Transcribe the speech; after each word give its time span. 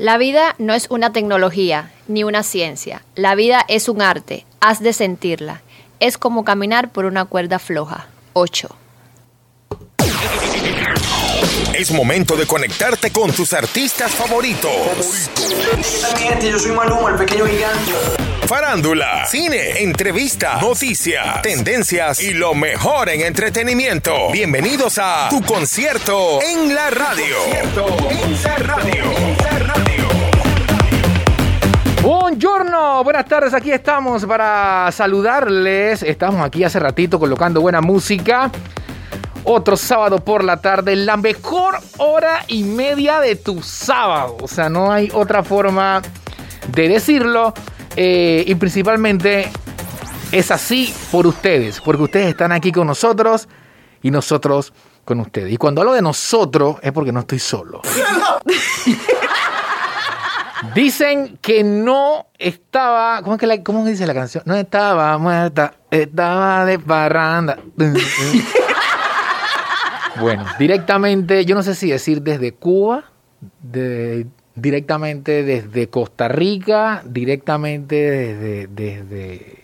La 0.00 0.16
vida 0.16 0.54
no 0.56 0.72
es 0.72 0.86
una 0.88 1.12
tecnología 1.12 1.90
ni 2.08 2.24
una 2.24 2.42
ciencia. 2.42 3.02
La 3.16 3.34
vida 3.34 3.66
es 3.68 3.86
un 3.86 4.00
arte. 4.00 4.46
Has 4.58 4.82
de 4.82 4.94
sentirla. 4.94 5.60
Es 5.98 6.16
como 6.16 6.42
caminar 6.42 6.90
por 6.90 7.04
una 7.04 7.26
cuerda 7.26 7.58
floja. 7.58 8.06
8. 8.32 8.74
Es 11.74 11.90
momento 11.90 12.34
de 12.36 12.46
conectarte 12.46 13.12
con 13.12 13.30
tus 13.30 13.52
artistas 13.52 14.12
favoritos. 14.12 14.70
Yo 16.42 16.58
soy 16.58 16.72
Maluma, 16.72 17.10
el 17.10 17.16
pequeño 17.16 17.44
gigante. 17.44 18.29
Farándula, 18.50 19.26
cine, 19.26 19.80
entrevista, 19.80 20.60
noticias, 20.60 21.40
tendencias 21.40 22.20
y 22.20 22.34
lo 22.34 22.52
mejor 22.52 23.08
en 23.08 23.20
entretenimiento. 23.20 24.32
Bienvenidos 24.32 24.98
a 25.00 25.28
Tu 25.30 25.40
Concierto 25.42 26.42
en 26.42 26.74
la 26.74 26.90
Radio. 26.90 27.36
En 28.10 28.42
la 28.42 28.56
Radio. 28.58 29.04
Buongiorno, 32.02 33.04
buenas 33.04 33.26
tardes, 33.26 33.54
aquí 33.54 33.70
estamos 33.70 34.26
para 34.26 34.90
saludarles. 34.90 36.02
Estamos 36.02 36.44
aquí 36.44 36.64
hace 36.64 36.80
ratito 36.80 37.20
colocando 37.20 37.60
buena 37.60 37.80
música. 37.80 38.50
Otro 39.44 39.76
sábado 39.76 40.24
por 40.24 40.42
la 40.42 40.60
tarde, 40.60 40.96
la 40.96 41.16
mejor 41.16 41.78
hora 41.98 42.44
y 42.48 42.64
media 42.64 43.20
de 43.20 43.36
tu 43.36 43.62
sábado. 43.62 44.38
O 44.40 44.48
sea, 44.48 44.68
no 44.68 44.90
hay 44.90 45.08
otra 45.14 45.44
forma 45.44 46.02
de 46.66 46.88
decirlo. 46.88 47.54
Eh, 47.96 48.44
y 48.46 48.54
principalmente 48.54 49.50
es 50.32 50.50
así 50.50 50.94
por 51.10 51.26
ustedes, 51.26 51.80
porque 51.80 52.02
ustedes 52.04 52.28
están 52.28 52.52
aquí 52.52 52.70
con 52.72 52.86
nosotros 52.86 53.48
y 54.02 54.10
nosotros 54.10 54.72
con 55.04 55.20
ustedes. 55.20 55.52
Y 55.52 55.56
cuando 55.56 55.80
hablo 55.80 55.92
de 55.94 56.02
nosotros 56.02 56.76
es 56.82 56.92
porque 56.92 57.12
no 57.12 57.20
estoy 57.20 57.38
solo. 57.40 57.80
Dicen 60.74 61.38
que 61.40 61.64
no 61.64 62.26
estaba. 62.38 63.22
¿Cómo, 63.22 63.34
es 63.36 63.40
que 63.40 63.46
la- 63.46 63.62
cómo 63.62 63.84
dice 63.84 64.06
la 64.06 64.12
canción? 64.14 64.42
No 64.46 64.54
estaba 64.54 65.16
muerta, 65.16 65.74
estaba 65.90 66.64
de 66.66 66.78
parranda. 66.78 67.58
bueno, 70.20 70.44
directamente, 70.58 71.44
yo 71.46 71.54
no 71.54 71.62
sé 71.62 71.74
si 71.74 71.90
decir 71.90 72.20
desde 72.22 72.52
Cuba, 72.52 73.04
de- 73.62 74.26
directamente 74.60 75.42
desde 75.42 75.88
Costa 75.88 76.28
Rica, 76.28 77.02
directamente 77.04 77.94
desde. 77.96 78.66
desde 78.68 79.58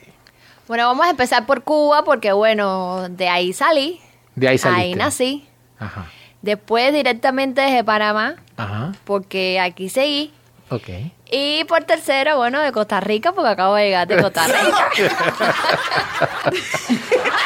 Bueno, 0.69 0.86
vamos 0.86 1.06
a 1.06 1.11
empezar 1.11 1.47
por 1.47 1.62
Cuba 1.62 2.05
porque, 2.05 2.33
bueno, 2.33 3.08
de 3.11 3.28
ahí 3.28 3.53
salí. 3.53 4.00
de 4.34 4.48
ahí 4.48 4.53
Ahí 4.55 4.58
saliste. 4.58 4.97
nací. 4.98 5.47
Ajá. 5.78 6.06
Después 6.42 6.92
directamente 6.92 7.61
desde 7.61 7.83
Panamá 7.84 8.36
Ajá. 8.56 8.92
porque 9.05 9.58
aquí 9.61 9.88
seguí. 9.88 10.33
Ok. 10.70 10.88
Y 11.31 11.64
por 11.64 11.84
tercero, 11.84 12.36
bueno, 12.38 12.60
de 12.60 12.72
Costa 12.72 13.00
Rica 13.00 13.33
porque 13.33 13.50
acabo 13.50 13.75
de 13.75 13.84
llegar 13.84 14.06
de 14.08 14.16
Costa 14.22 14.47
Rica. 14.47 14.88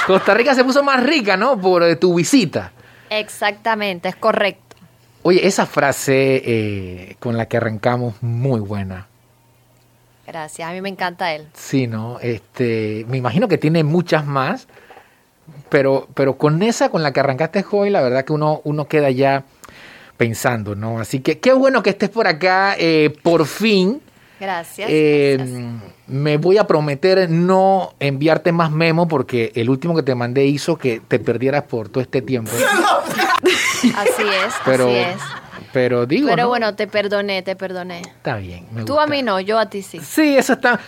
Costa 0.06 0.34
Rica 0.34 0.54
se 0.54 0.64
puso 0.64 0.82
más 0.82 1.02
rica, 1.02 1.36
¿no? 1.36 1.58
Por 1.60 1.82
eh, 1.82 1.96
tu 1.96 2.14
visita. 2.14 2.72
Exactamente, 3.10 4.08
es 4.08 4.16
correcto. 4.16 4.69
Oye, 5.22 5.46
esa 5.46 5.66
frase 5.66 6.42
eh, 6.44 7.16
con 7.18 7.36
la 7.36 7.46
que 7.46 7.58
arrancamos, 7.58 8.14
muy 8.22 8.60
buena. 8.60 9.06
Gracias, 10.26 10.68
a 10.68 10.72
mí 10.72 10.80
me 10.80 10.88
encanta 10.88 11.34
él. 11.34 11.48
Sí, 11.54 11.86
¿no? 11.86 12.18
Este, 12.20 13.04
me 13.08 13.16
imagino 13.16 13.48
que 13.48 13.58
tiene 13.58 13.84
muchas 13.84 14.24
más, 14.24 14.68
pero, 15.68 16.08
pero 16.14 16.38
con 16.38 16.62
esa 16.62 16.88
con 16.88 17.02
la 17.02 17.12
que 17.12 17.20
arrancaste 17.20 17.64
hoy, 17.70 17.90
la 17.90 18.00
verdad 18.00 18.24
que 18.24 18.32
uno, 18.32 18.60
uno 18.64 18.86
queda 18.86 19.10
ya 19.10 19.44
pensando, 20.16 20.74
¿no? 20.74 21.00
Así 21.00 21.20
que 21.20 21.38
qué 21.38 21.52
bueno 21.52 21.82
que 21.82 21.90
estés 21.90 22.10
por 22.10 22.26
acá, 22.26 22.76
eh, 22.78 23.12
por 23.22 23.46
fin. 23.46 24.00
Gracias. 24.38 24.88
Eh, 24.90 25.36
gracias. 25.36 25.60
me 26.06 26.36
voy 26.38 26.58
a 26.58 26.66
prometer 26.66 27.28
no 27.28 27.94
enviarte 28.00 28.52
más 28.52 28.70
memo 28.70 29.08
porque 29.08 29.52
el 29.54 29.68
último 29.68 29.94
que 29.96 30.02
te 30.02 30.14
mandé 30.14 30.46
hizo 30.46 30.78
que 30.78 31.00
te 31.06 31.18
perdieras 31.18 31.64
por 31.64 31.88
todo 31.88 32.02
este 32.02 32.22
tiempo. 32.22 32.52
Así 33.96 34.22
es, 34.22 34.54
Pero, 34.64 34.86
así 34.86 34.96
es. 34.96 35.16
pero 35.72 36.06
digo, 36.06 36.28
Pero 36.28 36.44
¿no? 36.44 36.48
bueno, 36.48 36.74
te 36.74 36.86
perdoné, 36.86 37.42
te 37.42 37.56
perdoné. 37.56 38.00
está 38.00 38.36
bien. 38.36 38.66
me 38.72 38.84
Tú 38.84 38.98
a 39.00 39.06
mí 39.06 39.22
no, 39.22 39.40
yo 39.40 39.58
a 39.58 39.66
ti 39.70 39.82
sí. 39.82 40.00
Sí, 40.00 40.36
eso 40.36 40.54
está. 40.54 40.78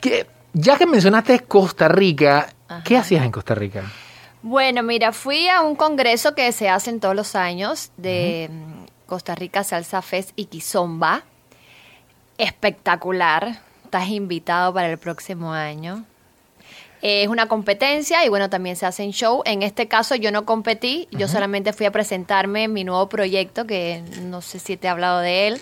Que, 0.00 0.26
ya 0.52 0.76
que 0.78 0.86
mencionaste 0.86 1.40
Costa 1.40 1.88
Rica, 1.88 2.48
¿qué 2.84 2.96
hacías 2.96 3.24
en 3.24 3.30
Costa 3.32 3.54
Rica? 3.54 3.82
Bueno, 4.42 4.82
mira, 4.82 5.12
fui 5.12 5.48
a 5.48 5.60
un 5.62 5.74
congreso 5.76 6.34
que 6.34 6.50
se 6.52 6.68
hacen 6.68 7.00
todos 7.00 7.14
los 7.16 7.34
años 7.34 7.90
de 7.96 8.48
mm, 8.50 8.84
Costa 9.06 9.34
Rica 9.34 9.64
Salsa 9.64 10.00
Fest 10.02 10.30
y 10.36 10.46
Kizomba. 10.46 11.22
Espectacular. 12.38 13.58
Estás 13.84 14.08
invitado 14.08 14.72
para 14.72 14.88
el 14.90 14.98
próximo 14.98 15.52
año. 15.52 16.04
Es 17.02 17.28
una 17.28 17.46
competencia 17.46 18.24
y 18.24 18.28
bueno, 18.28 18.50
también 18.50 18.76
se 18.76 18.86
hacen 18.86 19.12
show. 19.12 19.42
En 19.44 19.62
este 19.62 19.86
caso 19.88 20.14
yo 20.14 20.30
no 20.32 20.44
competí, 20.44 21.06
yo 21.12 21.28
solamente 21.28 21.72
fui 21.72 21.86
a 21.86 21.92
presentarme 21.92 22.66
mi 22.68 22.84
nuevo 22.84 23.08
proyecto, 23.08 23.66
que 23.66 24.02
no 24.22 24.40
sé 24.40 24.58
si 24.58 24.76
te 24.76 24.86
he 24.88 24.90
hablado 24.90 25.20
de 25.20 25.48
él, 25.48 25.60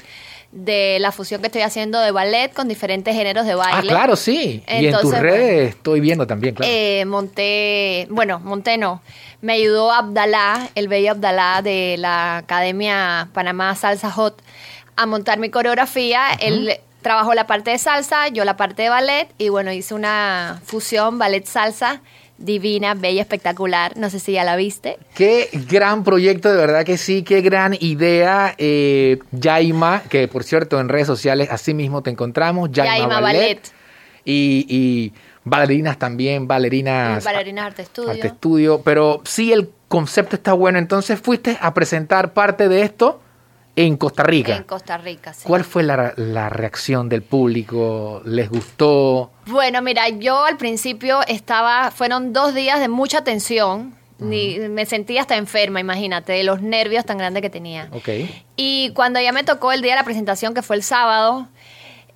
de 0.52 0.98
la 1.00 1.12
fusión 1.12 1.40
que 1.42 1.48
estoy 1.48 1.62
haciendo 1.62 2.00
de 2.00 2.10
ballet 2.12 2.52
con 2.54 2.68
diferentes 2.68 3.14
géneros 3.14 3.44
de 3.44 3.52
Ah, 3.52 3.56
baile. 3.56 3.88
claro, 3.88 4.16
sí. 4.16 4.62
y 4.66 4.86
en 4.86 4.98
tus 4.98 5.12
redes 5.18 5.70
estoy 5.70 6.00
viendo 6.00 6.26
también, 6.26 6.54
claro. 6.54 6.72
Eh, 6.74 7.04
monté, 7.04 8.06
bueno, 8.10 8.38
monté 8.40 8.78
no. 8.78 9.02
Me 9.42 9.52
ayudó 9.54 9.92
Abdalá, 9.92 10.70
el 10.74 10.88
bello 10.88 11.10
Abdalá 11.10 11.60
de 11.62 11.96
la 11.98 12.38
Academia 12.38 13.28
Panamá 13.34 13.74
Salsa 13.74 14.10
Hot, 14.10 14.40
a 14.96 15.04
montar 15.04 15.38
mi 15.38 15.50
coreografía. 15.50 16.30
Él 16.40 16.78
trabajó 17.02 17.34
la 17.34 17.46
parte 17.46 17.70
de 17.70 17.78
salsa, 17.78 18.28
yo 18.28 18.44
la 18.44 18.56
parte 18.56 18.82
de 18.82 18.88
ballet, 18.88 19.28
y 19.38 19.48
bueno, 19.48 19.72
hice 19.72 19.94
una 19.94 20.60
fusión 20.64 21.18
ballet-salsa 21.18 22.00
divina, 22.38 22.94
bella, 22.94 23.22
espectacular. 23.22 23.96
No 23.96 24.10
sé 24.10 24.20
si 24.20 24.32
ya 24.32 24.44
la 24.44 24.56
viste. 24.56 24.98
Qué 25.14 25.48
gran 25.68 26.04
proyecto, 26.04 26.50
de 26.50 26.56
verdad 26.56 26.84
que 26.84 26.98
sí, 26.98 27.22
qué 27.22 27.40
gran 27.40 27.76
idea. 27.80 28.54
Eh, 28.58 29.18
Yaima, 29.32 30.02
que 30.08 30.28
por 30.28 30.44
cierto 30.44 30.80
en 30.80 30.88
redes 30.88 31.06
sociales 31.06 31.48
así 31.50 31.74
mismo 31.74 32.02
te 32.02 32.10
encontramos. 32.10 32.70
Yaima, 32.72 32.98
Yaima 32.98 33.20
Ballet. 33.20 33.40
Ballet. 33.40 33.72
Y, 34.24 34.66
y 34.68 35.12
bailarinas 35.44 35.98
también, 35.98 36.46
bailarinas. 36.48 37.24
Bailarina 37.24 37.66
Arte 37.66 37.82
Estudio. 37.82 38.10
Arte 38.10 38.26
Estudio. 38.26 38.82
Pero 38.82 39.22
sí, 39.24 39.52
el 39.52 39.70
concepto 39.88 40.36
está 40.36 40.52
bueno. 40.52 40.78
Entonces 40.78 41.20
fuiste 41.20 41.56
a 41.60 41.72
presentar 41.72 42.32
parte 42.32 42.68
de 42.68 42.82
esto 42.82 43.20
en 43.76 43.96
Costa 43.98 44.22
Rica. 44.22 44.56
En 44.56 44.64
Costa 44.64 44.96
Rica, 44.96 45.34
sí. 45.34 45.44
¿Cuál 45.46 45.64
fue 45.64 45.82
la, 45.82 46.14
la 46.16 46.48
reacción 46.48 47.08
del 47.08 47.22
público? 47.22 48.22
¿Les 48.24 48.48
gustó? 48.48 49.30
Bueno, 49.46 49.82
mira, 49.82 50.08
yo 50.08 50.44
al 50.44 50.56
principio 50.56 51.20
estaba, 51.28 51.90
fueron 51.90 52.32
dos 52.32 52.54
días 52.54 52.80
de 52.80 52.88
mucha 52.88 53.22
tensión. 53.22 53.94
Ni, 54.18 54.58
me 54.58 54.86
sentía 54.86 55.20
hasta 55.20 55.36
enferma, 55.36 55.78
imagínate, 55.78 56.32
de 56.32 56.42
los 56.42 56.62
nervios 56.62 57.04
tan 57.04 57.18
grandes 57.18 57.42
que 57.42 57.50
tenía. 57.50 57.90
Ok. 57.92 58.08
Y 58.56 58.90
cuando 58.94 59.20
ya 59.20 59.30
me 59.30 59.44
tocó 59.44 59.72
el 59.72 59.82
día 59.82 59.92
de 59.92 59.98
la 59.98 60.04
presentación, 60.04 60.54
que 60.54 60.62
fue 60.62 60.76
el 60.76 60.82
sábado, 60.82 61.48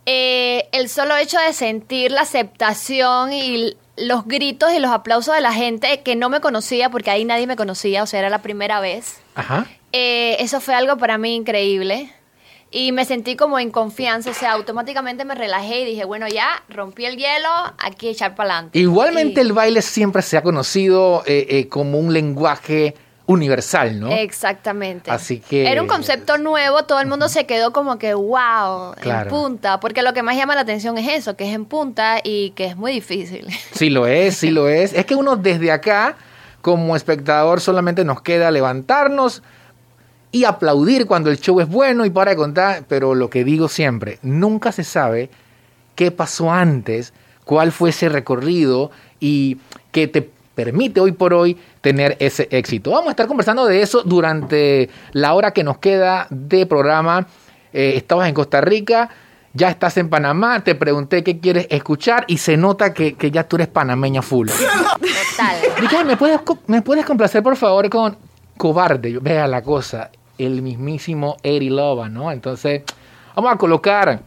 eh, 0.07 0.67
el 0.73 0.89
solo 0.89 1.15
hecho 1.19 1.39
de 1.39 1.53
sentir 1.53 2.11
la 2.11 2.23
aceptación 2.23 3.35
y 3.35 3.77
los 3.99 4.25
gritos 4.25 4.73
y 4.73 4.79
los 4.79 4.91
aplausos 4.91 5.35
de 5.35 5.43
la 5.43 5.53
gente 5.53 6.01
que 6.01 6.17
no 6.17 6.31
me 6.31 6.41
conocía, 6.41 6.89
porque 6.89 7.11
ahí 7.11 7.27
nadie 7.27 7.47
me 7.47 7.57
conocía, 7.57 8.03
o 8.03 8.07
sea, 8.07 8.21
era 8.21 8.31
la 8.31 8.41
primera 8.41 8.81
vez. 8.81 9.21
Ajá. 9.35 9.67
Eh, 9.93 10.37
eso 10.41 10.61
fue 10.61 10.75
algo 10.75 10.97
para 10.97 11.19
mí 11.19 11.35
increíble. 11.35 12.13
Y 12.73 12.93
me 12.93 13.05
sentí 13.05 13.35
como 13.35 13.59
en 13.59 13.71
confianza, 13.73 14.31
o 14.31 14.35
sea, 14.35 14.53
automáticamente 14.53 15.25
me 15.25 15.35
relajé 15.35 15.81
y 15.81 15.85
dije, 15.87 16.05
bueno, 16.05 16.29
ya 16.29 16.63
rompí 16.69 17.05
el 17.05 17.17
hielo, 17.17 17.49
aquí 17.79 18.09
echar 18.09 18.37
para 18.37 18.53
adelante. 18.55 18.79
Igualmente 18.79 19.41
el 19.41 19.53
baile 19.53 19.83
siempre 19.83 20.23
se 20.23 20.37
ha 20.37 20.43
conocido 20.43 21.25
eh, 21.27 21.47
eh, 21.51 21.69
como 21.69 21.99
un 21.99 22.13
lenguaje 22.13 22.95
universal, 23.27 23.99
¿no? 23.99 24.11
Exactamente. 24.13 25.11
Así 25.11 25.41
que- 25.41 25.69
Era 25.69 25.83
un 25.83 25.89
concepto 25.89 26.39
nuevo, 26.39 26.85
todo 26.85 27.01
el 27.01 27.09
mundo 27.09 27.29
se 27.29 27.45
quedó 27.47 27.73
como 27.73 27.99
que, 27.99 28.15
wow, 28.15 28.95
Claro. 29.01 29.23
en 29.23 29.29
punta, 29.29 29.81
porque 29.81 30.03
lo 30.03 30.13
que 30.13 30.23
más 30.23 30.37
llama 30.37 30.55
la 30.55 30.61
atención 30.63 30.97
es 30.99 31.09
eso, 31.09 31.37
que 31.37 31.49
es 31.49 31.55
en 31.55 31.65
punta 31.65 32.21
y 32.23 32.51
que 32.51 32.67
es 32.67 32.77
muy 32.77 32.93
difícil. 32.93 33.49
Sí 33.73 33.91
lo 33.91 34.07
es, 34.07 34.37
sí 34.37 34.51
lo 34.51 34.69
es. 34.69 34.93
Es 34.93 35.07
que 35.07 35.17
uno 35.17 35.35
desde 35.37 35.73
acá, 35.73 36.17
como 36.63 36.95
espectador, 36.95 37.61
solamente 37.61 38.05
nos 38.05 38.23
queda 38.23 38.51
levantarnos 38.53 39.43
y 40.33 40.45
aplaudir 40.45 41.07
cuando 41.07 41.31
el 41.31 41.39
show 41.39 41.61
es 41.61 41.69
bueno 41.69 42.05
y 42.05 42.11
para 42.11 42.31
de 42.31 42.37
contar, 42.37 42.85
pero 42.89 43.15
lo 43.15 43.31
que 43.31 43.45
digo 43.45 43.69
siempre, 43.69 44.19
nunca 44.23 44.73
se 44.73 44.85
sabe 44.85 45.31
qué 45.95 46.11
pasó 46.11 46.53
antes, 46.53 47.13
cuál 47.45 47.73
fue 47.73 47.91
ese 47.91 48.09
recorrido 48.09 48.91
y 49.19 49.59
que 49.93 50.07
te 50.09 50.31
permite 50.55 51.01
hoy 51.01 51.13
por 51.13 51.35
hoy 51.35 51.57
tener 51.81 52.17
ese 52.21 52.49
éxito. 52.51 52.91
Vamos 52.91 53.09
a 53.09 53.11
estar 53.11 53.27
conversando 53.27 53.67
de 53.67 53.83
eso 53.83 54.03
durante 54.03 54.91
la 55.13 55.35
hora 55.35 55.53
que 55.53 55.65
nos 55.65 55.79
queda 55.79 56.27
de 56.31 56.67
programa. 56.67 57.27
Eh, 57.73 57.95
estabas 57.97 58.29
en 58.29 58.35
Costa 58.35 58.61
Rica, 58.61 59.11
ya 59.53 59.71
estás 59.71 59.97
en 59.97 60.09
Panamá, 60.09 60.63
te 60.63 60.75
pregunté 60.75 61.25
qué 61.25 61.41
quieres 61.41 61.67
escuchar 61.71 62.25
y 62.29 62.39
se 62.39 62.57
nota 62.57 62.95
que, 62.95 63.15
que 63.15 63.31
ya 63.31 63.45
tú 63.45 63.57
eres 63.57 63.69
panameña 63.69 64.23
full. 64.23 64.49
Total. 64.49 66.07
¿me 66.07 66.17
puedes, 66.17 66.41
¿me 66.67 66.83
puedes 66.83 67.07
complacer 67.07 67.43
por 67.43 67.57
favor 67.57 67.89
con 67.89 68.17
Cobarde? 68.57 69.19
Vea 69.21 69.47
la 69.47 69.63
cosa, 69.63 70.11
el 70.45 70.63
mismísimo 70.63 71.37
Eddie 71.43 71.71
Loba, 71.71 72.09
¿no? 72.09 72.33
Entonces, 72.33 72.83
Vamos 73.35 73.55
a 73.55 73.57
colocar 73.57 74.21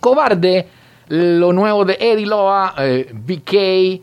Cobarde, 0.00 0.68
lo 1.08 1.54
nuevo 1.54 1.86
de 1.86 1.96
Eddie 1.98 2.26
Loa, 2.26 2.74
eh, 2.78 3.10
BK, 3.10 4.02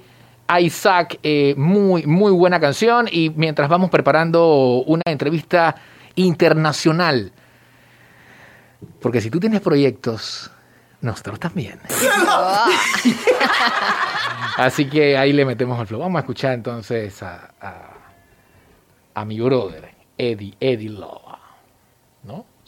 Isaac, 0.60 1.20
eh, 1.22 1.54
muy, 1.58 2.08
muy 2.08 2.32
buena 2.32 2.60
canción. 2.60 3.08
Y 3.12 3.32
mientras 3.32 3.68
vamos 3.70 3.90
preparando 3.90 4.84
una 4.88 5.02
entrevista 5.06 5.76
internacional, 6.16 7.32
porque 9.02 9.22
si 9.22 9.30
tú 9.30 9.40
tienes 9.40 9.62
proyectos, 9.62 10.50
nosotros 11.02 11.40
también. 11.40 11.80
Así 14.58 14.90
que 14.90 15.16
ahí 15.16 15.32
le 15.32 15.46
metemos 15.46 15.80
el 15.80 15.86
flow. 15.86 16.00
Vamos 16.00 16.18
a 16.18 16.22
escuchar 16.22 16.54
entonces 16.54 17.22
a, 17.22 17.52
a, 19.14 19.26
mi 19.26 19.40
brother, 19.40 19.92
Eddie, 20.18 20.56
Eddie 20.60 20.90
Loa. 20.90 21.29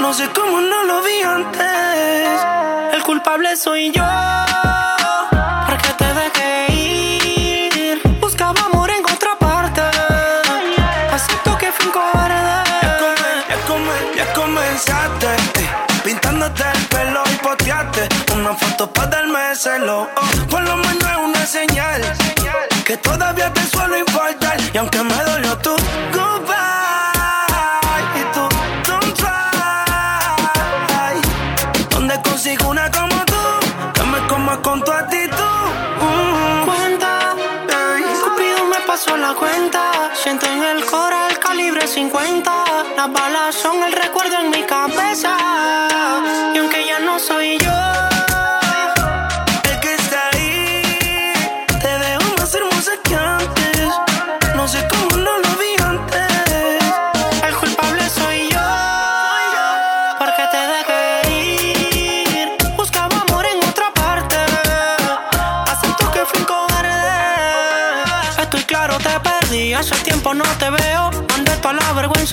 No 0.00 0.14
sé 0.14 0.28
cómo 0.34 0.60
no 0.60 0.84
lo 0.84 1.02
vi 1.02 1.22
antes. 1.22 2.40
El 2.94 3.02
culpable 3.02 3.54
soy 3.56 3.90
yo. 3.92 4.02
Porque 5.66 5.88
te 5.98 6.14
dejé 6.14 6.72
ir. 6.72 8.02
Buscaba 8.18 8.58
amor 8.72 8.90
en 8.90 9.04
otra 9.04 9.36
parte. 9.38 9.82
Acepto 11.12 11.58
que 11.58 11.70
fui 11.72 11.86
un 11.86 11.92
cobarde. 11.92 12.64
Ya, 13.48 13.56
ya 14.16 14.32
comenzaste. 14.32 15.28
Pintándote 16.02 16.64
el 16.74 16.86
pelo 16.86 17.22
y 17.30 17.36
poteaste 17.36 18.08
una 18.34 18.54
foto 18.54 18.90
para 18.90 19.08
darme 19.08 19.54
celo. 19.54 20.08
Oh, 20.16 20.46
por 20.48 20.62
lo 20.62 20.76
menos 20.76 21.04
es 21.04 21.18
una 21.18 21.46
señal 21.46 22.00
que 22.86 22.96
todavía 22.96 23.52
te 23.52 23.62
suelo 23.66 23.98
importar. 23.98 24.56
Y 24.72 24.78
aunque 24.78 25.02
me 25.02 25.22
dolió 25.24 25.58
tu 25.58 25.76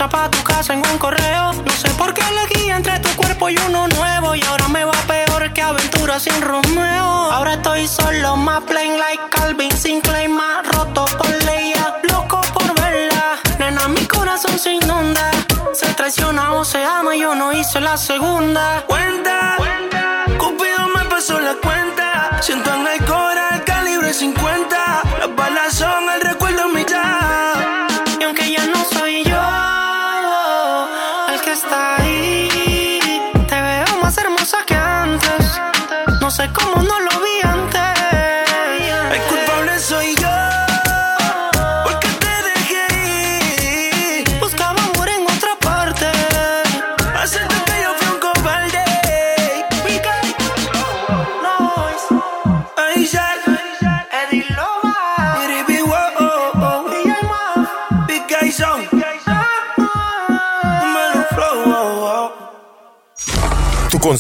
pa' 0.09 0.29
tu 0.29 0.41
casa 0.43 0.73
en 0.73 0.79
un 0.79 0.97
correo. 0.97 1.53
No 1.53 1.71
sé 1.71 1.89
por 1.97 2.13
qué 2.13 2.21
elegí 2.21 2.69
entre 2.69 2.99
tu 2.99 3.09
cuerpo 3.15 3.49
y 3.49 3.57
uno 3.67 3.87
nuevo. 3.87 4.35
Y 4.35 4.41
ahora 4.43 4.67
me 4.67 4.83
va 4.85 4.93
peor 5.07 5.51
que 5.53 5.61
aventura 5.61 6.19
sin 6.19 6.41
Romeo. 6.41 7.31
Ahora 7.31 7.53
estoy 7.53 7.87
solo, 7.87 8.35
más 8.35 8.61
plain 8.63 8.97
like 8.99 9.23
Calvin 9.31 9.71
Sinclair, 9.71 10.29
más 10.29 10.67
roto 10.67 11.05
por 11.17 11.29
Leia. 11.45 11.95
Loco 12.11 12.41
por 12.53 12.73
verla. 12.75 13.39
Nena, 13.59 13.87
mi 13.87 14.05
corazón 14.05 14.57
se 14.59 14.73
inunda. 14.73 15.31
Se 15.73 15.87
traiciona 15.93 16.53
o 16.53 16.63
se 16.63 16.83
ama, 16.83 17.15
yo 17.15 17.35
no 17.35 17.51
hice 17.51 17.79
la 17.79 17.97
segunda. 17.97 18.83
Cuenta, 18.87 19.57
Cupido 20.37 20.87
me 20.95 21.05
pasó 21.09 21.39
la 21.39 21.55
cuenta. 21.55 22.39
Siento 22.41 22.73
en 22.73 22.87
el 22.87 23.63
calibre 23.65 24.13
50. 24.13 25.03
Las 25.19 25.35
balas 25.35 25.73
son 25.73 26.09
el 26.15 26.21
recuerdo 26.21 26.67
mi 26.69 26.85
Y 28.19 28.23
aunque 28.23 28.51
ya 28.51 28.65
no 28.67 28.83
soy 28.85 29.23
yo 29.23 29.34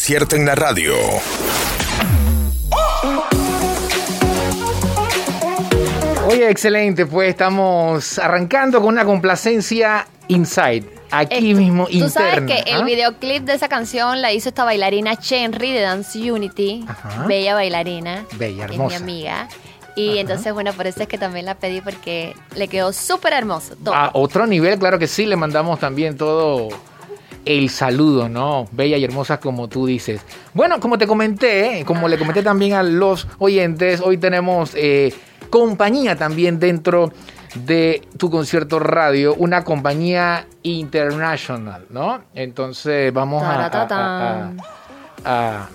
concierto 0.05 0.35
en 0.35 0.45
la 0.45 0.53
radio. 0.53 0.93
Oye, 6.27 6.47
excelente, 6.47 7.07
pues 7.07 7.29
estamos 7.29 8.19
arrancando 8.19 8.81
con 8.81 8.89
una 8.89 9.03
complacencia 9.03 10.05
inside. 10.27 10.85
Aquí 11.09 11.55
mismo, 11.55 11.87
interna. 11.89 12.05
Tú 12.05 12.11
sabes 12.11 12.41
que 12.45 12.71
el 12.71 12.81
¿ah? 12.81 12.83
videoclip 12.83 13.45
de 13.45 13.55
esa 13.55 13.67
canción 13.67 14.21
la 14.21 14.31
hizo 14.31 14.49
esta 14.49 14.63
bailarina 14.63 15.15
Chenry 15.15 15.71
de 15.71 15.81
Dance 15.81 16.31
Unity. 16.31 16.85
Bella 17.25 17.55
bailarina. 17.55 18.25
Bella, 18.37 18.65
hermosa. 18.65 18.97
Es 18.97 19.01
mi 19.01 19.11
amiga. 19.11 19.47
Y 19.95 20.19
entonces, 20.19 20.53
bueno, 20.53 20.71
por 20.73 20.85
eso 20.85 21.01
es 21.01 21.07
que 21.07 21.17
también 21.17 21.47
la 21.47 21.55
pedí 21.55 21.81
porque 21.81 22.35
le 22.55 22.67
quedó 22.67 22.93
súper 22.93 23.33
hermoso. 23.33 23.75
A 23.87 24.11
otro 24.13 24.45
nivel, 24.45 24.77
claro 24.77 24.99
que 24.99 25.07
sí, 25.07 25.25
le 25.25 25.35
mandamos 25.35 25.79
también 25.79 26.15
todo 26.15 26.69
el 27.45 27.69
saludo, 27.69 28.27
¿no? 28.27 28.67
Bella 28.71 28.97
y 28.97 29.03
hermosa 29.03 29.39
como 29.39 29.67
tú 29.67 29.85
dices. 29.85 30.21
Bueno, 30.53 30.79
como 30.79 30.97
te 30.97 31.07
comenté, 31.07 31.83
como 31.85 32.07
le 32.07 32.17
comenté 32.17 32.43
también 32.43 32.73
a 32.73 32.83
los 32.83 33.27
oyentes, 33.37 34.01
hoy 34.01 34.17
tenemos 34.17 34.71
eh, 34.75 35.13
compañía 35.49 36.15
también 36.15 36.59
dentro 36.59 37.11
de 37.55 38.01
tu 38.17 38.29
concierto 38.29 38.79
radio, 38.79 39.33
una 39.35 39.63
compañía 39.63 40.47
internacional, 40.63 41.85
¿no? 41.89 42.21
Entonces 42.33 43.13
vamos 43.13 43.43
a, 43.43 44.67
a, 45.23 45.69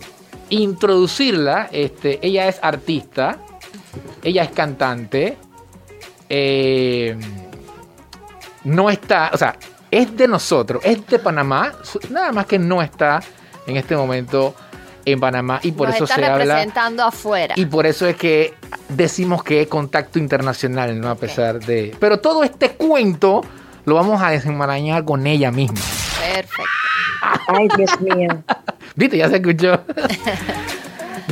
introducirla. 0.50 1.68
Este, 1.72 2.18
ella 2.26 2.48
es 2.48 2.58
artista, 2.62 3.38
ella 4.22 4.42
es 4.42 4.50
cantante. 4.50 5.38
Eh, 6.28 7.16
no 8.64 8.90
está, 8.90 9.30
o 9.32 9.38
sea, 9.38 9.56
es 9.90 10.16
de 10.16 10.28
nosotros, 10.28 10.82
es 10.84 11.06
de 11.06 11.18
Panamá, 11.18 11.72
nada 12.10 12.32
más 12.32 12.46
que 12.46 12.58
no 12.58 12.82
está 12.82 13.20
en 13.66 13.76
este 13.76 13.96
momento 13.96 14.54
en 15.04 15.18
Panamá 15.18 15.60
y 15.62 15.72
por 15.72 15.90
eso 15.90 16.06
se 16.06 16.16
representando 16.16 17.02
afuera. 17.02 17.54
Y 17.56 17.66
por 17.66 17.86
eso 17.86 18.06
es 18.06 18.16
que 18.16 18.54
decimos 18.88 19.42
que 19.42 19.62
es 19.62 19.68
contacto 19.68 20.18
internacional, 20.18 21.00
¿no? 21.00 21.08
A 21.10 21.14
pesar 21.14 21.60
de... 21.60 21.94
Pero 21.98 22.20
todo 22.20 22.44
este 22.44 22.70
cuento 22.70 23.42
lo 23.84 23.94
vamos 23.94 24.22
a 24.22 24.30
desenmarañar 24.30 25.04
con 25.04 25.26
ella 25.26 25.50
misma. 25.50 25.80
Perfecto. 26.20 26.70
Ay, 27.48 27.68
Dios 27.76 28.00
mío. 28.00 28.42
Viste, 28.94 29.16
ya 29.16 29.28
se 29.28 29.36
escuchó. 29.36 29.80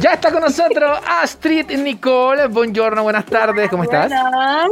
ya 0.00 0.12
está 0.12 0.30
con 0.30 0.42
nosotros 0.42 0.98
Astrid 1.06 1.70
Nicole. 1.78 2.46
Buongiorno, 2.46 3.02
buenas 3.02 3.26
tardes, 3.26 3.68
¿cómo 3.68 3.82
estás? 3.84 4.08
Buenas. 4.08 4.68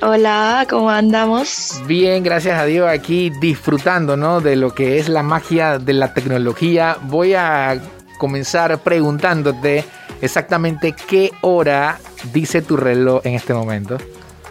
Hola, 0.00 0.66
¿cómo 0.68 0.90
andamos? 0.90 1.80
Bien, 1.86 2.22
gracias 2.22 2.58
a 2.58 2.64
Dios, 2.64 2.88
aquí 2.88 3.30
disfrutando 3.40 4.16
¿no? 4.16 4.40
de 4.40 4.56
lo 4.56 4.74
que 4.74 4.98
es 4.98 5.08
la 5.08 5.22
magia 5.22 5.78
de 5.78 5.92
la 5.92 6.14
tecnología. 6.14 6.96
Voy 7.02 7.34
a 7.34 7.80
comenzar 8.18 8.78
preguntándote 8.78 9.84
exactamente 10.22 10.94
qué 11.06 11.30
hora 11.42 11.98
dice 12.32 12.62
tu 12.62 12.76
reloj 12.76 13.20
en 13.24 13.34
este 13.34 13.52
momento. 13.52 13.98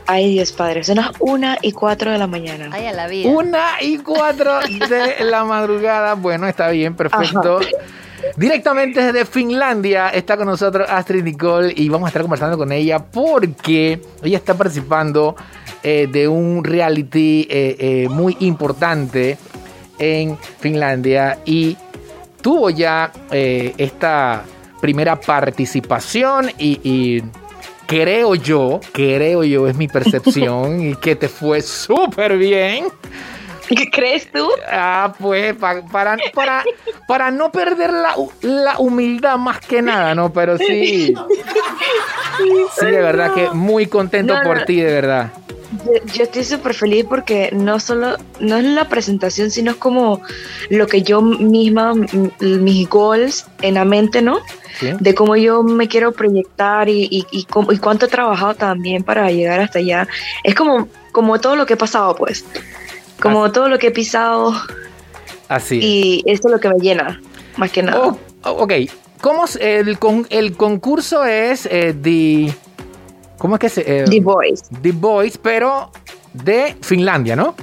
Ay, 0.05 0.33
Dios 0.33 0.51
padre, 0.51 0.83
son 0.83 0.98
las 0.98 1.12
una 1.19 1.57
y 1.62 1.71
cuatro 1.71 2.12
de 2.12 2.17
la 2.17 2.27
mañana. 2.27 2.69
Ay, 2.71 2.88
a 2.88 2.93
la 2.93 3.07
vida. 3.07 3.29
Una 3.29 3.81
y 3.81 4.00
cuatro 4.00 4.59
de 4.59 5.24
la 5.24 5.43
madrugada. 5.43 6.15
Bueno, 6.15 6.48
está 6.48 6.69
bien, 6.69 6.95
perfecto. 6.95 7.59
Directamente 8.39 9.01
desde 9.01 9.25
Finlandia 9.25 10.08
está 10.12 10.38
con 10.38 10.48
nosotros 10.48 10.88
Astrid 10.89 11.25
Nicole 11.25 11.74
y 11.75 11.89
vamos 11.89 12.08
a 12.08 12.10
estar 12.10 12.22
conversando 12.22 12.58
con 12.58 12.72
ella 12.72 13.00
porque 13.00 14.00
ella 14.24 14.38
está 14.38 14.53
participando 14.53 15.36
eh, 15.84 16.08
de 16.10 16.25
un 16.29 16.63
reality 16.63 17.46
eh, 17.50 17.75
eh, 17.77 18.08
muy 18.10 18.38
importante 18.39 19.38
en 19.98 20.38
Finlandia 20.38 21.39
y 21.43 21.75
tuvo 22.41 22.69
ya 22.69 23.12
esta 23.29 24.46
primera 24.79 25.19
participación 25.19 26.50
y, 26.58 26.79
y 26.81 27.22
creo 27.88 28.36
yo, 28.36 28.79
creo 28.93 29.43
yo, 29.43 29.67
es 29.67 29.75
mi 29.75 29.89
percepción 29.89 30.79
y 30.91 30.96
que 30.96 31.17
te 31.17 31.27
fue 31.27 31.62
súper 31.62 32.38
bien. 32.38 32.86
¿Qué 33.75 33.89
crees 33.91 34.31
tú? 34.31 34.47
Ah, 34.71 35.13
pues 35.19 35.55
pa- 35.55 35.81
para, 35.91 36.17
para, 36.33 36.63
para 37.07 37.31
no 37.31 37.51
perder 37.51 37.91
la, 37.93 38.15
la 38.41 38.79
humildad 38.79 39.38
más 39.38 39.59
que 39.59 39.81
nada, 39.81 40.15
¿no? 40.15 40.31
Pero 40.33 40.57
sí. 40.57 41.13
Sí, 42.79 42.85
de 42.85 43.01
verdad 43.01 43.33
que 43.33 43.49
muy 43.51 43.88
contento 43.88 44.35
No, 44.35 44.41
por 44.43 44.63
ti, 44.65 44.77
de 44.77 44.91
verdad. 44.93 45.31
Yo, 45.85 45.91
yo 46.13 46.23
estoy 46.23 46.43
súper 46.43 46.73
feliz 46.73 47.05
porque 47.07 47.49
no 47.53 47.79
solo, 47.79 48.17
no 48.39 48.57
es 48.57 48.63
la 48.63 48.85
presentación, 48.89 49.51
sino 49.51 49.71
es 49.71 49.77
como 49.77 50.19
lo 50.69 50.88
que 50.88 51.03
yo 51.03 51.21
misma, 51.21 51.93
mis 52.39 52.89
goals 52.89 53.45
en 53.61 53.75
la 53.75 53.85
mente, 53.85 54.21
¿no? 54.23 54.39
¿Sí? 54.79 54.93
De 54.99 55.13
cómo 55.13 55.35
yo 55.35 55.61
me 55.61 55.88
quiero 55.88 56.11
proyectar 56.11 56.89
y, 56.89 57.03
y, 57.11 57.27
y, 57.31 57.43
cómo- 57.43 57.71
y 57.71 57.77
cuánto 57.77 58.07
he 58.07 58.09
trabajado 58.09 58.55
también 58.55 59.03
para 59.03 59.29
llegar 59.29 59.59
hasta 59.59 59.77
allá. 59.79 60.07
Es 60.43 60.55
como, 60.55 60.88
como 61.11 61.39
todo 61.39 61.55
lo 61.55 61.65
que 61.67 61.73
he 61.73 61.77
pasado, 61.77 62.15
pues. 62.15 62.45
Como 63.21 63.51
todo 63.51 63.69
lo 63.69 63.77
que 63.79 63.88
he 63.88 63.91
pisado 63.91 64.53
Así. 65.47 65.79
y 65.81 66.23
esto 66.25 66.47
es 66.47 66.53
lo 66.53 66.59
que 66.59 66.69
me 66.69 66.79
llena, 66.79 67.21
más 67.57 67.71
que 67.71 67.83
nada. 67.83 67.99
Oh, 68.07 68.17
oh, 68.43 68.51
ok. 68.63 68.73
¿Cómo 69.21 69.45
es 69.45 69.57
el, 69.57 69.99
con, 69.99 70.25
el 70.29 70.55
concurso 70.55 71.25
es 71.25 71.65
eh, 71.69 71.93
The. 72.01 72.53
¿Cómo 73.38 73.55
es 73.55 73.59
que 73.59 73.69
se.? 73.69 73.81
eh, 73.85 74.05
The 74.09 74.19
Voice. 74.21 74.63
The 74.81 74.91
Voice, 74.93 75.39
pero 75.41 75.91
de 76.33 76.75
Finlandia, 76.81 77.35
¿no? 77.35 77.55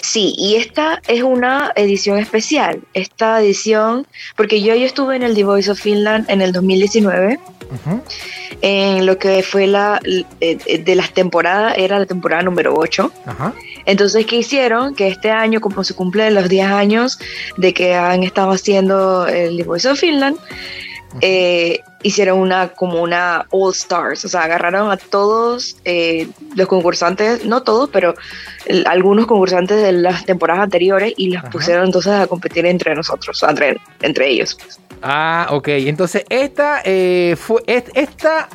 Sí, 0.00 0.34
y 0.38 0.54
esta 0.56 1.02
es 1.08 1.22
una 1.22 1.72
edición 1.76 2.18
especial. 2.18 2.80
Esta 2.94 3.42
edición, 3.42 4.06
porque 4.36 4.62
yo, 4.62 4.74
yo 4.74 4.86
estuve 4.86 5.16
en 5.16 5.22
el 5.24 5.34
The 5.34 5.44
Voice 5.44 5.70
of 5.70 5.78
Finland 5.80 6.30
en 6.30 6.40
el 6.40 6.52
2019, 6.52 7.38
Ujú. 7.84 8.00
en 8.62 9.04
lo 9.04 9.18
que 9.18 9.42
fue 9.42 9.66
la 9.66 10.00
eh, 10.40 10.78
de 10.84 10.94
las 10.94 11.12
temporadas, 11.12 11.74
era 11.76 11.98
la 11.98 12.06
temporada 12.06 12.42
número 12.42 12.74
8. 12.76 13.12
Ajá. 13.26 13.52
Entonces, 13.86 14.26
¿qué 14.26 14.36
hicieron? 14.36 14.94
Que 14.94 15.08
este 15.08 15.30
año, 15.30 15.60
como 15.60 15.82
se 15.84 15.94
cumplen 15.94 16.34
los 16.34 16.48
10 16.48 16.66
años 16.66 17.18
de 17.56 17.72
que 17.72 17.94
han 17.94 18.22
estado 18.24 18.50
haciendo 18.52 19.26
el 19.26 19.56
The 19.56 19.62
Voice 19.64 19.88
of 19.88 19.98
Finland, 19.98 20.36
eh, 21.22 21.80
hicieron 22.02 22.38
una 22.40 22.68
como 22.68 23.00
una 23.02 23.46
All 23.50 23.72
Stars, 23.72 24.24
o 24.24 24.28
sea, 24.28 24.42
agarraron 24.42 24.90
a 24.90 24.96
todos 24.98 25.76
eh, 25.84 26.28
los 26.54 26.68
concursantes, 26.68 27.44
no 27.46 27.62
todos, 27.62 27.88
pero 27.90 28.14
el- 28.66 28.86
algunos 28.86 29.26
concursantes 29.26 29.80
de 29.82 29.92
las 29.92 30.26
temporadas 30.26 30.64
anteriores 30.64 31.14
y 31.16 31.30
los 31.30 31.42
Ajá. 31.42 31.50
pusieron 31.50 31.86
entonces 31.86 32.12
a 32.12 32.26
competir 32.26 32.66
entre 32.66 32.94
nosotros, 32.94 33.42
entre, 33.48 33.78
entre 34.02 34.28
ellos. 34.28 34.58
Ah, 35.02 35.46
ok. 35.50 35.68
Entonces, 35.68 36.24
esta 36.28 36.82
eh, 36.84 37.34
fue. 37.38 37.62
es- 37.66 37.84
Esta 37.94 38.48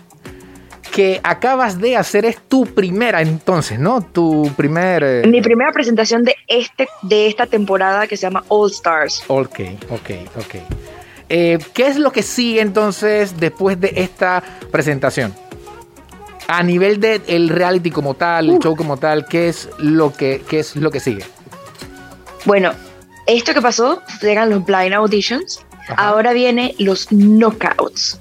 que 0.91 1.19
acabas 1.23 1.79
de 1.79 1.95
hacer 1.95 2.25
es 2.25 2.37
tu 2.47 2.65
primera, 2.65 3.21
entonces, 3.21 3.79
¿no? 3.79 4.01
Tu 4.01 4.51
primer. 4.57 5.03
eh, 5.03 5.23
Mi 5.27 5.41
primera 5.41 5.71
presentación 5.71 6.23
de 6.23 6.35
este 6.47 6.87
de 7.01 7.27
esta 7.27 7.45
temporada 7.45 8.07
que 8.07 8.17
se 8.17 8.23
llama 8.23 8.43
All 8.49 8.69
Stars. 8.69 9.23
Ok, 9.27 9.59
ok, 9.89 10.09
ok. 10.37 10.55
Eh, 11.29 11.57
¿Qué 11.73 11.87
es 11.87 11.97
lo 11.97 12.11
que 12.11 12.23
sigue 12.23 12.59
entonces 12.61 13.39
después 13.39 13.79
de 13.79 13.93
esta 13.95 14.43
presentación? 14.69 15.33
A 16.47 16.61
nivel 16.63 16.99
del 16.99 17.21
el 17.27 17.47
reality 17.47 17.89
como 17.91 18.13
tal, 18.15 18.49
el 18.49 18.59
show 18.59 18.75
como 18.75 18.97
tal, 18.97 19.25
¿qué 19.25 19.47
es 19.47 19.69
lo 19.77 20.11
que, 20.13 20.43
qué 20.49 20.59
es 20.59 20.75
lo 20.75 20.91
que 20.91 20.99
sigue? 20.99 21.23
Bueno, 22.43 22.73
esto 23.27 23.53
que 23.53 23.61
pasó, 23.61 24.01
eran 24.21 24.49
los 24.49 24.65
blind 24.65 24.93
auditions. 24.93 25.63
Ajá. 25.87 26.09
Ahora 26.09 26.33
viene 26.33 26.75
los 26.79 27.07
knockouts. 27.11 28.19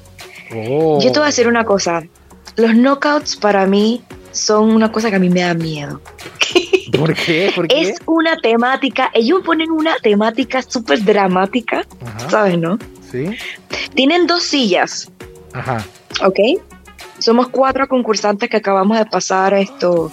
Oh. 0.55 1.01
Yo 1.01 1.11
te 1.11 1.19
voy 1.19 1.25
a 1.25 1.27
decir 1.27 1.49
una 1.49 1.65
cosa. 1.65 2.03
Los 2.57 2.75
knockouts 2.75 3.37
para 3.37 3.67
mí 3.67 4.03
son 4.33 4.71
una 4.71 4.93
cosa 4.93 5.11
que 5.11 5.17
a 5.17 5.19
mí 5.19 5.31
me 5.31 5.41
da 5.41 5.55
miedo. 5.55 6.01
¿Por 6.99 7.15
qué? 7.15 7.53
¿Por 7.55 7.69
qué? 7.69 7.81
Es 7.81 7.99
una 8.07 8.37
temática, 8.37 9.11
ellos 9.15 9.43
ponen 9.45 9.71
una 9.71 9.97
temática 9.97 10.63
súper 10.63 11.05
dramática, 11.05 11.85
Ajá. 12.05 12.31
¿sabes, 12.31 12.59
no? 12.59 12.79
Sí. 13.11 13.37
Tienen 13.95 14.27
dos 14.27 14.43
sillas, 14.43 15.11
Ajá. 15.53 15.85
¿ok? 16.25 16.39
Somos 17.19 17.49
cuatro 17.49 17.87
concursantes 17.87 18.49
que 18.49 18.57
acabamos 18.57 18.99
de 18.99 19.05
pasar 19.07 19.53
esto 19.55 20.11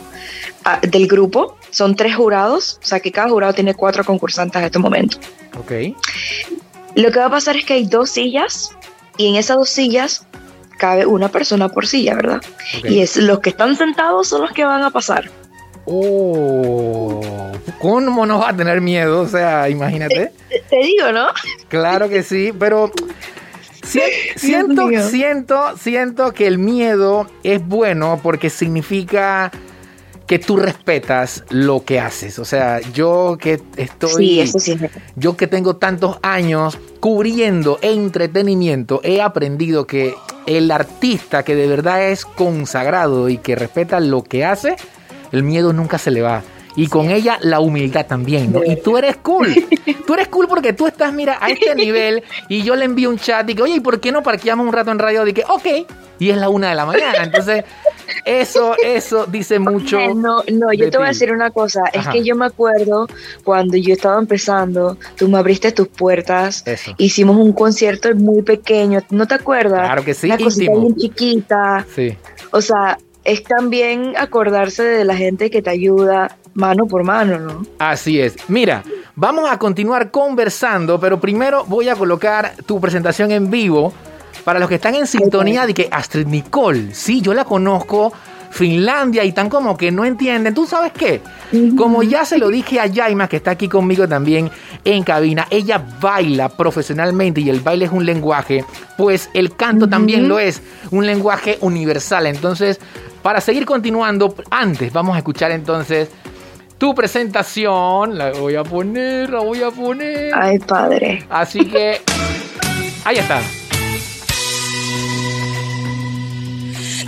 ah, 0.66 0.80
del 0.82 1.08
grupo. 1.08 1.58
Son 1.72 1.96
tres 1.96 2.16
jurados, 2.16 2.80
o 2.84 2.86
sea 2.86 3.00
que 3.00 3.12
cada 3.12 3.30
jurado 3.30 3.54
tiene 3.54 3.74
cuatro 3.74 4.04
concursantes 4.04 4.60
en 4.60 4.66
este 4.66 4.80
momento. 4.80 5.18
Ok. 5.58 5.96
Lo 6.96 7.12
que 7.12 7.20
va 7.20 7.26
a 7.26 7.30
pasar 7.30 7.56
es 7.56 7.66
que 7.66 7.74
hay 7.74 7.86
dos 7.86 8.10
sillas 8.10 8.72
y 9.18 9.28
en 9.28 9.36
esas 9.36 9.58
dos 9.58 9.70
sillas 9.70 10.28
cabe 10.78 11.06
una 11.06 11.30
persona 11.30 11.70
por 11.70 11.88
silla, 11.88 12.16
¿verdad? 12.16 12.42
Y 12.84 13.02
es 13.02 13.18
los 13.18 13.40
que 13.40 13.50
están 13.50 13.76
sentados 13.76 14.28
son 14.30 14.42
los 14.42 14.52
que 14.52 14.64
van 14.66 14.84
a 14.84 14.92
pasar. 14.92 15.30
Oh. 15.86 17.22
¿Cómo 17.80 18.26
no 18.26 18.40
vas 18.40 18.54
a 18.54 18.58
tener 18.58 18.82
miedo? 18.82 19.22
O 19.22 19.28
sea, 19.28 19.70
imagínate. 19.70 20.32
Te, 20.50 20.60
te 20.70 20.78
digo, 20.78 21.12
¿no? 21.12 21.28
Claro 21.70 22.10
que 22.10 22.24
sí, 22.24 22.52
pero 22.58 22.92
si- 23.84 24.02
siento, 24.36 24.88
siento, 25.10 25.78
siento 25.78 26.34
que 26.34 26.48
el 26.48 26.58
miedo 26.58 27.28
es 27.44 27.66
bueno 27.66 28.20
porque 28.22 28.50
significa 28.50 29.52
que 30.28 30.40
tú 30.40 30.58
respetas 30.58 31.44
lo 31.50 31.84
que 31.86 32.00
haces. 32.00 32.38
O 32.38 32.46
sea, 32.46 32.82
yo 32.94 33.38
que 33.40 33.62
estoy, 33.78 34.28
Sí, 34.28 34.40
eso 34.42 34.60
sí 34.60 34.78
yo 35.16 35.38
que 35.38 35.48
tengo 35.48 35.78
tantos 35.78 36.18
años 36.22 36.78
cubriendo 37.00 37.80
entretenimiento, 37.82 39.00
he 39.04 39.22
aprendido 39.22 39.88
que 39.88 40.14
el 40.46 40.70
artista 40.72 41.44
que 41.44 41.56
de 41.56 41.68
verdad 41.68 42.10
es 42.10 42.26
consagrado 42.26 43.30
y 43.30 43.38
que 43.38 43.56
respeta 43.56 44.00
lo 44.00 44.24
que 44.24 44.46
hace, 44.46 44.76
el 45.32 45.44
miedo 45.44 45.72
nunca 45.74 45.98
se 45.98 46.12
le 46.12 46.22
va. 46.22 46.44
Y 46.78 46.88
con 46.88 47.10
ella 47.10 47.40
la 47.42 47.60
humildad 47.60 48.06
también, 48.06 48.54
¿no? 48.54 48.64
Y 48.64 48.76
tú 48.78 48.98
eres 48.98 49.18
cool. 49.18 49.54
Tú 50.06 50.14
eres 50.14 50.30
cool 50.30 50.48
porque 50.48 50.72
tú 50.72 50.88
estás, 50.88 51.12
mira, 51.12 51.38
a 51.42 51.50
este 51.50 51.76
nivel 51.76 52.24
y 52.48 52.64
yo 52.64 52.78
le 52.78 52.86
envío 52.86 53.10
un 53.10 53.20
chat 53.20 53.50
y 53.50 53.56
que, 53.56 53.62
oye, 53.62 53.76
¿y 53.76 53.80
por 53.82 54.00
qué 54.00 54.14
no 54.14 54.24
parqueamos 54.24 54.66
un 54.66 54.72
rato 54.72 54.90
en 54.90 55.00
radio? 55.00 55.28
Y 55.28 55.34
que, 55.34 55.44
ok. 55.44 55.86
Y 56.18 56.30
es 56.30 56.38
la 56.38 56.48
una 56.48 56.70
de 56.70 56.76
la 56.76 56.86
mañana. 56.86 57.24
Entonces, 57.24 57.66
eso, 58.24 58.76
eso 58.82 59.26
dice 59.26 59.60
mucho. 59.60 60.00
No, 60.16 60.44
no, 60.50 60.72
yo 60.72 60.86
de 60.86 60.92
te 60.92 60.98
voy 60.98 61.08
a 61.08 61.10
decir 61.10 61.32
una 61.32 61.52
cosa. 61.52 61.82
Ajá. 61.94 62.00
Es 62.00 62.08
que 62.08 62.24
yo 62.24 62.36
me 62.36 62.46
acuerdo 62.46 63.08
cuando 63.44 63.76
yo 63.76 63.94
estaba 63.94 64.18
empezando, 64.18 64.98
tú 65.18 65.28
me 65.28 65.38
abriste 65.38 65.74
tus 65.74 65.90
puertas, 65.90 66.64
Eso. 66.66 66.94
hicimos 66.98 67.36
un 67.36 67.52
concierto 67.52 68.14
muy 68.16 68.44
pequeño, 68.44 69.02
¿no 69.10 69.28
te 69.28 69.36
acuerdas? 69.36 69.82
Claro 69.82 70.06
que 70.06 70.14
sí, 70.14 70.28
Una 70.28 70.38
cosita 70.38 70.72
bien 70.72 70.96
chiquita. 70.96 71.86
Sí. 71.94 72.18
O 72.52 72.62
sea, 72.62 72.98
es 73.28 73.44
también 73.44 74.14
acordarse 74.18 74.84
de 74.84 75.04
la 75.04 75.16
gente 75.16 75.50
que 75.50 75.62
te 75.62 75.70
ayuda 75.70 76.38
mano 76.54 76.88
por 76.88 77.04
mano, 77.04 77.38
¿no? 77.38 77.66
Así 77.78 78.22
es. 78.22 78.38
Mira, 78.48 78.84
vamos 79.16 79.52
a 79.52 79.60
continuar 79.60 80.12
conversando, 80.12 80.98
pero 80.98 81.20
primero 81.20 81.66
voy 81.66 81.90
a 81.90 81.96
colocar 81.96 82.54
tu 82.66 82.80
presentación 82.80 83.32
en 83.32 83.52
vivo 83.52 83.94
para 84.46 84.60
los 84.60 84.70
que 84.70 84.76
están 84.76 84.96
en 84.96 85.06
sintonía 85.06 85.68
de 85.68 85.74
que 85.74 85.90
Astrid 85.92 86.26
Nicole, 86.26 86.94
sí, 86.94 87.20
yo 87.20 87.34
la 87.34 87.44
conozco, 87.44 88.14
Finlandia 88.50 89.26
y 89.26 89.34
tan 89.34 89.50
como 89.50 89.76
que 89.76 89.92
no 89.92 90.06
entienden. 90.06 90.54
¿Tú 90.54 90.66
sabes 90.66 90.94
qué? 90.94 91.22
Como 91.78 92.04
ya 92.04 92.24
se 92.24 92.38
lo 92.38 92.50
dije 92.50 92.80
a 92.80 92.86
Yaima, 92.86 93.28
que 93.28 93.38
está 93.38 93.52
aquí 93.52 93.68
conmigo 93.68 94.08
también 94.08 94.50
en 94.86 95.04
cabina, 95.04 95.48
ella 95.50 95.84
baila 96.00 96.50
profesionalmente 96.50 97.42
y 97.42 97.50
el 97.50 97.60
baile 97.60 97.86
es 97.86 97.92
un 97.92 98.06
lenguaje, 98.06 98.64
pues 98.98 99.30
el 99.34 99.56
canto 99.56 99.88
también 99.88 100.30
lo 100.30 100.40
es, 100.40 100.62
un 100.92 101.06
lenguaje 101.06 101.58
universal. 101.62 102.26
Entonces, 102.26 102.80
para 103.22 103.42
seguir 103.42 103.66
continuando, 103.66 104.36
antes 104.50 104.92
vamos 104.94 105.16
a 105.16 105.20
escuchar 105.20 105.52
entonces 105.52 106.10
tu 106.78 106.94
presentación. 106.94 108.18
La 108.18 108.32
voy 108.32 108.56
a 108.56 108.64
poner, 108.64 109.30
la 109.30 109.40
voy 109.40 109.62
a 109.64 109.72
poner. 109.72 110.32
Ay, 110.34 110.60
padre. 110.60 111.26
Así 111.30 111.66
que 111.66 112.02
ahí 113.04 113.18
está. 113.18 113.42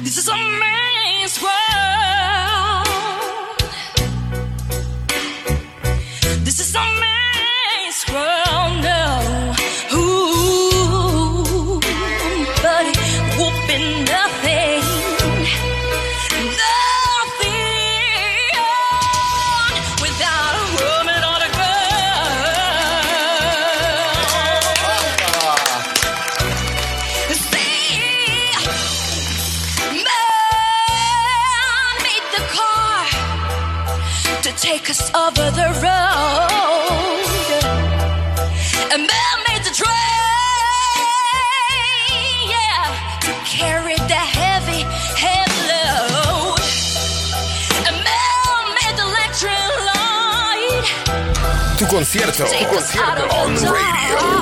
This 0.04 0.18
is 0.18 0.28
a 0.28 0.36
man's 0.36 0.79
concierto. 51.90 52.46
Concierto 52.70 53.28
on 53.36 53.56
radio. 53.56 54.39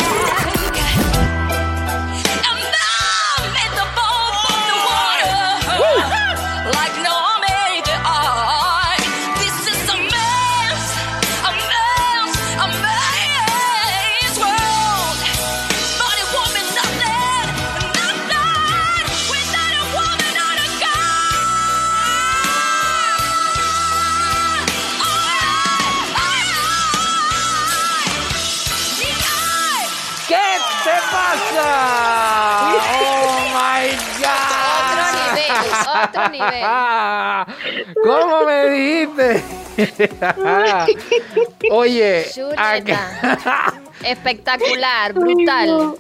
Otro 36.06 36.30
nivel, 36.30 36.64
otro 36.64 38.04
¿Cómo 38.04 38.46
me 38.46 38.70
dijiste? 38.70 39.44
Oye. 41.72 42.26
Espectacular, 44.04 45.14
brutal. 45.14 45.94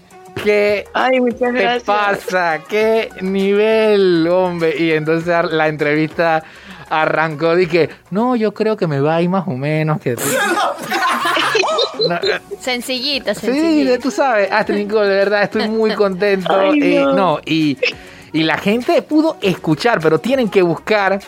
¿qué 0.44 0.86
Ay, 0.94 1.20
muchas 1.20 1.39
te 1.39 1.51
gracias. 1.51 1.84
pasa? 1.84 2.60
¿Qué 2.70 3.10
nivel, 3.22 4.27
hombre? 4.27 4.75
Y 4.77 4.92
entonces 4.92 5.34
la 5.51 5.68
entrevista 5.68 6.44
arrancó. 6.89 7.56
Dije, 7.56 7.89
no, 8.12 8.36
yo 8.36 8.54
creo 8.54 8.77
que 8.77 8.88
me 8.88 9.00
va 9.00 9.16
a 9.16 9.22
ir 9.22 9.30
más 9.30 9.48
o 9.48 9.51
menos. 9.58 10.00
Que 10.00 10.16
No, 12.08 12.20
Sencillita, 12.60 13.34
Sí, 13.34 13.48
sencillita. 13.48 13.92
de- 13.92 13.98
tú 13.98 14.12
sabes, 14.12 14.51
Astrid 14.51 14.77
Nicole, 14.77 15.08
de 15.10 15.16
verdad 15.16 15.44
estoy 15.44 15.68
muy 15.68 15.92
contento. 15.96 16.54
Ay, 16.56 16.80
Eh, 16.98 17.06
no, 17.16 17.39
y, 17.46 17.77
y 18.34 18.43
la 18.43 18.57
gente 18.57 19.01
pudo 19.01 19.38
escuchar, 19.41 20.00
pero 20.01 20.19
tienen 20.19 20.50
que 20.50 20.62
buscar 20.62 21.19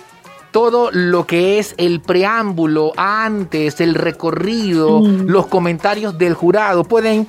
todo 0.51 0.89
lo 0.91 1.27
que 1.27 1.59
es 1.59 1.75
el 1.77 2.01
preámbulo 2.01 2.93
antes, 2.97 3.81
el 3.81 3.95
recorrido, 3.95 5.01
los 5.01 5.47
comentarios 5.47 6.17
del 6.17 6.33
jurado. 6.33 6.83
Pueden 6.83 7.27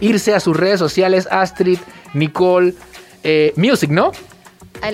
irse 0.00 0.34
a 0.34 0.40
sus 0.40 0.56
redes 0.56 0.78
sociales, 0.78 1.28
Astrid 1.30 1.78
Nicole 2.14 2.74
eh, 3.22 3.52
Music, 3.56 3.90
¿no? 3.90 4.12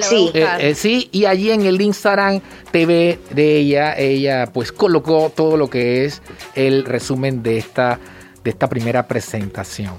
Sí. 0.00 0.30
Eh, 0.34 0.46
eh, 0.58 0.74
sí, 0.74 1.08
y 1.12 1.26
allí 1.26 1.50
en 1.50 1.64
el 1.64 1.80
Instagram 1.80 2.40
TV 2.72 3.20
de 3.30 3.56
ella, 3.56 3.96
ella 3.96 4.46
pues 4.52 4.72
colocó 4.72 5.30
todo 5.34 5.56
lo 5.56 5.70
que 5.70 6.04
es 6.04 6.22
el 6.54 6.84
resumen 6.84 7.42
de 7.42 7.58
esta, 7.58 8.00
de 8.42 8.50
esta 8.50 8.68
primera 8.68 9.06
presentación. 9.06 9.94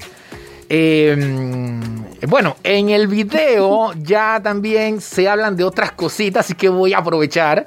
Eh, 0.69 1.15
mm, 1.17 2.27
bueno, 2.27 2.57
en 2.63 2.89
el 2.89 3.07
video 3.07 3.93
ya 4.01 4.39
también 4.43 5.01
se 5.01 5.27
hablan 5.27 5.55
de 5.55 5.63
otras 5.63 5.91
cositas, 5.91 6.45
así 6.45 6.55
que 6.55 6.69
voy 6.69 6.93
a 6.93 6.99
aprovechar. 6.99 7.65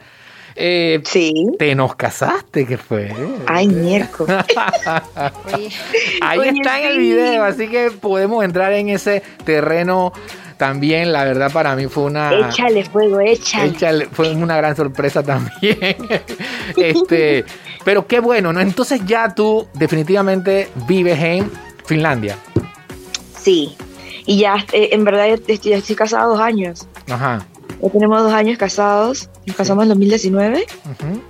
Eh, 0.57 1.01
Sí. 1.05 1.33
¿Te 1.59 1.75
nos 1.75 1.95
casaste? 1.95 2.67
¿Qué 2.67 2.77
fue? 2.77 3.15
Ay, 3.47 3.69
miércoles. 3.69 4.37
Ahí 6.21 6.39
Oye, 6.39 6.51
está 6.51 6.81
en 6.81 6.89
el 6.89 6.99
video, 6.99 7.45
así 7.45 7.69
que 7.69 7.91
podemos 7.91 8.45
entrar 8.45 8.73
en 8.73 8.91
ese 8.91 9.23
terreno 9.45 10.13
también. 10.61 11.13
La 11.13 11.25
verdad, 11.25 11.51
para 11.51 11.75
mí 11.75 11.87
fue 11.87 12.05
una. 12.05 12.49
Échale 12.49 12.85
fuego, 12.85 13.21
échale. 13.21 13.71
Échale, 13.71 14.09
fue 14.13 14.35
una 14.35 14.57
gran 14.57 14.77
sorpresa 14.77 15.23
también. 15.23 15.79
este, 16.77 17.45
pero 17.85 18.07
qué 18.07 18.21
bueno, 18.21 18.53
¿no? 18.53 18.61
Entonces 18.61 19.01
ya 19.07 19.35
tú 19.35 19.67
definitivamente 19.73 20.69
vives 20.87 21.19
en 21.19 21.51
Finlandia. 21.87 22.37
Sí. 23.43 23.77
Y 24.27 24.39
ya, 24.39 24.57
eh, 24.73 24.91
en 24.93 25.05
verdad, 25.05 25.27
ya, 25.29 25.55
ya 25.55 25.77
estoy 25.77 25.97
casada 25.97 26.25
dos 26.27 26.41
años. 26.41 26.87
Ajá. 27.11 27.47
Ya 27.83 27.89
tenemos 27.91 28.23
dos 28.23 28.33
años 28.33 28.59
casados. 28.59 29.29
Nos 29.47 29.57
casamos 29.57 29.85
en 29.85 29.89
2019. 29.91 30.67
ujú. 30.85 31.21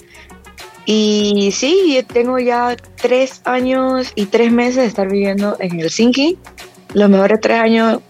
Y 0.87 1.51
sí, 1.53 2.05
tengo 2.13 2.39
ya 2.39 2.75
tres 3.01 3.43
años 3.45 4.11
y 4.17 4.27
tres 4.27 4.51
meses 4.51 4.77
de 4.77 4.87
estar 4.87 5.09
viviendo 5.09 5.57
en 5.61 5.79
Helsinki. 5.79 6.37
Los 6.95 7.09
mejores 7.09 7.41
tres 7.41 7.61
años 7.61 8.01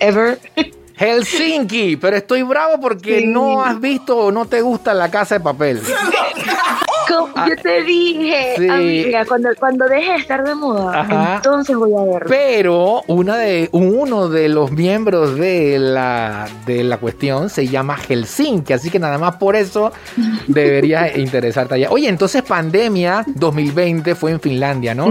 ever. 0.00 0.40
Helsinki, 0.96 1.96
pero 1.96 2.16
estoy 2.16 2.42
bravo 2.42 2.80
porque 2.80 3.20
Sí. 3.20 3.26
no 3.28 3.62
has 3.62 3.80
visto 3.80 4.16
o 4.18 4.32
no 4.32 4.46
te 4.46 4.62
gusta 4.62 4.94
la 4.94 5.10
casa 5.12 5.36
de 5.36 5.40
papel. 5.44 5.80
Como 7.08 7.28
yo 7.48 7.56
te 7.62 7.82
dije, 7.84 8.52
Ah, 8.52 8.54
sí. 8.58 8.68
amiga, 8.68 9.24
cuando, 9.26 9.48
cuando 9.58 9.86
deje 9.86 10.12
de 10.12 10.18
estar 10.18 10.44
de 10.46 10.54
moda, 10.54 11.00
Ajá. 11.00 11.36
entonces 11.36 11.74
voy 11.76 11.92
a 11.94 12.04
verlo. 12.04 12.26
Pero 12.28 13.02
una 13.06 13.36
de, 13.36 13.68
uno 13.72 14.28
de 14.28 14.48
los 14.48 14.70
miembros 14.72 15.36
de 15.38 15.78
la, 15.78 16.48
de 16.66 16.84
la 16.84 16.98
cuestión 16.98 17.50
se 17.50 17.66
llama 17.68 17.96
Helsinki, 17.96 18.72
así 18.72 18.90
que 18.90 18.98
nada 18.98 19.18
más 19.18 19.36
por 19.36 19.56
eso 19.56 19.92
debería 20.46 21.16
interesarte 21.16 21.74
allá. 21.74 21.88
Oye, 21.90 22.08
entonces 22.08 22.42
pandemia 22.42 23.24
2020 23.26 24.14
fue 24.14 24.32
en 24.32 24.40
Finlandia, 24.40 24.94
¿no? 24.94 25.06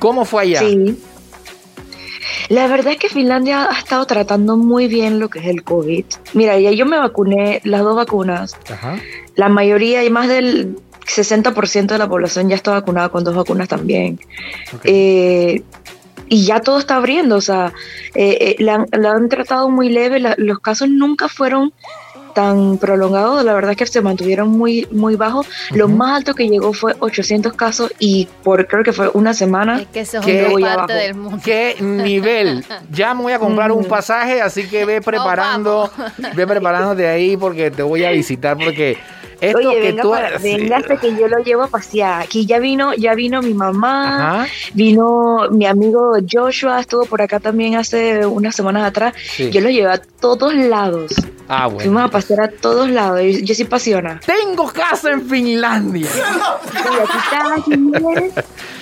¿Cómo 0.00 0.24
fue 0.24 0.42
allá? 0.42 0.60
Sí. 0.60 0.98
La 2.48 2.66
verdad 2.66 2.92
es 2.92 2.98
que 2.98 3.08
Finlandia 3.08 3.68
ha 3.70 3.78
estado 3.78 4.06
tratando 4.06 4.56
muy 4.56 4.86
bien 4.86 5.18
lo 5.18 5.28
que 5.28 5.38
es 5.40 5.46
el 5.46 5.62
COVID. 5.64 6.04
Mira, 6.32 6.58
ya 6.58 6.70
yo 6.70 6.86
me 6.86 6.98
vacuné 6.98 7.60
las 7.64 7.82
dos 7.82 7.94
vacunas. 7.96 8.56
Ajá. 8.72 8.96
La 9.34 9.48
mayoría 9.50 10.02
y 10.04 10.10
más 10.10 10.28
del 10.28 10.78
60% 11.08 11.86
de 11.94 11.98
la 11.98 12.08
población 12.08 12.48
ya 12.48 12.56
está 12.56 12.70
vacunada 12.72 13.08
con 13.08 13.24
dos 13.24 13.34
vacunas 13.34 13.68
también. 13.68 14.18
Eh, 14.84 15.62
y 16.30 16.44
ya 16.44 16.60
todo 16.60 16.78
está 16.78 16.96
abriendo, 16.96 17.36
o 17.36 17.40
sea, 17.40 17.72
eh, 18.14 18.36
eh, 18.40 18.56
la, 18.58 18.74
han, 18.74 18.86
la 18.92 19.12
han 19.12 19.28
tratado 19.30 19.70
muy 19.70 19.88
leve, 19.88 20.20
la- 20.20 20.34
los 20.36 20.58
casos 20.58 20.88
nunca 20.90 21.28
fueron 21.28 21.72
tan 22.34 22.76
prolongados, 22.78 23.42
la 23.44 23.52
verdad 23.54 23.72
es 23.72 23.76
que 23.78 23.86
se 23.86 24.00
mantuvieron 24.00 24.48
muy, 24.50 24.86
muy 24.92 25.16
bajos. 25.16 25.46
Lo 25.72 25.88
más 25.88 26.18
alto 26.18 26.34
que 26.34 26.46
llegó 26.48 26.72
fue 26.72 26.94
800 27.00 27.54
casos 27.54 27.90
y 27.98 28.28
por 28.44 28.66
creo 28.68 28.84
que 28.84 28.92
fue 28.92 29.10
una 29.14 29.32
semana. 29.34 29.80
es 29.80 29.88
que 29.88 30.00
eso 30.00 30.18
es 30.18 30.26
del 30.94 31.14
mundo. 31.16 31.38
¿Qué 31.42 31.76
nivel? 31.80 32.64
Ya 32.92 33.14
me 33.14 33.22
voy 33.22 33.32
a 33.32 33.38
comprar 33.40 33.72
un 33.72 33.80
Ujú. 33.80 33.88
pasaje, 33.88 34.40
así 34.40 34.68
que 34.68 34.84
ve 34.84 35.00
preparando, 35.02 35.90
ve 36.34 36.46
preparando 36.46 36.94
de 36.94 37.08
ahí 37.08 37.36
porque 37.36 37.70
te 37.72 37.82
voy 37.82 38.04
a 38.04 38.10
visitar 38.10 38.56
porque 38.56 38.98
esto 39.40 39.58
Oye, 39.58 39.74
que 39.74 39.80
venga, 39.88 40.02
tú 40.02 40.10
para, 40.10 40.38
sí. 40.38 40.56
venga 40.56 40.76
hasta 40.78 40.96
que 40.96 41.14
yo 41.16 41.28
lo 41.28 41.38
llevo 41.38 41.62
a 41.62 41.68
pasear. 41.68 42.22
Aquí 42.22 42.46
ya 42.46 42.58
vino, 42.58 42.94
ya 42.94 43.14
vino 43.14 43.40
mi 43.42 43.54
mamá, 43.54 44.42
Ajá. 44.42 44.48
vino 44.74 45.48
mi 45.50 45.66
amigo 45.66 46.16
Joshua, 46.30 46.80
estuvo 46.80 47.04
por 47.06 47.22
acá 47.22 47.38
también 47.40 47.76
hace 47.76 48.26
unas 48.26 48.54
semanas 48.56 48.86
atrás. 48.86 49.14
Sí. 49.36 49.50
Yo 49.50 49.60
lo 49.60 49.70
llevé 49.70 49.90
a 49.92 49.98
todos 49.98 50.54
lados. 50.54 51.12
Ah, 51.48 51.66
bueno. 51.66 51.80
Fuimos 51.80 52.02
a 52.02 52.08
pasear 52.08 52.40
a 52.40 52.48
todos 52.48 52.90
lados. 52.90 53.20
Yo, 53.22 53.38
yo 53.40 53.54
sí 53.54 53.64
pasiona. 53.64 54.20
Tengo 54.26 54.68
casa 54.72 55.12
en 55.12 55.28
Finlandia. 55.28 56.08
Y 56.10 57.00
aquí 57.00 57.18
está. 58.26 58.42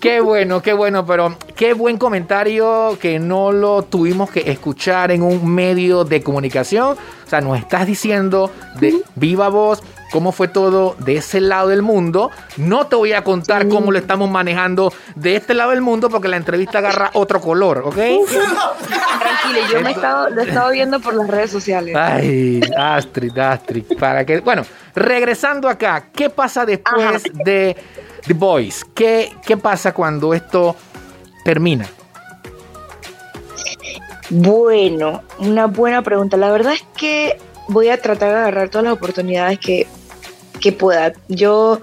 Qué 0.00 0.22
bueno, 0.22 0.62
qué 0.62 0.72
bueno, 0.72 1.04
pero 1.04 1.36
qué 1.54 1.74
buen 1.74 1.98
comentario 1.98 2.96
que 2.98 3.18
no 3.18 3.52
lo 3.52 3.82
tuvimos 3.82 4.30
que 4.30 4.50
escuchar 4.50 5.10
en 5.10 5.22
un 5.22 5.46
medio 5.54 6.04
de 6.04 6.22
comunicación. 6.22 6.96
O 7.26 7.28
sea, 7.28 7.42
nos 7.42 7.58
estás 7.58 7.86
diciendo 7.86 8.50
de 8.80 9.02
viva 9.14 9.50
voz 9.50 9.82
cómo 10.10 10.32
fue 10.32 10.48
todo 10.48 10.96
de 10.98 11.16
ese 11.16 11.40
lado 11.40 11.68
del 11.68 11.82
mundo. 11.82 12.30
No 12.56 12.86
te 12.86 12.96
voy 12.96 13.12
a 13.12 13.22
contar 13.24 13.68
cómo 13.68 13.92
lo 13.92 13.98
estamos 13.98 14.30
manejando 14.30 14.92
de 15.14 15.36
este 15.36 15.54
lado 15.54 15.70
del 15.70 15.80
mundo 15.80 16.10
porque 16.10 16.28
la 16.28 16.36
entrevista 16.36 16.78
agarra 16.78 17.10
otro 17.14 17.40
color, 17.40 17.82
¿ok? 17.86 17.94
Tranquilo, 17.94 19.60
yo 19.72 19.80
me 19.80 19.90
he 19.90 19.92
estado, 19.92 20.30
lo 20.30 20.40
he 20.40 20.48
estado 20.48 20.70
viendo 20.70 21.00
por 21.00 21.14
las 21.14 21.28
redes 21.28 21.50
sociales. 21.50 21.96
Ay, 21.96 22.60
Astrid, 22.76 23.36
Astrid, 23.38 23.84
para 23.98 24.24
que, 24.24 24.40
bueno, 24.40 24.64
regresando 24.94 25.68
acá, 25.68 26.06
¿qué 26.12 26.30
pasa 26.30 26.64
después 26.64 27.04
Ajá. 27.04 27.18
de 27.44 27.76
The 28.26 28.34
Boys? 28.34 28.84
¿Qué, 28.94 29.32
¿Qué 29.44 29.56
pasa 29.56 29.92
cuando 29.92 30.34
esto 30.34 30.76
termina? 31.44 31.86
Bueno, 34.30 35.22
una 35.38 35.66
buena 35.66 36.02
pregunta. 36.02 36.36
La 36.36 36.52
verdad 36.52 36.74
es 36.74 36.84
que 36.96 37.36
voy 37.68 37.88
a 37.88 38.00
tratar 38.00 38.30
de 38.30 38.36
agarrar 38.36 38.68
todas 38.68 38.84
las 38.84 38.92
oportunidades 38.92 39.58
que, 39.58 39.86
que 40.60 40.72
pueda. 40.72 41.12
Yo 41.28 41.80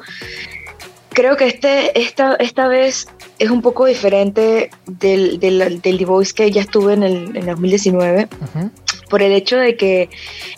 creo 1.09 1.35
que 1.35 1.47
este, 1.47 1.99
esta, 1.99 2.35
esta 2.35 2.67
vez 2.67 3.07
es 3.39 3.49
un 3.49 3.61
poco 3.61 3.85
diferente 3.85 4.69
del, 4.85 5.39
del, 5.39 5.81
del 5.81 5.97
The 5.97 6.05
Voice 6.05 6.33
que 6.33 6.51
ya 6.51 6.61
estuve 6.61 6.93
en 6.93 7.03
el 7.03 7.37
en 7.37 7.45
2019. 7.45 8.27
Ujú. 8.55 8.71
por 9.09 9.21
el 9.21 9.31
hecho 9.31 9.57
de 9.57 9.75
que 9.77 10.09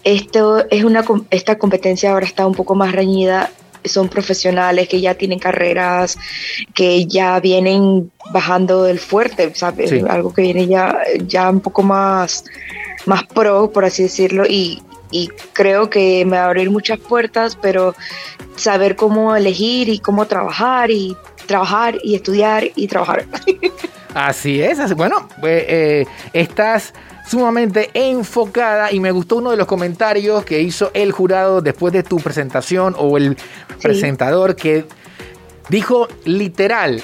esto 0.03 0.65
es 0.69 0.83
una 0.83 1.03
esta 1.29 1.57
competencia 1.57 2.11
ahora 2.11 2.25
está 2.25 2.47
un 2.47 2.55
poco 2.55 2.75
más 2.75 2.91
reñida 2.91 3.51
son 3.85 4.09
profesionales, 4.09 4.87
que 4.87 5.01
ya 5.01 5.15
tienen 5.15 5.39
carreras, 5.39 6.17
que 6.73 7.05
ya 7.05 7.39
vienen 7.39 8.11
bajando 8.31 8.83
del 8.83 8.99
fuerte, 8.99 9.53
¿sabes? 9.55 9.89
Sí. 9.89 10.01
Algo 10.07 10.33
que 10.33 10.41
viene 10.41 10.67
ya, 10.67 10.97
ya 11.25 11.49
un 11.49 11.61
poco 11.61 11.81
más, 11.83 12.43
más 13.05 13.23
pro, 13.23 13.71
por 13.71 13.85
así 13.85 14.03
decirlo, 14.03 14.45
y, 14.45 14.81
y 15.11 15.27
creo 15.53 15.89
que 15.89 16.23
me 16.25 16.37
va 16.37 16.43
a 16.43 16.47
abrir 16.47 16.69
muchas 16.71 16.99
puertas, 16.99 17.57
pero 17.61 17.95
saber 18.55 18.95
cómo 18.95 19.35
elegir 19.35 19.89
y 19.89 19.99
cómo 19.99 20.25
trabajar 20.25 20.91
y 20.91 21.15
trabajar 21.47 21.97
y 22.03 22.15
estudiar 22.15 22.65
y 22.75 22.87
trabajar. 22.87 23.25
Así 24.13 24.59
es, 24.61 24.79
así- 24.79 24.95
bueno, 24.95 25.27
eh, 25.43 25.65
eh, 25.69 26.05
estás 26.33 26.93
sumamente 27.27 27.91
enfocada 27.93 28.91
y 28.91 28.99
me 28.99 29.11
gustó 29.11 29.35
uno 29.37 29.51
de 29.51 29.57
los 29.57 29.67
comentarios 29.67 30.43
que 30.43 30.61
hizo 30.61 30.89
el 30.95 31.11
jurado 31.11 31.61
después 31.61 31.93
de 31.93 32.01
tu 32.01 32.17
presentación 32.17 32.95
o 32.97 33.17
el 33.17 33.37
presentador 33.81 34.55
que 34.55 34.85
dijo 35.69 36.07
literal, 36.25 37.03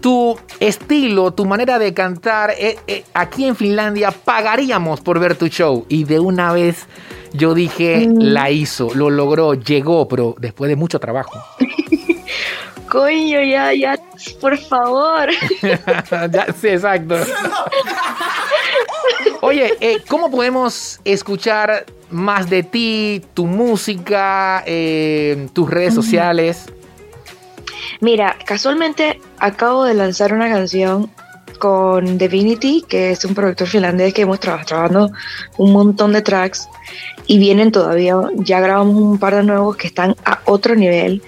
tu 0.00 0.38
estilo, 0.60 1.32
tu 1.32 1.44
manera 1.44 1.78
de 1.78 1.94
cantar, 1.94 2.50
eh, 2.58 2.78
eh, 2.86 3.04
aquí 3.14 3.46
en 3.46 3.56
Finlandia 3.56 4.10
pagaríamos 4.10 5.00
por 5.00 5.18
ver 5.18 5.36
tu 5.36 5.48
show 5.48 5.86
y 5.88 6.04
de 6.04 6.20
una 6.20 6.52
vez 6.52 6.86
yo 7.32 7.54
dije, 7.54 8.08
la 8.18 8.50
hizo, 8.50 8.92
lo 8.94 9.10
logró, 9.10 9.54
llegó, 9.54 10.08
pero 10.08 10.34
después 10.38 10.68
de 10.68 10.76
mucho 10.76 10.98
trabajo. 10.98 11.42
Coño, 12.90 13.40
ya, 13.42 13.72
ya, 13.72 13.96
por 14.40 14.58
favor. 14.58 15.28
Ya, 16.32 16.46
sí, 16.60 16.68
exacto. 16.68 17.14
Oye, 19.42 19.74
eh, 19.80 19.98
¿cómo 20.08 20.30
podemos 20.30 21.00
escuchar 21.04 21.86
más 22.10 22.50
de 22.50 22.64
ti, 22.64 23.22
tu 23.32 23.46
música, 23.46 24.64
eh, 24.66 25.48
tus 25.52 25.70
redes 25.70 25.94
sociales? 25.94 26.66
Mira, 28.00 28.36
casualmente 28.44 29.20
acabo 29.38 29.84
de 29.84 29.94
lanzar 29.94 30.32
una 30.32 30.48
canción 30.48 31.10
con 31.58 32.16
Divinity, 32.16 32.84
que 32.88 33.10
es 33.10 33.24
un 33.24 33.34
productor 33.34 33.68
finlandés 33.68 34.14
que 34.14 34.22
hemos 34.22 34.40
trabajado 34.40 35.10
un 35.58 35.72
montón 35.72 36.12
de 36.12 36.22
tracks 36.22 36.68
y 37.26 37.38
vienen 37.38 37.70
todavía, 37.70 38.16
ya 38.36 38.60
grabamos 38.60 38.96
un 38.96 39.18
par 39.18 39.34
de 39.36 39.42
nuevos 39.42 39.76
que 39.76 39.86
están 39.86 40.16
a 40.24 40.40
otro 40.46 40.74
nivel 40.74 41.22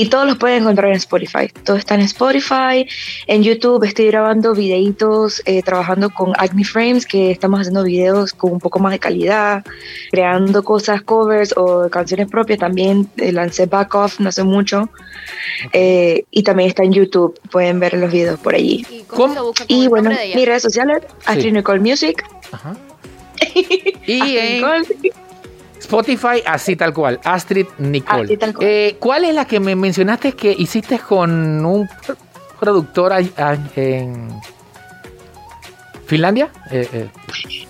y 0.00 0.06
todos 0.08 0.26
los 0.26 0.38
pueden 0.38 0.62
encontrar 0.62 0.90
en 0.90 0.96
Spotify. 0.96 1.48
Todo 1.64 1.76
está 1.76 1.96
en 1.96 2.02
Spotify, 2.02 2.86
en 3.26 3.42
YouTube 3.42 3.82
estoy 3.82 4.06
grabando 4.06 4.54
videitos, 4.54 5.42
eh, 5.44 5.60
trabajando 5.62 6.10
con 6.10 6.32
Acme 6.36 6.64
Frames, 6.64 7.04
que 7.04 7.32
estamos 7.32 7.60
haciendo 7.60 7.82
videos 7.82 8.32
con 8.32 8.52
un 8.52 8.60
poco 8.60 8.78
más 8.78 8.92
de 8.92 9.00
calidad, 9.00 9.64
creando 10.12 10.62
cosas, 10.62 11.02
covers 11.02 11.52
o 11.56 11.88
canciones 11.90 12.28
propias. 12.28 12.60
También 12.60 13.08
eh, 13.16 13.32
lancé 13.32 13.66
Back 13.66 13.92
Off 13.96 14.20
no 14.20 14.28
hace 14.28 14.44
mucho. 14.44 14.88
Eh, 15.72 16.24
y 16.30 16.44
también 16.44 16.68
está 16.68 16.84
en 16.84 16.92
YouTube, 16.92 17.38
pueden 17.50 17.80
ver 17.80 17.94
los 17.94 18.12
videos 18.12 18.38
por 18.38 18.54
allí. 18.54 18.86
¿Y 18.90 19.02
¿Cómo? 19.02 19.22
cómo, 19.22 19.34
se 19.34 19.40
busca 19.40 19.66
con 19.66 19.76
Y 19.76 19.82
el 19.82 19.88
bueno, 19.88 20.10
mis 20.10 20.46
redes 20.46 20.62
sociales, 20.62 21.02
Astrid 21.26 21.52
Nicole 21.52 21.80
Music. 21.80 22.24
Ajá. 22.52 22.76
Y 24.06 24.36
en. 24.38 24.64
Spotify, 25.80 26.42
así 26.44 26.76
tal 26.76 26.92
cual, 26.92 27.20
Astrid 27.24 27.66
Nicole. 27.78 28.24
Así 28.24 28.36
tal 28.36 28.54
cual. 28.54 28.66
Eh, 28.68 28.96
¿Cuál 28.98 29.24
es 29.24 29.34
la 29.34 29.44
que 29.46 29.60
me 29.60 29.74
mencionaste 29.76 30.32
que 30.32 30.50
hiciste 30.56 30.98
con 30.98 31.64
un 31.64 31.88
pro- 32.06 32.16
productor 32.58 33.12
en 33.76 34.28
Finlandia? 36.06 36.50
Eh, 36.70 36.88
eh, 36.92 37.08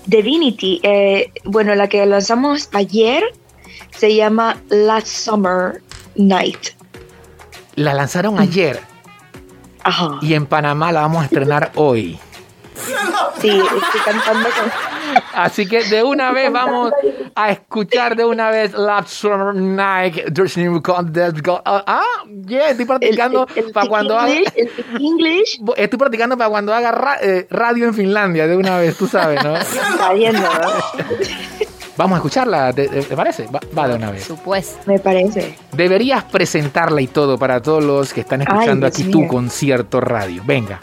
Divinity, 0.06 0.80
bueno, 1.44 1.74
la 1.74 1.88
que 1.88 2.04
lanzamos 2.06 2.68
ayer 2.72 3.22
se 3.96 4.14
llama 4.14 4.56
Last 4.68 5.08
Summer 5.08 5.82
Night. 6.14 6.68
la 7.74 7.94
lanzaron 7.94 8.38
ayer 8.40 8.80
Ajá. 9.84 10.18
y 10.22 10.34
en 10.34 10.46
Panamá 10.46 10.92
la 10.92 11.02
vamos 11.02 11.22
a 11.22 11.24
estrenar 11.26 11.72
hoy. 11.74 12.18
Sí, 13.40 13.48
estoy 13.50 14.00
cantando 14.04 14.48
con. 14.50 14.97
Así 15.44 15.66
que 15.68 15.84
de 15.84 16.02
una 16.02 16.32
vez 16.32 16.50
vamos 16.52 16.92
a 17.36 17.50
escuchar 17.50 18.16
de 18.16 18.24
una 18.24 18.50
vez 18.50 18.72
Summer 19.06 19.54
Night. 19.54 20.32
There's 20.34 20.56
new 20.56 20.82
Ah, 21.64 21.84
ah, 21.86 22.02
yeah, 22.46 22.70
estoy 22.70 22.86
practicando 22.86 23.46
el- 23.54 23.66
el 23.66 23.72
para 23.72 23.86
cuando 23.88 24.18
haga, 24.18 24.32
English, 24.32 24.52
el 24.56 24.70
English 25.00 25.60
estoy 25.76 25.96
practicando 25.98 26.36
para 26.36 26.50
cuando 26.50 26.74
haga 26.74 26.90
ra- 26.90 27.18
eh, 27.22 27.46
radio 27.50 27.86
en 27.86 27.94
Finlandia 27.94 28.48
de 28.48 28.56
una 28.56 28.78
vez, 28.78 28.96
tú 28.96 29.06
sabes, 29.06 29.42
¿no? 29.44 29.56
está 29.56 30.12
viendo, 30.12 30.40
¿no? 30.40 30.70
Vamos 31.96 32.14
a 32.14 32.18
escucharla, 32.18 32.72
¿te, 32.72 32.88
te 32.88 33.16
parece? 33.16 33.46
Va, 33.46 33.60
va 33.76 33.86
de 33.88 33.94
una 33.94 34.10
vez. 34.10 34.24
Supuesto. 34.24 34.78
Me 34.86 34.98
parece. 34.98 35.56
Deberías 35.72 36.24
presentarla 36.24 37.00
y 37.00 37.06
todo 37.06 37.38
para 37.38 37.60
todos 37.62 37.84
los 37.84 38.12
que 38.12 38.22
están 38.22 38.42
escuchando 38.42 38.86
Ay, 38.86 38.92
aquí 38.92 39.04
tu 39.04 39.26
concierto 39.28 40.00
radio. 40.00 40.42
Venga, 40.44 40.80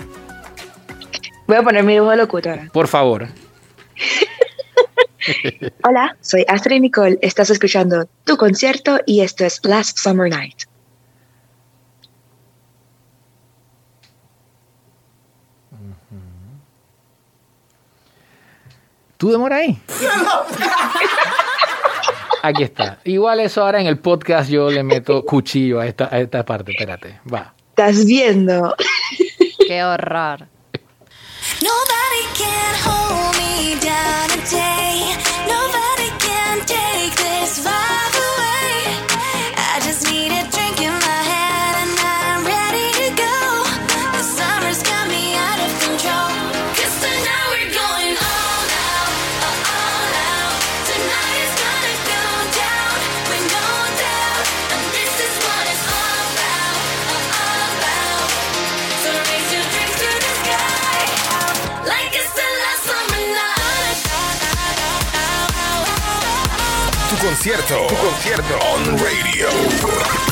Voy 1.47 1.57
a 1.57 1.61
poner 1.61 1.83
mi 1.83 1.99
voz 1.99 2.09
de 2.11 2.17
locutora. 2.17 2.69
por 2.71 2.87
favor. 2.87 3.27
Hola, 5.83 6.15
soy 6.21 6.45
Astrid 6.47 6.81
Nicole. 6.81 7.17
Estás 7.21 7.49
escuchando 7.49 8.07
tu 8.23 8.37
concierto 8.37 8.99
y 9.05 9.21
esto 9.21 9.45
es 9.45 9.59
Last 9.63 9.97
Summer 9.97 10.29
Night. 10.29 10.63
¿Tú 19.17 19.31
demora 19.31 19.57
ahí? 19.57 19.79
Aquí 22.43 22.63
está. 22.63 22.99
Igual 23.05 23.39
eso 23.39 23.63
ahora 23.63 23.79
en 23.81 23.87
el 23.87 23.97
podcast 23.97 24.49
yo 24.49 24.69
le 24.69 24.83
meto 24.83 25.23
cuchillo 25.25 25.79
a 25.79 25.87
esta, 25.87 26.09
a 26.11 26.19
esta 26.19 26.45
parte. 26.45 26.73
Espérate, 26.73 27.19
va. 27.33 27.53
Estás 27.69 28.05
viendo. 28.05 28.75
Qué 29.67 29.83
horror. 29.83 30.47
Nobody 31.61 32.25
can 32.37 32.75
hold 32.85 32.94
down 33.73 34.29
today. 34.29 35.15
Nobody 35.47 36.09
can 36.19 36.59
take 36.67 37.15
this 37.15 37.65
vibe 37.65 37.84
Tu 67.15 67.21
concierto, 67.21 67.87
tu 67.87 67.95
concierto. 67.95 68.59
On 68.73 68.97
radio. 68.97 70.24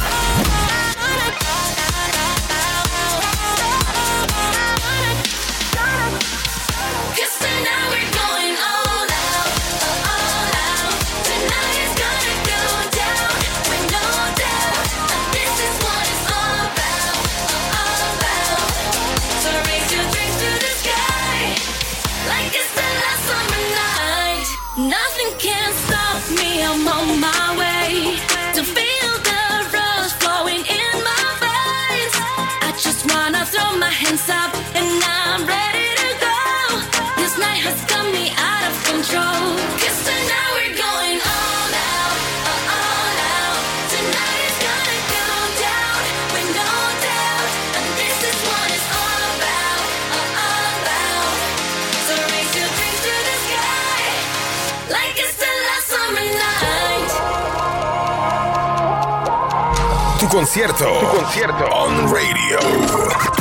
Concierto, 60.43 60.85
tu 60.99 61.07
concierto. 61.07 61.65
On 61.71 62.07
radio. 62.07 63.32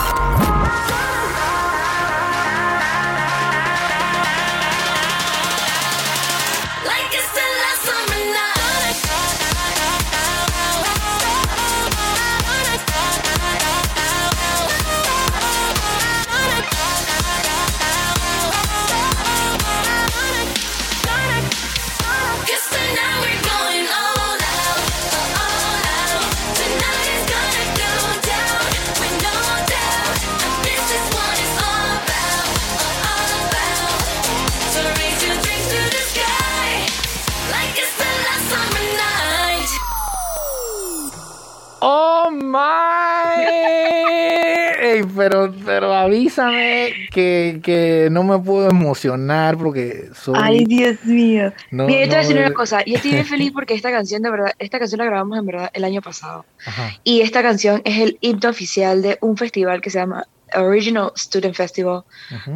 Pero, 45.22 45.54
pero 45.64 45.94
avísame 45.94 46.92
que, 47.12 47.60
que 47.62 48.08
no 48.10 48.24
me 48.24 48.38
puedo 48.38 48.68
emocionar 48.68 49.56
porque 49.56 50.08
soy. 50.14 50.34
Ay, 50.36 50.64
Dios 50.64 51.04
mío. 51.04 51.52
No, 51.70 51.86
Mira, 51.86 52.00
yo 52.00 52.06
te 52.06 52.08
voy 52.08 52.16
a 52.16 52.18
decir 52.18 52.34
no, 52.34 52.42
una 52.42 52.50
eh. 52.50 52.54
cosa. 52.54 52.84
Yo 52.84 52.96
estoy 52.96 53.12
bien 53.12 53.26
feliz 53.26 53.52
porque 53.52 53.74
esta 53.74 53.92
canción, 53.92 54.22
de 54.22 54.30
verdad, 54.30 54.52
esta 54.58 54.80
canción 54.80 54.98
la 54.98 55.04
grabamos 55.04 55.38
en 55.38 55.46
verdad 55.46 55.70
el 55.74 55.84
año 55.84 56.02
pasado. 56.02 56.44
Ajá. 56.66 56.98
Y 57.04 57.20
esta 57.20 57.40
canción 57.40 57.82
es 57.84 58.00
el 58.00 58.18
himno 58.20 58.50
oficial 58.50 59.00
de 59.00 59.18
un 59.20 59.36
festival 59.36 59.80
que 59.80 59.90
se 59.90 60.00
llama 60.00 60.26
Original 60.56 61.12
Student 61.16 61.54
Festival. 61.54 62.02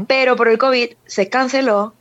Pero 0.09 0.35
por 0.35 0.49
el 0.49 0.59
COVID 0.59 0.89
se 1.07 1.29
canceló 1.29 1.95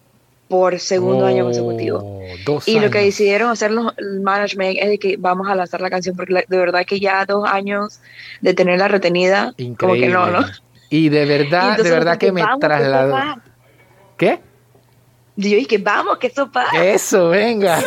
por 0.48 0.80
segundo 0.80 1.26
año 1.26 1.44
Oh, 1.44 1.48
consecutivo. 1.48 2.20
Dos 2.46 2.68
Y 2.68 2.80
lo 2.80 2.90
que 2.92 3.00
decidieron 3.00 3.50
hacer 3.50 3.72
los, 3.72 3.94
el 3.98 4.22
management 4.22 4.78
es 4.80 4.90
de 4.90 5.00
que 5.00 5.18
vamos 5.18 5.48
a 5.48 5.56
lanzar 5.56 5.82
la 5.82 5.90
canción 5.90 6.16
porque 6.16 6.46
de 6.48 6.58
verdad 6.58 6.86
que 6.86 7.00
ya 7.00 7.26
dos 7.26 7.48
años 7.50 8.00
de 8.42 8.54
tenerla 8.54 8.88
retenida, 8.88 9.54
como 9.80 9.94
que 9.96 10.08
no, 10.10 10.28
¿no? 10.28 10.46
Y 10.90 11.10
de 11.10 11.24
Y 11.24 11.28
verdad, 11.28 11.78
de 11.78 11.90
verdad 11.90 12.18
que 12.18 12.32
me 12.32 12.44
trasladó. 12.60 13.18
¿Qué? 14.18 14.40
Y 15.38 15.50
yo 15.50 15.58
dije, 15.58 15.78
vamos, 15.80 16.18
que 16.18 16.30
sopa. 16.30 16.68
Eso, 16.82 17.30
venga. 17.30 17.80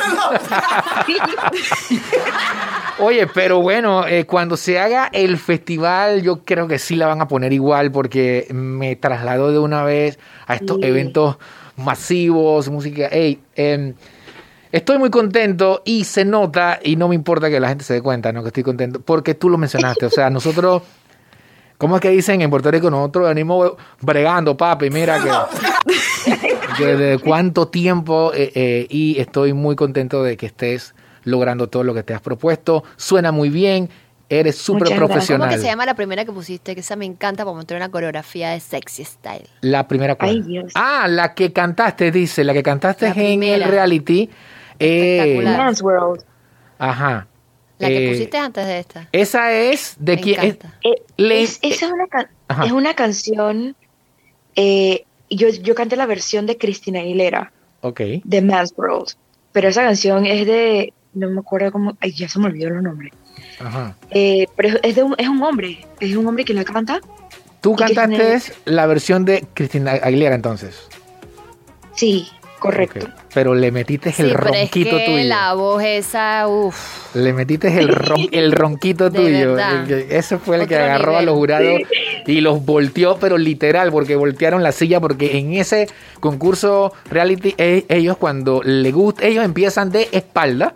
Oye, 2.99 3.27
pero 3.29 3.63
bueno, 3.63 4.07
eh, 4.07 4.25
cuando 4.27 4.57
se 4.57 4.79
haga 4.79 5.09
el 5.13 5.39
festival, 5.39 6.23
yo 6.23 6.45
creo 6.45 6.67
que 6.67 6.79
sí 6.79 6.97
la 6.97 7.07
van 7.07 7.23
a 7.23 7.29
poner 7.29 7.53
igual 7.53 7.93
porque 7.93 8.49
me 8.51 8.97
trasladó 8.97 9.53
de 9.53 9.61
una 9.61 9.85
vez 9.85 10.19
a 10.47 10.57
estos 10.57 10.79
Sí. 10.79 10.87
eventos 10.87 11.37
masivos, 11.79 12.69
música. 12.69 13.09
Ey, 13.09 13.41
em, 13.55 13.95
estoy 14.73 14.99
muy 14.99 15.11
contento 15.11 15.83
y 15.85 16.05
se 16.05 16.25
nota, 16.25 16.79
y 16.83 16.97
no 16.97 17.09
me 17.09 17.15
importa 17.15 17.49
que 17.49 17.61
la 17.61 17.69
gente 17.69 17.85
se 17.85 17.95
dé 17.95 18.03
cuenta, 18.03 18.33
¿no? 18.33 18.43
Que 18.43 18.49
estoy 18.49 18.63
contento, 18.63 19.01
porque 19.01 19.35
tú 19.35 19.49
lo 19.49 19.59
mencionaste. 19.59 20.07
O 20.07 20.11
sea, 20.11 20.29
nosotros, 20.31 20.83
¿cómo 21.79 21.97
es 21.97 22.03
que 22.03 22.11
dicen 22.11 22.43
en 22.43 22.51
Puerto 22.51 22.71
Rico? 22.71 22.91
Nosotros 22.91 23.29
venimos 23.29 23.73
bregando, 24.01 24.57
papi, 24.57 24.91
mira 24.91 25.19
que 25.23 26.85
desde 26.85 27.19
cuánto 27.19 27.69
tiempo 27.69 28.33
eh, 28.35 28.53
eh, 28.55 28.87
y 28.91 29.19
estoy 29.19 29.53
muy 29.53 29.77
contento 29.77 30.23
de 30.23 30.37
que 30.37 30.47
estés 30.47 30.95
logrando 31.25 31.69
todo 31.69 31.85
lo 31.85 31.95
que 31.95 32.03
te 32.03 32.15
has 32.15 32.21
propuesto. 32.21 32.85
Suena 32.97 33.33
muy 33.33 33.51
bien, 33.51 33.91
eres 34.29 34.57
súper 34.57 34.95
profesional. 34.97 35.49
¿Cómo 35.49 35.57
que 35.57 35.63
se 35.63 35.67
llama 35.69 35.87
la 35.87 35.95
primera 35.95 36.25
que 36.25 36.33
pusiste? 36.33 36.75
Que 36.75 36.81
esa 36.81 36.97
me 36.97 37.05
encanta 37.07 37.45
para 37.45 37.55
montar 37.57 37.77
una 37.77 37.89
coreografía 37.91 38.51
de 38.51 38.61
sexy 38.61 39.05
style. 39.05 39.49
La 39.63 39.89
primera 39.89 40.15
cuál? 40.17 40.31
Ay, 40.31 40.43
Dios. 40.43 40.73
Ah, 40.75 41.07
la 41.09 41.35
que 41.35 41.53
cantaste, 41.53 42.11
dice, 42.11 42.45
la 42.45 42.53
que 42.53 42.63
cantaste 42.63 43.07
La 43.09 43.15
en 43.23 43.43
el 43.43 43.65
reality. 43.65 44.29
Eh, 44.79 45.19
Espectacular. 45.19 45.57
Man's 45.59 45.83
World. 45.83 46.23
ajá. 46.79 47.27
La 47.79 47.89
que 47.89 48.07
Eh, 48.07 48.11
pusiste 48.11 48.37
antes 48.37 48.67
de 48.67 48.79
esta. 48.81 49.09
Esa 49.13 49.53
es 49.53 49.95
de 50.01 50.17
Me 50.17 50.21
quién. 50.23 50.41
es- 50.41 50.45
encanta. 50.57 50.75
Eh, 50.83 51.03
es, 51.17 51.59
esa 51.63 51.87
es 51.87 51.93
una, 51.93 52.07
ca- 52.09 52.29
Ajá. 52.49 52.65
es 52.67 52.73
una 52.73 52.95
canción. 52.95 53.77
eh, 54.57 55.05
yo, 55.31 55.49
yo 55.49 55.75
canté 55.75 55.95
la 55.97 56.07
versión 56.07 56.47
de 56.47 56.57
Cristina 56.59 57.01
Aguilera, 57.01 57.53
ok. 57.83 58.01
de 58.25 58.43
Man's 58.43 58.73
World. 58.77 59.11
Pero 59.53 59.69
esa 59.69 59.83
canción 59.83 60.27
es 60.27 60.47
de. 60.47 60.93
No 61.15 61.31
me 61.31 61.41
acuerdo 61.41 61.71
cómo. 61.73 61.97
Ay, 62.01 62.13
ya 62.13 62.29
se 62.29 62.39
me 62.39 62.47
olvidó 62.47 62.71
los 62.71 62.83
nombres. 62.83 63.13
Ajá. 63.61 63.95
Eh, 64.11 64.47
pero 64.57 64.79
es, 64.83 64.95
de 64.97 65.03
un, 65.03 65.15
es 65.19 65.29
un 65.29 65.43
hombre. 65.43 65.87
Es 66.01 66.15
un 66.17 66.27
hombre 66.27 66.45
que 66.45 66.55
la 66.55 66.65
canta. 66.65 67.01
Tú 67.61 67.73
¿Y 67.73 67.77
qué 67.77 67.95
cantaste 67.95 68.53
la 68.67 68.87
versión 68.87 69.25
de 69.25 69.45
Cristina 69.55 69.93
Aguilera 70.03 70.35
entonces. 70.35 70.89
Sí, 71.95 72.29
correcto. 72.61 73.09
Pero 73.35 73.55
le 73.55 73.71
metiste 73.73 74.13
Sí, 74.13 74.23
el 74.23 74.29
pero 74.33 74.47
es 74.55 74.61
ronquito 74.71 74.97
que 74.97 75.05
tuyo. 75.07 75.25
la 75.25 75.55
voz 75.55 75.83
esa, 75.83 76.47
uff. 76.49 77.15
Le 77.15 77.33
metiste 77.33 77.69
el, 77.79 77.89
ron- 77.89 78.29
el 78.33 78.53
ronquito 78.53 79.11
De 79.11 79.19
tuyo. 79.19 79.57
Ese 80.09 80.39
fue 80.39 80.57
el 80.63 80.69
que 80.69 80.77
agarró 80.77 81.17
a 81.17 81.23
los 81.23 81.35
jurados 81.35 81.81
y 82.27 82.41
los 82.41 82.65
volteó, 82.65 83.17
pero 83.19 83.37
literal, 83.39 83.91
porque 83.91 84.17
voltearon 84.17 84.63
la 84.63 84.73
silla, 84.73 85.01
porque 85.01 85.39
en 85.39 85.55
ese 85.55 85.89
concurso 86.21 86.93
reality, 87.11 87.55
e- 87.59 87.85
ellos 87.89 88.17
cuando 88.17 88.63
le 88.65 88.93
gusta, 88.93 89.27
ellos 89.27 89.45
empiezan 89.45 89.91
de 89.91 90.09
espalda, 90.13 90.75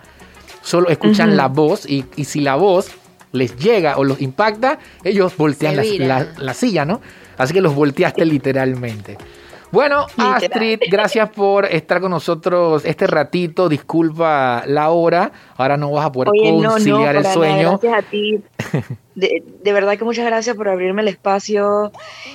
solo 0.63 0.89
escuchan 0.89 1.37
la 1.37 1.49
voz 1.49 1.89
y, 1.89 2.05
y 2.17 2.25
si 2.25 2.41
la 2.41 2.55
voz 2.57 2.89
les 3.33 3.57
llega 3.57 3.97
o 3.99 4.05
los 4.05 4.21
impacta, 4.21 4.79
ellos 5.05 5.37
voltean 5.37 5.77
la- 6.09 6.27
la 6.39 6.55
silla, 6.55 6.85
¿no? 6.85 7.01
Así 7.39 7.53
que 7.55 7.61
los 7.61 7.75
volteaste 7.75 8.25
literalmente. 8.25 9.17
Bueno, 9.73 10.07
Literal. 10.11 10.35
Astrid, 10.35 10.81
gracias 10.91 11.31
por 11.31 11.65
estar 11.65 12.01
con 12.03 12.11
nosotros 12.11 12.85
este 12.85 13.07
ratito. 13.07 13.69
Disculpa 13.71 14.63
la 14.67 14.91
hora. 14.91 15.33
Ahora 15.57 15.77
no 15.79 15.91
vas 15.91 16.05
a 16.07 16.13
poder 16.13 16.29
Oye, 16.29 16.53
no, 16.53 16.61
no, 16.63 16.71
conciliar 16.73 17.17
el 17.17 17.23
nada, 17.23 17.35
sueño. 17.35 17.79
gracias 17.81 17.95
a 17.95 18.03
ti. 18.03 18.41
De, 19.15 19.43
de 19.63 19.73
verdad 19.75 19.99
que 19.99 20.05
muchas 20.05 20.25
gracias 20.25 20.57
por 20.57 20.71
abrirme 20.71 21.03
el 21.03 21.09
espacio 21.09 21.93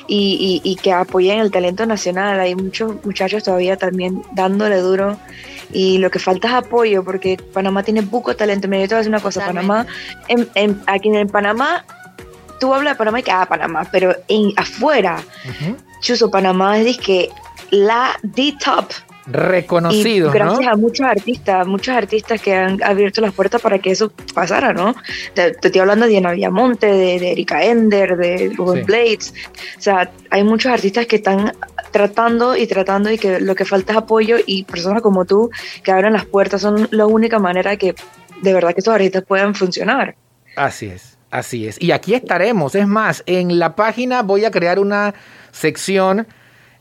y, 0.07 0.61
y- 0.63 0.71
y 0.71 0.75
que 0.75 0.91
apoyen 0.93 1.39
el 1.39 1.49
talento 1.49 1.87
nacional. 1.87 2.39
Hay 2.39 2.53
muchos 2.53 3.03
muchachos 3.03 3.43
todavía 3.43 3.77
también 3.77 4.21
dándole 4.33 4.77
duro 4.77 5.17
y 5.73 5.97
lo 5.97 6.11
que 6.11 6.19
falta 6.19 6.47
es 6.49 6.53
apoyo 6.53 7.03
porque 7.03 7.37
Panamá 7.51 7.81
tiene 7.81 8.03
poco 8.03 8.35
talento. 8.35 8.67
Mira, 8.67 8.83
yo 8.83 8.89
te 8.89 8.93
voy 8.93 8.97
a 8.97 8.99
decir 8.99 9.09
una 9.11 9.21
cosa. 9.21 9.43
Panamá, 9.43 9.87
en, 10.27 10.47
en- 10.53 10.79
aquí 10.85 11.09
en 11.09 11.27
Panamá, 11.29 11.83
tú 12.59 12.71
hablas 12.75 12.93
de 12.93 12.97
Panamá 12.99 13.21
y 13.21 13.23
que, 13.23 13.31
ah, 13.31 13.47
Panamá, 13.49 13.87
pero 13.91 14.15
en 14.27 14.53
afuera. 14.55 15.17
Chuso, 16.01 16.29
Panamá 16.29 16.79
es 16.79 16.97
que 16.97 17.29
la 17.71 18.17
the 18.35 18.55
top 18.63 18.85
Reconocidos, 19.29 20.33
y 20.33 20.37
gracias 20.37 20.61
¿no? 20.61 20.71
a 20.71 20.75
muchos 20.77 21.05
artistas, 21.05 21.67
muchos 21.67 21.93
artistas 21.93 22.41
que 22.41 22.55
han 22.55 22.81
abierto 22.81 23.19
las 23.19 23.33
puertas 23.33 23.61
para 23.61 23.77
que 23.77 23.91
eso 23.91 24.09
pasara, 24.33 24.71
¿no? 24.71 24.95
Te, 25.33 25.51
te 25.51 25.67
estoy 25.67 25.81
hablando 25.81 26.05
de 26.05 26.11
Diana 26.11 26.31
Villamonte, 26.31 26.87
de, 26.87 27.19
de 27.19 27.31
Erika 27.33 27.61
Ender, 27.65 28.15
de 28.15 28.53
Ruben 28.55 28.77
Sí. 28.77 28.83
Blades. 28.85 29.33
O 29.77 29.81
sea, 29.81 30.09
hay 30.29 30.45
muchos 30.45 30.71
artistas 30.71 31.07
que 31.07 31.17
están 31.17 31.51
tratando 31.91 32.55
y 32.55 32.67
tratando 32.67 33.11
y 33.11 33.17
que 33.17 33.41
lo 33.41 33.53
que 33.53 33.65
falta 33.65 33.91
es 33.91 33.97
apoyo 33.97 34.37
y 34.45 34.63
personas 34.63 35.01
como 35.01 35.25
tú 35.25 35.51
que 35.83 35.91
abren 35.91 36.13
las 36.13 36.25
puertas 36.25 36.61
son 36.61 36.87
la 36.91 37.05
única 37.05 37.37
manera 37.37 37.75
que 37.75 37.95
de 38.41 38.53
verdad 38.53 38.73
que 38.73 38.79
estos 38.79 38.93
artistas 38.93 39.25
puedan 39.27 39.55
funcionar. 39.55 40.15
Así 40.55 40.85
es, 40.85 41.17
así 41.31 41.67
es. 41.67 41.81
Y 41.81 41.91
aquí 41.91 42.13
estaremos. 42.13 42.75
Es 42.75 42.87
más, 42.87 43.23
en 43.25 43.59
la 43.59 43.75
página 43.75 44.21
voy 44.21 44.45
a 44.45 44.51
crear 44.51 44.79
una 44.79 45.13
sección, 45.57 46.27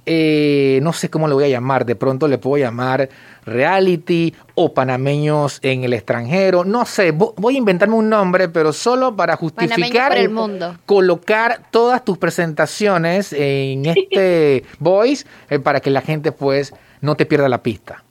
eh, 0.09 0.79
no 0.83 0.93
sé 0.93 1.11
cómo 1.11 1.27
le 1.27 1.35
voy 1.35 1.45
a 1.45 1.49
llamar, 1.49 1.85
de 1.85 1.97
pronto 1.97 2.29
le 2.29 2.39
puedo 2.39 2.63
llamar 2.63 3.09
reality 3.45 4.33
o 4.55 4.73
panameños 4.73 5.59
en 5.63 5.83
el 5.83 5.93
extranjero, 5.95 6.65
no 6.65 6.85
sé, 6.87 7.13
vo- 7.13 7.35
voy 7.37 7.57
a 7.57 7.59
inventarme 7.59 7.97
un 7.97 8.09
nombre, 8.09 8.49
pero 8.49 8.73
solo 8.73 9.17
para 9.17 9.35
justificar, 9.37 10.17
el 10.17 10.29
mundo. 10.31 10.77
colocar 10.87 11.63
todas 11.73 12.05
tus 12.05 12.19
presentaciones 12.19 13.33
en 13.33 13.87
este 13.97 14.65
voice 14.79 15.27
eh, 15.51 15.59
para 15.59 15.81
que 15.81 15.91
la 15.91 16.03
gente 16.03 16.31
pues 16.31 16.73
no 17.01 17.17
te 17.17 17.27
pierda 17.27 17.49
la 17.49 17.63
pista. 17.63 18.05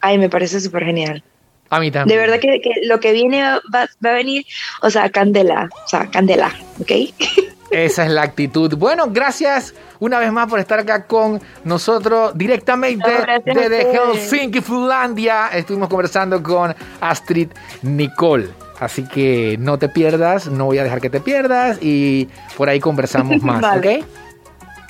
Ay, 0.00 0.18
me 0.18 0.28
parece 0.28 0.60
súper 0.60 0.84
genial. 0.84 1.22
A 1.70 1.80
mí 1.80 1.90
también. 1.90 2.18
De 2.18 2.20
verdad 2.20 2.40
que, 2.40 2.60
que 2.60 2.86
lo 2.86 3.00
que 3.00 3.12
viene 3.12 3.42
va, 3.42 3.60
va 4.04 4.10
a 4.10 4.12
venir, 4.12 4.44
o 4.82 4.90
sea, 4.90 5.08
candela, 5.10 5.70
o 5.84 5.88
sea, 5.88 6.10
candela, 6.10 6.52
¿ok? 6.80 6.90
Esa 7.70 8.04
es 8.04 8.10
la 8.10 8.22
actitud. 8.22 8.76
Bueno, 8.76 9.06
gracias 9.10 9.74
una 9.98 10.18
vez 10.18 10.30
más 10.30 10.48
por 10.48 10.58
estar 10.60 10.78
acá 10.78 11.06
con 11.06 11.40
nosotros 11.64 12.32
directamente 12.36 13.10
No, 13.46 13.54
desde. 13.54 13.92
Helsinki, 13.92 14.60
Finlandia. 14.60 15.48
Estuvimos 15.48 15.88
conversando 15.88 16.42
con 16.42 16.74
Astrid 17.00 17.48
Nicole. 17.82 18.48
Así 18.80 19.04
que 19.04 19.56
no 19.58 19.78
te 19.78 19.88
pierdas, 19.88 20.46
no 20.48 20.66
voy 20.66 20.78
a 20.78 20.84
dejar 20.84 21.00
que 21.00 21.08
te 21.10 21.20
pierdas 21.20 21.78
y 21.80 22.28
por 22.56 22.68
ahí 22.68 22.80
conversamos 22.80 23.40
más, 23.42 23.60
Vale. 23.60 23.98
¿ok? 24.00 24.04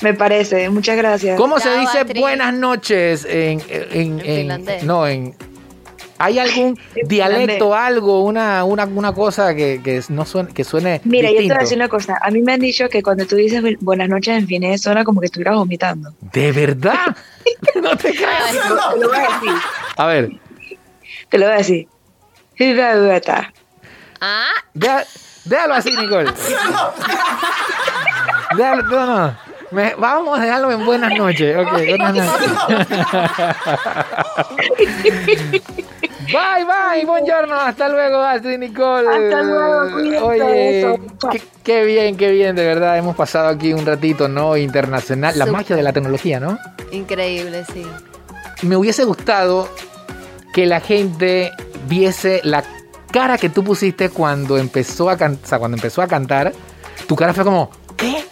Me 0.03 0.13
parece, 0.15 0.69
muchas 0.71 0.97
gracias. 0.97 1.39
¿Cómo 1.39 1.59
se 1.61 1.71
dice 1.79 2.01
Astrid. 2.01 2.21
buenas 2.21 2.53
noches 2.55 3.25
en, 3.25 3.61
en, 3.69 3.87
En 3.93 4.21
en- 4.21 4.21
finlandés. 4.21 4.85
no 4.85 5.07
en 5.07 5.35
¿Hay 6.19 6.39
algún 6.39 6.79
dialecto, 7.05 7.75
algo, 7.75 8.23
una, 8.25 8.65
una, 8.65 8.85
una 8.85 9.13
cosa 9.13 9.55
que, 9.55 9.81
que 9.83 10.03
no 10.11 10.25
suene, 10.25 10.53
que 10.53 10.65
suene 10.65 11.01
Mira, 11.05 11.29
yo 11.29 11.29
te 11.29 11.35
voy 11.35 11.43
distinto? 11.43 11.55
a 11.55 11.59
decir 11.63 11.79
una 11.79 11.89
cosa. 11.89 12.19
A 12.23 12.31
mí 12.31 12.41
me 12.43 12.53
han 12.53 12.61
dicho 12.61 12.89
que 12.89 13.03
cuando 13.03 13.27
tú 13.27 13.37
dices 13.37 13.63
bu- 13.63 13.77
buenas 13.81 14.09
noches 14.09 14.37
en 14.39 14.47
finés 14.47 14.83
suena 14.83 15.05
como 15.05 15.21
que 15.21 15.27
estuvieras 15.27 15.57
vomitando. 15.57 16.13
¿De 16.33 16.53
verdad? 16.53 17.17
no 17.83 17.97
te 17.97 18.15
creas. 18.15 18.53
Te 18.53 19.01
lo 19.01 19.09
voy 19.09 19.19
a 19.19 19.23
decir. 19.23 19.53
A 19.97 20.07
ver, 20.07 20.31
Te 21.29 21.39
lo 21.39 21.47
voy 21.47 21.55
a 21.55 21.59
decir. 21.59 21.89
Ah, 24.21 24.47
déjalo 25.45 25.75
así, 25.75 25.91
Nicole. 25.97 26.31
Déjalo, 28.57 28.83
no, 28.85 29.07
no. 29.07 29.54
Me- 29.75 29.95
vamos 29.97 30.39
a 30.39 30.43
dejarlo 30.43 30.71
en 30.71 30.87
buenas 30.87 31.11
noches. 31.19 31.57
Ok, 31.57 31.73
buenas 31.89 32.15
noches. 32.15 32.51
bye, 36.27 36.65
bye, 36.65 37.05
buongiorno. 37.05 37.55
Hasta 37.55 37.89
luego, 37.89 38.23
Astrid 38.23 38.59
Nicole. 38.59 39.09
Hasta 39.09 39.43
luego, 39.43 40.27
Oye, 40.27 40.99
qué, 41.31 41.43
qué 41.63 41.85
bien, 41.85 42.17
qué 42.17 42.31
bien, 42.31 42.57
de 42.57 42.65
verdad. 42.67 42.99
Hemos 42.99 43.17
pasado 43.17 43.49
aquí 43.49 43.73
un 43.73 43.85
ratito, 43.87 44.29
¿no? 44.29 44.57
Internacional. 44.57 45.39
La 45.39 45.47
magia 45.47 45.77
de 45.77 45.83
la 45.83 45.93
tecnología, 45.93 46.41
¿no? 46.41 46.59
increíble, 46.93 47.65
sí. 47.73 47.85
me 48.63 48.77
hubiese 48.77 49.03
gustado 49.05 49.69
que 50.53 50.65
la 50.67 50.79
gente 50.81 51.51
viese 51.89 52.41
la 52.45 52.63
cara 53.11 53.37
que 53.37 53.49
tú 53.49 53.65
pusiste 53.65 54.11
cuando 54.11 54.59
empezó 54.59 55.11
a, 55.11 55.17
can- 55.17 55.39
o 55.43 55.47
sea, 55.47 55.59
cuando 55.59 55.77
empezó 55.77 56.03
a 56.03 56.07
cantar, 56.07 56.53
tu 57.09 57.17
cara 57.17 57.35
fue 57.35 57.43
como, 57.43 57.71
¿qué? 57.97 58.25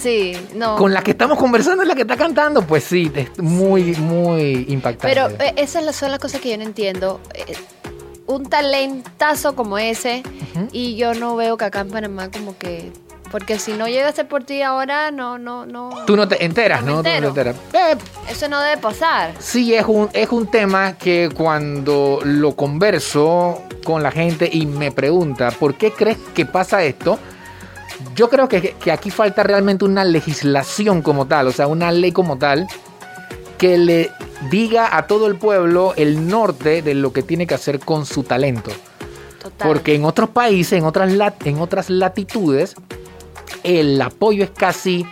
Sí, 0.00 0.36
no. 0.54 0.76
Con 0.76 0.92
la 0.94 1.02
que 1.02 1.10
estamos 1.12 1.38
conversando 1.38 1.82
es 1.82 1.88
la 1.88 1.94
que 1.94 2.02
está 2.02 2.16
cantando. 2.16 2.62
Pues 2.62 2.84
sí, 2.84 3.10
es 3.14 3.38
muy, 3.38 3.94
muy 3.96 4.64
impactante. 4.68 5.14
Pero 5.14 5.28
eh, 5.42 5.54
esas 5.56 5.84
la- 5.84 5.92
son 5.92 6.10
las 6.10 6.20
cosas 6.20 6.40
que 6.40 6.50
yo 6.50 6.56
no 6.56 6.64
entiendo. 6.64 7.20
Eh, 7.34 7.54
un 8.26 8.48
talentazo 8.48 9.56
como 9.56 9.76
ese, 9.78 10.22
y 10.72 10.94
yo 10.96 11.14
no 11.14 11.34
veo 11.36 11.56
que 11.56 11.64
acá 11.64 11.80
en 11.80 11.90
Panamá 11.90 12.30
como 12.30 12.56
que... 12.56 12.92
Porque 13.30 13.58
si 13.60 13.72
no 13.74 13.86
llega 13.86 14.08
a 14.08 14.12
ser 14.12 14.26
por 14.26 14.42
ti 14.42 14.60
ahora, 14.62 15.10
no, 15.12 15.38
no, 15.38 15.64
no... 15.66 15.90
Tú 16.04 16.16
no 16.16 16.26
te 16.26 16.44
enteras, 16.44 16.82
No 16.82 16.96
¿no? 16.96 17.02
me 17.02 17.14
Tú 17.16 17.20
no 17.26 17.32
te 17.32 17.40
entero. 17.40 17.50
enteras. 17.50 17.96
Eh, 17.98 17.98
Eso 18.28 18.48
no 18.48 18.60
debe 18.60 18.76
pasar. 18.80 19.32
Sí, 19.38 19.72
es 19.74 19.84
un, 19.86 20.08
es 20.12 20.30
un 20.30 20.48
tema 20.48 20.94
que 20.98 21.28
cuando 21.36 22.18
lo 22.24 22.56
converso 22.56 23.62
con 23.84 24.02
la 24.02 24.10
gente 24.10 24.48
y 24.52 24.66
me 24.66 24.90
pregunta, 24.90 25.50
¿por 25.52 25.74
qué 25.74 25.92
crees 25.92 26.18
que 26.34 26.44
pasa 26.46 26.82
esto? 26.82 27.18
Yo 28.14 28.28
creo 28.30 28.48
que, 28.48 28.72
que 28.72 28.92
aquí 28.92 29.10
falta 29.10 29.42
realmente 29.42 29.84
una 29.84 30.04
legislación 30.04 31.02
como 31.02 31.26
tal, 31.26 31.48
o 31.48 31.52
sea, 31.52 31.66
una 31.66 31.90
ley 31.92 32.12
como 32.12 32.38
tal, 32.38 32.66
que 33.58 33.76
le 33.78 34.10
diga 34.50 34.96
a 34.96 35.06
todo 35.06 35.26
el 35.26 35.36
pueblo 35.36 35.92
el 35.96 36.26
norte 36.28 36.82
de 36.82 36.94
lo 36.94 37.12
que 37.12 37.22
tiene 37.22 37.46
que 37.46 37.54
hacer 37.54 37.78
con 37.80 38.06
su 38.06 38.22
talento. 38.22 38.70
Total. 39.42 39.68
Porque 39.68 39.94
en 39.94 40.04
otros 40.04 40.30
países, 40.30 40.78
en 40.78 40.84
otras, 40.84 41.12
lat- 41.12 41.46
en 41.46 41.58
otras 41.60 41.90
latitudes, 41.90 42.74
el 43.62 44.00
apoyo 44.00 44.44
es 44.44 44.50
casi 44.50 45.04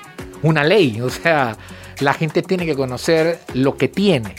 una 0.43 0.65
ley. 0.65 1.01
O 1.01 1.11
sea, 1.11 1.57
la 2.01 2.15
gente 2.15 2.43
tiene 2.43 2.65
que 2.67 2.75
conocer 2.77 3.41
lo 3.55 3.77
que 3.77 3.89
tiene. 3.89 4.35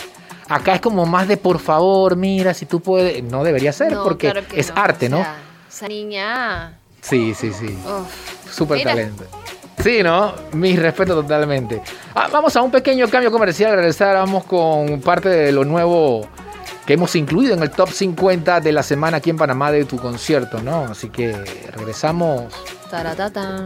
Acá 0.48 0.74
es 0.76 0.82
como 0.82 1.06
más 1.06 1.28
de 1.28 1.38
por 1.38 1.60
favor, 1.60 2.16
mira, 2.16 2.54
si 2.56 2.66
tú 2.66 2.80
puedes. 2.82 3.24
No 3.24 3.44
debería 3.44 3.72
ser, 3.74 3.92
No, 3.94 4.04
porque 4.04 4.32
claro 4.32 4.48
es 4.56 4.70
no. 4.74 4.82
arte, 4.82 5.06
O 5.08 5.10
¿no? 5.10 5.18
sea, 5.18 5.36
esa 5.70 5.88
niña... 5.88 6.76
Sí, 7.02 7.34
sí, 7.34 7.52
sí. 7.54 7.78
uf. 7.86 8.54
Súper 8.54 8.84
talento. 8.84 9.24
Sí, 9.82 10.04
¿no? 10.04 10.34
Mi 10.54 10.76
respeto 10.76 11.16
totalmente. 11.16 11.82
Ah, 12.14 12.28
vamos 12.32 12.56
a 12.56 12.62
un 12.62 12.72
pequeño 12.72 13.08
cambio 13.08 13.32
comercial. 13.32 13.72
Al 13.72 13.78
regresar 13.78 14.16
vamos 14.16 14.44
con 14.44 15.00
parte 15.02 15.30
de 15.30 15.52
lo 15.52 15.64
nuevo 15.64 16.28
que 16.86 16.94
hemos 16.94 17.16
incluido 17.16 17.54
en 17.54 17.62
el 17.62 17.70
top 17.70 17.90
50 17.90 18.60
de 18.60 18.72
la 18.72 18.84
semana 18.84 19.18
aquí 19.18 19.30
en 19.30 19.38
Panamá 19.38 19.72
de 19.72 19.86
tu 19.86 19.98
concierto, 19.98 20.62
¿no? 20.62 20.86
Así 20.86 21.10
que 21.10 21.32
regresamos. 21.72 22.52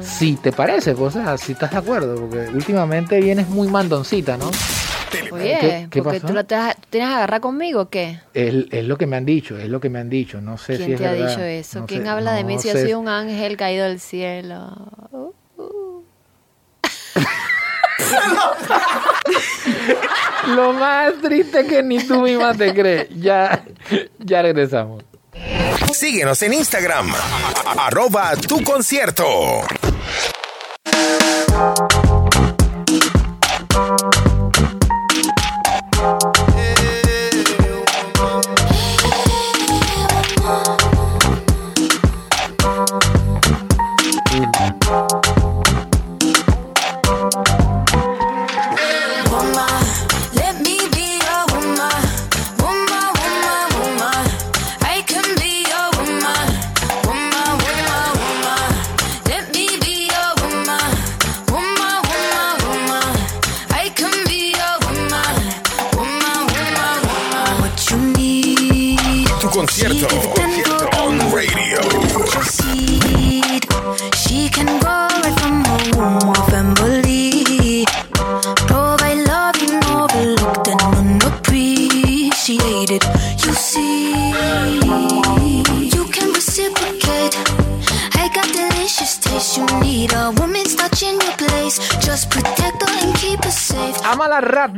Si 0.04 0.36
te 0.36 0.52
parece, 0.52 0.94
pues, 0.94 1.16
o 1.16 1.24
sea, 1.24 1.38
si 1.38 1.54
estás 1.54 1.72
de 1.72 1.78
acuerdo, 1.78 2.16
porque 2.16 2.50
últimamente 2.54 3.20
vienes 3.22 3.48
muy 3.48 3.70
mandoncita, 3.70 4.38
¿no? 4.38 4.52
Oye, 5.32 5.58
¿Qué- 5.60 5.88
qué 5.90 6.02
porque 6.04 6.20
pasó? 6.20 6.28
tú 6.28 6.34
la 6.34 6.44
tienes 6.44 6.76
que 6.92 7.02
agarrar 7.02 7.42
conmigo 7.42 7.82
o 7.82 7.90
qué? 7.90 8.20
Es, 8.34 8.54
es 8.72 8.86
lo 8.86 8.98
que 8.98 9.06
me 9.08 9.16
han 9.18 9.26
dicho, 9.26 9.58
es 9.58 9.70
lo 9.70 9.80
que 9.80 9.90
me 9.90 10.00
han 10.00 10.10
dicho. 10.10 10.42
No 10.42 10.58
sé 10.58 10.76
¿Quién 10.78 10.88
si 10.88 10.94
es 10.94 11.00
te 11.00 11.08
ha 11.08 11.12
verdad. 11.12 11.30
dicho 11.30 11.42
eso? 11.42 11.80
No 11.82 11.86
¿Quién 11.88 12.04
sé, 12.04 12.10
habla 12.10 12.34
de 12.34 12.44
mí 12.44 12.58
si 12.60 12.68
yo 12.70 12.74
soy 12.74 12.94
un 12.94 13.08
ángel 13.08 13.58
caído 13.58 13.86
del 13.86 14.00
cielo? 14.00 14.70
Uh, 15.12 16.02
Lo 20.48 20.74
más 20.74 21.14
triste 21.22 21.66
que 21.66 21.82
ni 21.84 22.00
tú 22.06 22.22
misma 22.22 22.54
te 22.54 22.74
crees. 22.74 23.08
Ya, 23.20 23.64
ya 24.20 24.42
regresamos. 24.42 25.04
Síguenos 25.94 26.42
en 26.44 26.54
Instagram, 26.54 27.14
arroba 27.78 28.34
tu 28.36 28.62
concierto. 28.64 29.62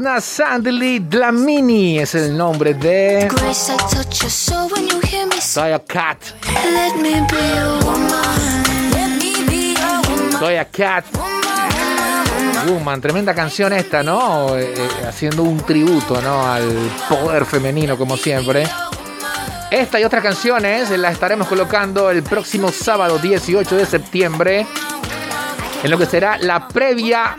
Amala 0.05 0.19
Ratna 0.19 0.21
Sandli 0.21 0.99
Dlamini 0.99 1.99
es 1.99 2.13
el 2.13 2.37
nombre 2.37 2.75
de 2.75 3.27
Soy 5.41 5.71
a 5.71 5.79
Cat. 5.79 6.19
Soy 10.39 10.55
a 10.57 10.65
Cat. 10.65 11.05
Woman, 12.67 13.01
tremenda 13.01 13.33
canción 13.33 13.73
esta, 13.73 14.03
¿no? 14.03 14.55
Eh, 14.55 14.73
eh, 14.75 14.89
haciendo 15.07 15.43
un 15.43 15.57
tributo, 15.57 16.21
¿no? 16.21 16.45
Al 16.45 16.69
poder 17.09 17.45
femenino, 17.45 17.97
como 17.97 18.15
siempre. 18.15 18.67
Esta 19.71 19.99
y 19.99 20.03
otras 20.03 20.21
canciones 20.21 20.91
las 20.91 21.13
estaremos 21.13 21.47
colocando 21.47 22.11
el 22.11 22.21
próximo 22.21 22.71
sábado 22.71 23.17
18 23.17 23.75
de 23.75 23.85
septiembre 23.85 24.67
en 25.85 25.91
lo 25.91 25.99
que 25.99 26.07
será 26.07 26.39
la 26.39 26.67
previa 26.67 27.37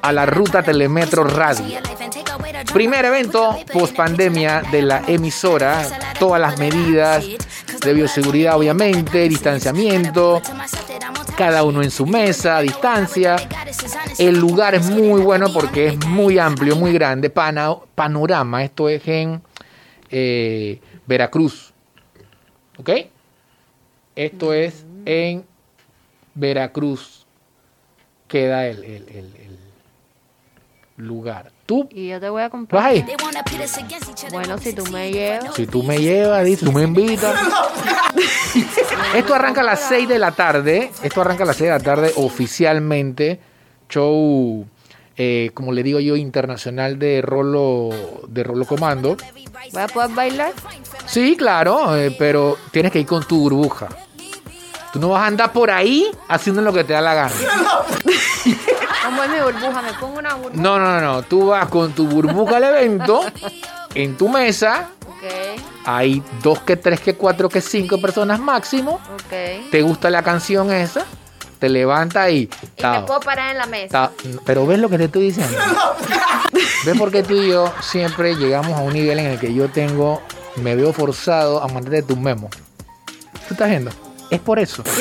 a 0.00 0.12
la 0.12 0.24
ruta 0.24 0.62
Telemetro 0.62 1.24
Radio. 1.24 1.80
Primer 2.72 3.04
evento 3.06 3.56
post 3.72 3.96
pandemia 3.96 4.62
de 4.70 4.82
la 4.82 5.02
emisora, 5.08 5.84
todas 6.16 6.40
las 6.40 6.60
medidas 6.60 7.24
de 7.84 7.92
bioseguridad 7.92 8.56
obviamente, 8.56 9.28
distanciamiento, 9.28 10.40
cada 11.36 11.64
uno 11.64 11.82
en 11.82 11.90
su 11.90 12.06
mesa, 12.06 12.60
distancia. 12.60 13.34
El 14.16 14.38
lugar 14.38 14.76
es 14.76 14.88
muy 14.88 15.20
bueno 15.20 15.52
porque 15.52 15.88
es 15.88 16.06
muy 16.06 16.38
amplio, 16.38 16.76
muy 16.76 16.92
grande, 16.92 17.30
panorama, 17.30 18.62
esto 18.62 18.88
es 18.88 19.02
en 19.08 19.42
eh, 20.08 20.80
Veracruz, 21.04 21.72
¿ok? 22.78 22.90
Esto 24.14 24.52
es 24.52 24.86
en 25.04 25.44
Veracruz, 26.32 27.25
queda 28.28 28.66
el, 28.66 28.82
el- 28.84 29.08
el- 29.08 29.34
el 29.36 29.58
lugar. 31.06 31.50
¿Tú 31.66 31.88
Y 31.90 32.08
yo 32.08 32.20
te 32.20 32.28
voy 32.28 32.42
a 32.42 32.48
comprar. 32.50 32.84
ahí? 32.86 33.04
Bueno, 34.30 34.56
si 34.58 34.72
tú 34.72 34.84
me 34.92 35.10
llevas. 35.10 35.54
Si 35.54 35.66
tú 35.66 35.82
me 35.82 35.98
llevas, 35.98 36.44
dices, 36.44 36.64
tú 36.64 36.72
me 36.72 36.82
invitas. 36.84 37.34
Esto 39.14 39.34
arranca 39.34 39.60
a 39.60 39.64
las 39.64 39.80
6 39.88 40.08
de 40.08 40.18
la 40.18 40.30
tarde. 40.32 40.90
Esto 41.02 41.20
arranca 41.20 41.42
a 41.44 41.46
las 41.46 41.56
6 41.56 41.70
de 41.70 41.76
la 41.78 41.82
tarde 41.82 42.12
oficialmente. 42.16 43.40
Show, 43.88 44.66
eh, 45.16 45.50
como 45.54 45.72
le 45.72 45.82
digo 45.82 46.00
yo, 46.00 46.16
internacional 46.16 46.98
de 46.98 47.20
Rolo, 47.22 47.90
de 48.28 48.42
Rolo 48.44 48.64
Comando. 48.64 49.16
¿Voy 49.72 49.82
a 49.82 49.86
poder 49.88 50.10
bailar? 50.10 50.52
Sí, 51.06 51.36
claro, 51.36 51.96
eh, 51.96 52.14
pero 52.18 52.56
tienes 52.70 52.92
que 52.92 53.00
ir 53.00 53.06
con 53.06 53.24
tu 53.24 53.38
burbuja. 53.40 53.88
Tú 54.96 55.02
no 55.02 55.10
vas 55.10 55.24
a 55.24 55.26
andar 55.26 55.52
por 55.52 55.70
ahí 55.70 56.10
haciendo 56.26 56.62
lo 56.62 56.72
que 56.72 56.82
te 56.82 56.94
da 56.94 57.02
la 57.02 57.12
gana. 57.12 57.34
¿Cómo 59.04 59.22
es 59.24 59.28
mi 59.28 59.40
burbuja? 59.40 59.82
¿Me 59.82 59.92
pongo 59.92 60.18
una 60.18 60.32
burbuja? 60.36 60.62
No, 60.62 60.78
no, 60.78 61.00
no. 61.02 61.22
Tú 61.22 61.48
vas 61.48 61.68
con 61.68 61.92
tu 61.92 62.06
burbuja 62.06 62.56
al 62.56 62.64
evento, 62.64 63.20
en 63.94 64.16
tu 64.16 64.30
mesa. 64.30 64.88
Ok, 65.02 65.60
Hay 65.84 66.22
dos, 66.42 66.60
que 66.60 66.78
tres, 66.78 67.00
que 67.00 67.14
cuatro, 67.14 67.50
que 67.50 67.60
cinco 67.60 68.00
personas 68.00 68.40
máximo. 68.40 68.92
ok. 69.12 69.70
te 69.70 69.82
gusta 69.82 70.08
la 70.08 70.22
canción 70.22 70.72
esa, 70.72 71.04
te 71.58 71.68
levanta 71.68 72.30
y... 72.30 72.48
Y 72.78 72.82
me 72.82 73.02
puedo 73.02 73.20
parar 73.20 73.50
en 73.50 73.58
la 73.58 73.66
mesa. 73.66 73.88
tao. 73.90 74.12
Pero 74.46 74.66
ves 74.66 74.78
lo 74.78 74.88
que 74.88 74.96
te 74.96 75.04
estoy 75.04 75.24
diciendo. 75.24 75.58
¿Ves 76.86 76.96
por 76.98 77.10
qué 77.12 77.22
tú 77.22 77.34
y 77.34 77.48
yo 77.50 77.70
siempre 77.82 78.34
llegamos 78.34 78.72
a 78.72 78.80
un 78.80 78.94
nivel 78.94 79.18
en 79.18 79.26
el 79.26 79.38
que 79.38 79.52
yo 79.52 79.68
tengo, 79.68 80.22
me 80.56 80.74
veo 80.74 80.94
forzado 80.94 81.62
a 81.62 81.68
mandarte 81.68 82.02
tus 82.02 82.16
memos? 82.16 82.50
¿Tú 83.46 83.52
estás 83.52 83.68
viendo? 83.68 83.90
Es 84.30 84.40
por 84.40 84.58
eso. 84.58 84.82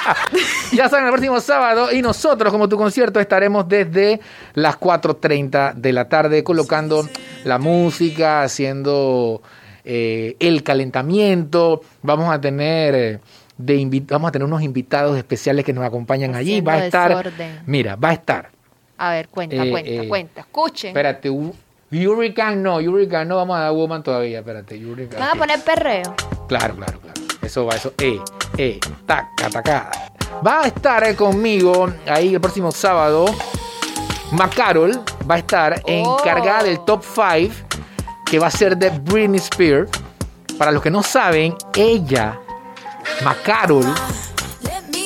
ya 0.72 0.88
saben, 0.88 1.06
el 1.06 1.12
próximo 1.12 1.40
sábado 1.40 1.92
y 1.92 2.02
nosotros, 2.02 2.52
como 2.52 2.68
tu 2.68 2.76
concierto, 2.76 3.20
estaremos 3.20 3.68
desde 3.68 4.20
las 4.54 4.78
4.30 4.78 5.74
de 5.74 5.92
la 5.92 6.08
tarde 6.08 6.44
colocando 6.44 7.08
la 7.44 7.58
música, 7.58 8.42
haciendo 8.42 9.42
eh, 9.84 10.36
el 10.38 10.62
calentamiento. 10.62 11.82
Vamos 12.02 12.32
a 12.32 12.40
tener 12.40 12.94
eh, 12.94 13.20
de 13.58 14.02
vamos 14.08 14.28
a 14.28 14.32
tener 14.32 14.46
unos 14.46 14.62
invitados 14.62 15.16
especiales 15.16 15.64
que 15.64 15.72
nos 15.72 15.84
acompañan 15.84 16.34
allí. 16.34 16.60
Va 16.60 16.74
a 16.74 16.86
estar, 16.86 17.16
desorden. 17.16 17.60
mira, 17.66 17.96
va 17.96 18.10
a 18.10 18.14
estar. 18.14 18.50
A 18.98 19.10
ver, 19.10 19.28
cuenta, 19.28 19.56
Eh, 19.56 19.70
cuenta, 19.70 19.90
eh, 19.90 20.08
cuenta. 20.08 20.40
Escuchen. 20.42 20.88
Espérate, 20.88 21.28
Hurricane 21.30 22.56
no, 22.56 22.76
Hurricane 22.76 23.26
no, 23.26 23.36
vamos 23.36 23.56
a 23.56 23.60
dar 23.60 23.72
Woman 23.72 24.02
todavía, 24.02 24.38
espérate, 24.38 24.76
Hurricane. 24.84 25.20
¿Van 25.20 25.36
a 25.36 25.38
poner 25.38 25.60
perreo? 25.60 26.14
Claro, 26.48 26.76
claro, 26.76 27.00
claro. 27.00 27.21
Eso 27.42 27.66
va, 27.66 27.74
eso, 27.74 27.92
eh, 27.98 28.20
eh, 28.56 28.78
taca, 29.06 29.50
taca. 29.50 29.90
Va 30.46 30.62
a 30.62 30.66
estar 30.68 31.04
eh, 31.04 31.14
conmigo 31.16 31.92
ahí 32.08 32.34
el 32.34 32.40
próximo 32.40 32.70
sábado. 32.72 33.24
Macarol 34.30 35.02
va 35.30 35.34
a 35.34 35.38
estar 35.38 35.82
Oh. 35.84 36.18
encargada 36.20 36.62
del 36.62 36.80
top 36.84 37.02
5 37.04 37.54
que 38.24 38.38
va 38.38 38.46
a 38.46 38.50
ser 38.50 38.76
de 38.76 38.90
Britney 38.90 39.38
Spears. 39.40 39.90
Para 40.58 40.70
los 40.70 40.82
que 40.82 40.90
no 40.90 41.02
saben, 41.02 41.54
ella, 41.74 42.38
Macarol, 43.24 43.84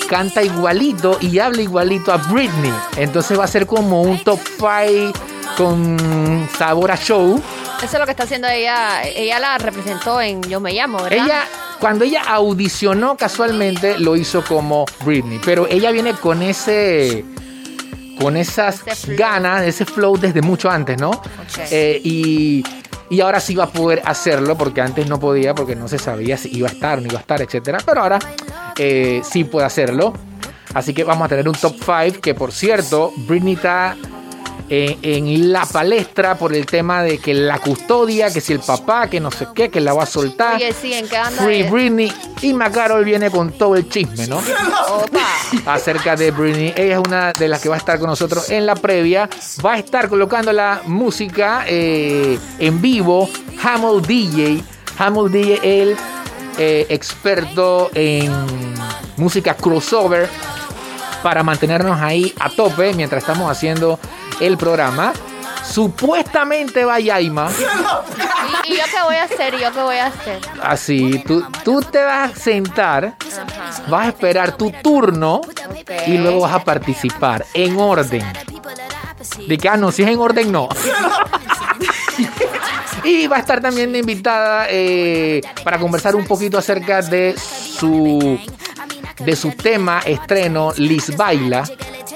canta 0.08 0.42
igualito 0.42 1.16
y 1.20 1.38
habla 1.38 1.62
igualito 1.62 2.12
a 2.12 2.16
Britney. 2.18 2.72
Entonces 2.96 3.38
va 3.38 3.44
a 3.44 3.48
ser 3.48 3.66
como 3.66 4.02
un 4.02 4.22
top 4.22 4.38
5 4.58 5.18
con 5.56 6.48
sabor 6.56 6.90
a 6.92 6.96
show. 6.96 7.42
Eso 7.78 7.84
es 7.86 7.98
lo 7.98 8.04
que 8.04 8.10
está 8.12 8.24
haciendo 8.24 8.48
ella. 8.48 9.02
Ella 9.04 9.38
la 9.40 9.58
representó 9.58 10.20
en 10.20 10.42
Yo 10.42 10.60
Me 10.60 10.72
Llamo, 10.72 10.98
¿verdad? 11.02 11.24
Ella, 11.24 11.44
cuando 11.80 12.04
ella 12.04 12.22
audicionó 12.22 13.16
casualmente, 13.16 13.98
lo 13.98 14.16
hizo 14.16 14.42
como 14.44 14.84
Britney, 15.04 15.40
pero 15.44 15.66
ella 15.66 15.90
viene 15.90 16.14
con 16.14 16.42
ese, 16.42 17.24
con 18.20 18.36
esas 18.36 18.82
ganas, 19.06 19.62
ese 19.64 19.84
flow 19.84 20.16
desde 20.16 20.42
mucho 20.42 20.70
antes, 20.70 21.00
¿no? 21.00 21.20
Eh, 21.70 22.00
y, 22.02 22.64
y 23.10 23.20
ahora 23.20 23.40
sí 23.40 23.54
va 23.54 23.64
a 23.64 23.70
poder 23.70 24.02
hacerlo, 24.04 24.56
porque 24.56 24.80
antes 24.80 25.08
no 25.08 25.20
podía, 25.20 25.54
porque 25.54 25.76
no 25.76 25.88
se 25.88 25.98
sabía 25.98 26.36
si 26.36 26.56
iba 26.56 26.68
a 26.68 26.72
estar 26.72 26.98
o 26.98 27.00
no 27.00 27.06
iba 27.08 27.18
a 27.18 27.20
estar, 27.20 27.40
etcétera. 27.40 27.78
Pero 27.84 28.02
ahora 28.02 28.18
eh, 28.76 29.20
sí 29.24 29.44
puede 29.44 29.66
hacerlo. 29.66 30.12
Así 30.74 30.92
que 30.92 31.04
vamos 31.04 31.24
a 31.24 31.28
tener 31.28 31.48
un 31.48 31.54
top 31.54 31.76
5, 31.76 32.20
que 32.20 32.34
por 32.34 32.52
cierto, 32.52 33.12
Britney 33.16 33.54
está 33.54 33.96
eh, 34.68 34.98
en 35.02 35.52
la 35.52 35.64
palestra 35.64 36.36
por 36.36 36.52
el 36.54 36.66
tema 36.66 37.02
de 37.02 37.18
que 37.18 37.34
la 37.34 37.58
custodia, 37.58 38.32
que 38.32 38.40
si 38.40 38.52
el 38.52 38.60
papá, 38.60 39.08
que 39.08 39.20
no 39.20 39.30
sé 39.30 39.46
qué, 39.54 39.70
que 39.70 39.80
la 39.80 39.92
va 39.92 40.02
a 40.02 40.06
soltar. 40.06 40.56
Oye, 40.56 40.72
sí, 40.72 40.92
¿en 40.92 41.08
qué 41.08 41.16
anda? 41.16 41.42
Free 41.42 41.60
es? 41.60 41.70
Britney 41.70 42.12
y 42.42 42.52
Macarol 42.52 43.04
viene 43.04 43.30
con 43.30 43.52
todo 43.52 43.76
el 43.76 43.88
chisme, 43.88 44.26
¿no? 44.26 44.38
Opa. 44.38 45.26
Acerca 45.66 46.16
de 46.16 46.30
Britney. 46.30 46.74
Ella 46.76 46.94
es 46.94 47.06
una 47.06 47.32
de 47.32 47.48
las 47.48 47.60
que 47.60 47.68
va 47.68 47.76
a 47.76 47.78
estar 47.78 47.98
con 47.98 48.08
nosotros 48.08 48.50
en 48.50 48.66
la 48.66 48.74
previa. 48.74 49.28
Va 49.64 49.74
a 49.74 49.78
estar 49.78 50.08
colocando 50.08 50.52
la 50.52 50.82
música 50.86 51.64
eh, 51.66 52.38
en 52.58 52.82
vivo. 52.82 53.28
Hamel 53.62 54.02
DJ. 54.02 54.62
Hamel 54.98 55.30
DJ, 55.30 55.82
el 55.82 55.96
eh, 56.58 56.86
experto 56.88 57.90
en 57.94 58.32
música 59.16 59.54
crossover 59.54 60.28
para 61.22 61.42
mantenernos 61.42 62.00
ahí 62.00 62.32
a 62.38 62.48
tope 62.48 62.94
mientras 62.94 63.22
estamos 63.22 63.50
haciendo 63.50 63.98
el 64.40 64.56
programa. 64.56 65.12
Supuestamente 65.64 66.84
va 66.84 67.00
Yaima. 67.00 67.50
¿Y, 68.64 68.72
y 68.72 68.76
yo 68.76 68.84
qué 68.84 69.02
voy 69.04 69.16
a 69.16 69.24
hacer? 69.24 69.54
¿Y 69.54 69.60
yo 69.60 69.72
qué 69.72 69.80
voy 69.80 69.96
a 69.96 70.06
hacer? 70.06 70.38
Así, 70.62 71.22
tú, 71.26 71.44
tú 71.64 71.80
te 71.80 72.02
vas 72.02 72.30
a 72.30 72.36
sentar, 72.36 73.16
vas 73.88 74.06
a 74.06 74.08
esperar 74.08 74.56
tu 74.56 74.70
turno 74.82 75.40
y 76.06 76.18
luego 76.18 76.40
vas 76.40 76.54
a 76.54 76.64
participar 76.64 77.44
en 77.52 77.78
orden. 77.78 78.24
De 79.48 79.58
que, 79.58 79.68
ah, 79.68 79.76
no, 79.76 79.90
si 79.90 80.02
es 80.02 80.08
en 80.08 80.18
orden, 80.18 80.52
no. 80.52 80.68
y 83.04 83.26
va 83.26 83.36
a 83.36 83.40
estar 83.40 83.60
también 83.60 83.94
invitada 83.94 84.66
eh, 84.68 85.40
para 85.64 85.78
conversar 85.78 86.16
un 86.16 86.26
poquito 86.26 86.58
acerca 86.58 87.02
de 87.02 87.34
su, 87.36 88.38
de 89.18 89.36
su 89.36 89.52
tema 89.52 90.00
estreno, 90.04 90.72
Liz 90.76 91.16
Baila, 91.16 91.64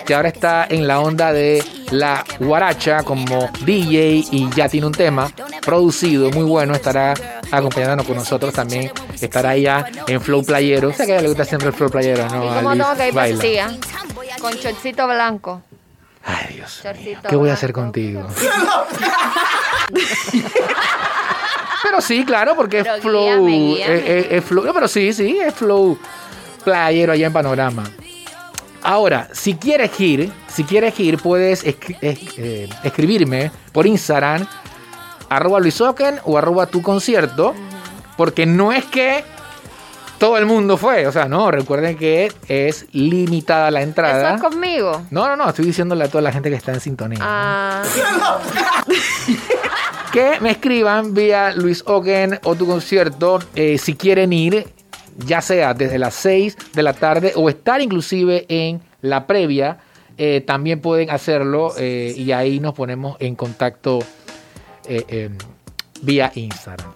que 0.04 0.14
ahora 0.14 0.28
está 0.28 0.66
en 0.68 0.86
la 0.86 1.00
onda 1.00 1.32
de 1.32 1.64
la 1.90 2.24
guaracha 2.38 3.02
como 3.02 3.48
DJ 3.64 4.24
y 4.30 4.48
ya 4.54 4.68
tiene 4.68 4.86
un 4.86 4.92
tema 4.92 5.30
producido 5.64 6.30
muy 6.30 6.44
bueno. 6.44 6.74
Estará 6.74 7.14
acompañándonos 7.50 8.06
con 8.06 8.16
nosotros 8.16 8.52
también. 8.54 8.92
Estará 9.20 9.54
ella 9.54 9.86
en 10.06 10.20
Flow 10.20 10.44
Playero. 10.44 10.88
O 10.88 10.92
sea 10.92 11.06
que 11.06 11.12
a 11.12 11.14
ella 11.16 11.22
le 11.22 11.28
gusta 11.28 11.44
siempre 11.44 11.68
el 11.68 11.74
Flow 11.74 11.90
Playero, 11.90 12.26
¿no? 12.28 12.44
¿Y 12.44 12.48
A 12.48 12.54
cómo 12.62 12.72
tengo 12.72 12.94
que 12.96 13.08
ir 13.08 13.14
Baila. 13.14 13.38
vestida? 13.38 13.70
Con 14.40 14.58
chorcito 14.58 15.06
blanco. 15.06 15.62
Ay, 16.24 16.54
Dios. 16.56 16.82
mío, 17.04 17.18
¿Qué 17.28 17.36
voy 17.36 17.48
a 17.50 17.54
hacer 17.54 17.72
contigo? 17.72 18.26
pero 21.82 22.00
sí, 22.00 22.24
claro, 22.24 22.54
porque 22.54 22.82
Pero 22.82 22.96
es 22.96 23.02
flow. 23.02 23.46
guíame, 23.46 23.50
guíame. 23.74 23.96
Es, 23.96 24.04
es- 24.26 24.32
es 24.32 24.44
flow. 24.44 24.64
no, 24.64 24.72
pero 24.74 24.86
sí, 24.88 25.12
sí, 25.12 25.38
es 25.38 25.54
flow 25.54 25.98
playero 26.64 27.12
allá 27.12 27.26
en 27.26 27.32
Panorama. 27.32 27.84
Ahora, 28.82 29.28
si 29.32 29.54
quieres 29.54 29.98
ir, 30.00 30.32
si 30.48 30.64
quieres 30.64 30.98
ir, 31.00 31.18
puedes 31.18 31.64
escri- 31.66 31.96
es- 32.00 32.38
eh, 32.38 32.68
escribirme 32.82 33.50
por 33.72 33.86
Instagram, 33.86 34.46
arroba 35.28 35.60
luisoken 35.60 36.18
o 36.24 36.38
arroba 36.38 36.66
tu 36.66 36.80
concierto, 36.82 37.54
porque 38.16 38.46
no 38.46 38.72
es 38.72 38.84
que 38.86 39.22
todo 40.18 40.36
el 40.38 40.44
mundo 40.46 40.76
fue, 40.76 41.06
o 41.06 41.12
sea, 41.12 41.26
no, 41.26 41.50
recuerden 41.50 41.96
que 41.96 42.30
es 42.48 42.86
limitada 42.92 43.70
la 43.70 43.80
¿Eso 43.80 43.88
entrada. 43.88 44.34
es 44.34 44.40
conmigo? 44.42 45.02
No, 45.10 45.28
no, 45.28 45.36
no, 45.36 45.48
estoy 45.48 45.64
diciéndole 45.66 46.04
a 46.04 46.08
toda 46.08 46.20
la 46.22 46.32
gente 46.32 46.50
que 46.50 46.56
está 46.56 46.72
en 46.72 46.80
sintonía. 46.80 47.18
Ah, 47.22 47.82
Que 50.12 50.40
me 50.40 50.50
escriban 50.50 51.14
vía 51.14 51.52
Luis 51.52 51.84
Ogen 51.86 52.40
o 52.42 52.56
tu 52.56 52.66
concierto 52.66 53.38
eh, 53.54 53.78
si 53.78 53.94
quieren 53.94 54.32
ir, 54.32 54.66
ya 55.26 55.40
sea 55.40 55.74
desde 55.74 55.98
las 55.98 56.14
6 56.14 56.56
de 56.74 56.82
la 56.82 56.92
tarde 56.92 57.32
o 57.36 57.48
estar 57.48 57.80
inclusive 57.80 58.46
en 58.48 58.80
la 59.02 59.26
previa, 59.26 59.78
eh, 60.18 60.42
también 60.42 60.80
pueden 60.80 61.10
hacerlo 61.10 61.72
eh, 61.78 62.12
y 62.16 62.32
ahí 62.32 62.60
nos 62.60 62.74
ponemos 62.74 63.16
en 63.20 63.34
contacto 63.36 64.00
eh, 64.86 65.04
eh, 65.08 65.30
vía 66.02 66.32
Instagram. 66.34 66.92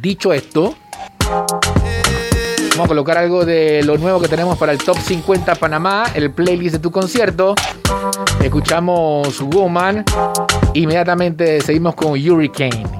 Dicho 0.00 0.32
esto, 0.32 0.74
vamos 2.70 2.84
a 2.84 2.88
colocar 2.88 3.18
algo 3.18 3.44
de 3.44 3.82
lo 3.82 3.98
nuevo 3.98 4.20
que 4.20 4.28
tenemos 4.28 4.56
para 4.56 4.72
el 4.72 4.78
Top 4.78 4.96
50 4.96 5.56
Panamá, 5.56 6.04
el 6.14 6.30
playlist 6.30 6.74
de 6.74 6.78
tu 6.78 6.90
concierto. 6.90 7.54
Escuchamos 8.42 9.40
Woman. 9.40 10.04
Inmediatamente 10.74 11.60
seguimos 11.60 11.94
con 11.94 12.12
Hurricane. 12.12 12.99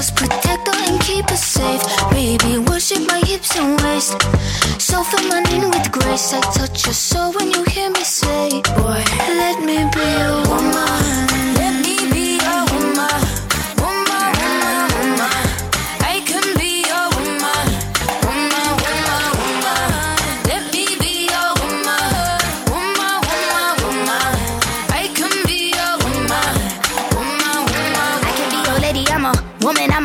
Just 0.00 0.16
protect 0.16 0.66
her 0.66 0.90
and 0.90 0.98
keep 1.02 1.28
her 1.28 1.36
safe. 1.36 1.82
Baby, 2.10 2.56
worship 2.70 3.06
my 3.06 3.18
hips 3.18 3.54
and 3.58 3.78
waist. 3.82 4.16
So 4.80 5.04
feminine 5.04 5.68
with 5.68 5.92
grace. 5.92 6.32
I 6.32 6.40
touch 6.56 6.86
your 6.86 6.94
soul 6.94 7.34
when 7.34 7.52
you 7.52 7.62
hear 7.64 7.90
me 7.90 8.02
say, 8.02 8.62
Boy, 8.78 9.04
let 9.28 9.60
me 9.60 9.76
be 9.92 10.00
your 10.00 10.40
woman. 10.48 11.19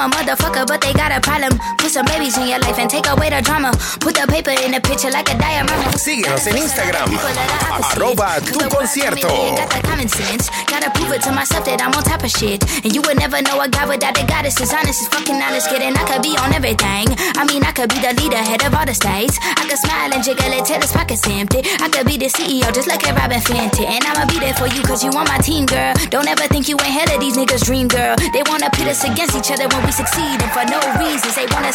Motherfucker, 0.09 0.65
but 0.67 0.81
they 0.81 0.93
got 0.93 1.11
a 1.11 1.19
problem. 1.21 1.59
Put 1.85 1.93
some 1.93 2.05
babies 2.07 2.35
in 2.35 2.47
your 2.49 2.57
life 2.65 2.79
and 2.79 2.89
take 2.89 3.05
away 3.05 3.29
the 3.29 3.45
drama. 3.45 3.69
Put 4.01 4.17
the 4.17 4.25
paper 4.25 4.49
in 4.49 4.73
the 4.73 4.81
picture 4.81 5.11
like 5.13 5.29
a 5.29 5.37
diorama. 5.37 5.93
Síguenos 5.93 6.47
en 6.47 6.57
Instagram, 6.57 7.13
arroba 7.93 8.41
tu 8.41 8.57
concierto. 8.73 9.29
Got 9.29 9.69
the 9.69 9.81
common 9.85 10.09
sense. 10.09 10.49
Gotta 10.65 10.89
prove 10.97 11.13
it 11.13 11.21
to 11.21 11.31
myself 11.31 11.63
that 11.69 11.85
I'm 11.85 11.93
on 11.93 12.01
top 12.01 12.25
of 12.25 12.33
shit. 12.33 12.65
And 12.81 12.89
you 12.89 13.05
would 13.05 13.21
never 13.21 13.37
know 13.45 13.61
a 13.61 13.69
guy 13.69 13.85
without 13.85 14.17
a 14.17 14.25
goddess. 14.25 14.57
As 14.59 14.73
honest 14.73 15.05
as 15.05 15.13
fucking 15.13 15.37
honest, 15.37 15.69
kidding. 15.69 15.93
I 15.93 16.01
could 16.09 16.25
be 16.25 16.33
on 16.41 16.57
everything. 16.57 17.05
I 17.37 17.45
mean, 17.45 17.61
I 17.61 17.69
could 17.69 17.93
be 17.93 18.01
the 18.01 18.17
leader, 18.17 18.41
head 18.41 18.65
of 18.65 18.73
all 18.73 18.89
the 18.89 18.97
states. 18.97 19.37
I 19.45 19.69
could 19.69 19.77
smile 19.77 20.09
and 20.09 20.25
jiggle 20.25 20.57
it 20.57 20.65
till 20.65 20.81
his 20.81 20.89
pockets 20.89 21.21
empty. 21.29 21.61
I 21.85 21.87
could 21.93 22.09
be 22.09 22.17
the 22.17 22.33
CEO, 22.33 22.65
just 22.73 22.89
like 22.89 23.05
a 23.05 23.13
Robin 23.13 23.37
Fenty. 23.45 23.85
And 23.85 24.01
I'ma 24.09 24.25
be 24.25 24.41
there 24.41 24.57
for 24.57 24.65
you, 24.65 24.81
cause 24.81 25.05
you 25.05 25.13
on 25.13 25.29
my 25.29 25.37
team, 25.37 25.69
girl. 25.69 25.93
Don't 26.09 26.25
ever 26.25 26.49
think 26.49 26.65
you 26.65 26.81
ain't 26.81 26.97
head 26.97 27.13
of 27.13 27.21
these 27.21 27.37
niggas' 27.37 27.61
dream, 27.61 27.85
girl. 27.85 28.17
They 28.33 28.41
wanna 28.49 28.73
pit 28.73 28.89
us 28.89 29.05
against 29.05 29.37
each 29.37 29.53
other 29.53 29.69
when 29.69 29.85
we 29.85 29.93
succeed. 29.93 30.41
And 30.41 30.49
for 30.49 30.65
no 30.65 30.81
reasons, 30.97 31.37
they 31.37 31.45
wanna 31.53 31.74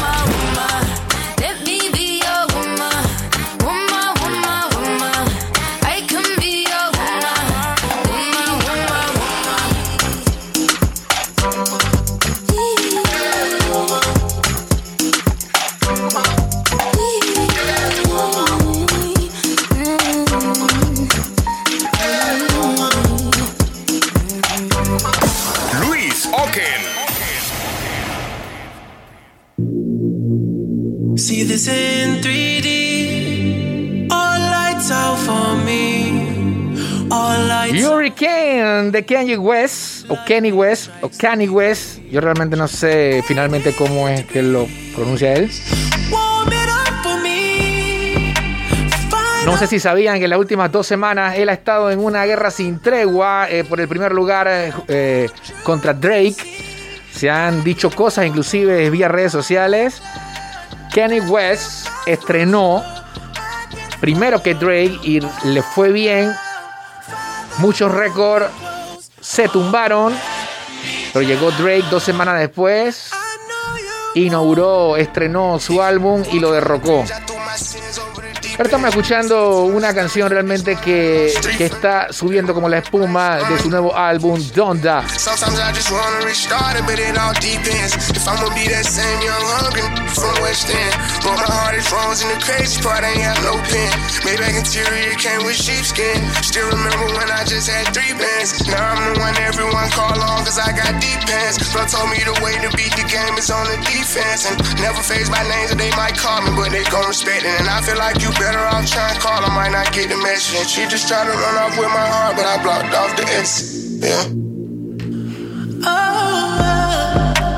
Luis 26.21 26.33
Oken. 26.33 26.81
See 31.17 31.43
this 31.43 31.67
in 31.67 32.21
3D. 32.21 34.07
All 34.11 34.39
lights 34.39 34.91
out 34.91 35.17
for 35.17 35.55
me. 35.65 37.09
All 37.11 37.47
lights 37.47 37.83
Hurricane 37.83 38.91
de 38.91 39.01
Kanye 39.03 39.37
West, 39.37 40.05
o 40.09 40.17
Kenny 40.25 40.51
West, 40.51 40.89
o 41.01 41.09
Kanye 41.09 41.49
West. 41.49 41.99
Yo 42.09 42.21
realmente 42.21 42.55
no 42.55 42.67
sé 42.67 43.23
finalmente 43.27 43.73
cómo 43.73 44.07
es 44.07 44.25
que 44.25 44.41
lo 44.43 44.67
pronuncia 44.95 45.33
él. 45.33 45.49
No 49.45 49.57
sé 49.57 49.65
si 49.65 49.79
sabían 49.79 50.19
que 50.19 50.25
en 50.25 50.29
las 50.29 50.39
últimas 50.39 50.71
dos 50.71 50.85
semanas 50.85 51.35
él 51.35 51.49
ha 51.49 51.53
estado 51.53 51.89
en 51.89 51.99
una 51.99 52.25
guerra 52.25 52.51
sin 52.51 52.79
tregua 52.79 53.49
eh, 53.49 53.63
por 53.63 53.81
el 53.81 53.87
primer 53.87 54.11
lugar 54.11 54.47
eh, 54.47 54.71
eh, 54.87 55.29
contra 55.63 55.93
Drake. 55.93 56.35
Se 57.11 57.29
han 57.29 57.63
dicho 57.63 57.89
cosas 57.89 58.25
inclusive 58.25 58.89
vía 58.91 59.07
redes 59.07 59.31
sociales. 59.31 60.01
Kanye 60.93 61.21
West 61.21 61.87
estrenó 62.05 62.83
primero 63.99 64.43
que 64.43 64.53
Drake 64.53 64.99
y 65.03 65.21
le 65.45 65.63
fue 65.63 65.91
bien. 65.91 66.31
Muchos 67.57 67.91
récords 67.91 68.47
se 69.19 69.47
tumbaron. 69.47 70.13
Pero 71.13 71.25
llegó 71.25 71.51
Drake 71.51 71.85
dos 71.89 72.03
semanas 72.03 72.39
después. 72.39 73.11
Inauguró, 74.13 74.97
estrenó 74.97 75.59
su 75.59 75.81
álbum 75.81 76.23
y 76.31 76.39
lo 76.39 76.51
derrocó. 76.51 77.05
Ahora 78.51 78.63
estamos 78.65 78.89
escuchando 78.89 79.63
una 79.63 79.93
canción 79.93 80.29
realmente 80.29 80.75
que, 80.75 81.33
que 81.57 81.65
está 81.65 82.11
subiendo 82.11 82.53
como 82.53 82.67
la 82.67 82.79
espuma 82.79 83.37
de 83.37 83.59
su 83.59 83.69
nuevo 83.69 83.95
álbum, 83.95 84.39
Donda. 84.53 85.03
My 104.81 104.81
never 104.91 105.03
phased 105.07 105.31
by 105.31 105.39
names 105.47 105.71
that 105.71 105.79
they 105.79 105.91
might 105.95 106.17
call 106.17 106.41
me, 106.43 106.51
but 106.51 106.67
they 106.67 106.83
gon' 106.91 107.07
respect 107.07 107.47
it. 107.47 107.55
And 107.61 107.69
I 107.69 107.79
feel 107.81 107.95
like 107.95 108.19
you 108.19 108.27
better 108.35 108.50
to 108.51 109.19
call, 109.19 109.43
I 109.43 109.49
might 109.55 109.71
not 109.71 109.91
get 109.93 110.09
message. 110.17 110.67
She 110.67 110.85
just 110.87 111.07
to 111.07 111.15
run 111.15 111.55
off 111.57 111.77
with 111.77 111.89
my 111.89 112.07
heart, 112.07 112.35
but 112.35 112.45
I 112.45 112.61
blocked 112.61 112.93
off 112.95 113.15
the. 113.15 113.23
Yeah. 114.01 114.25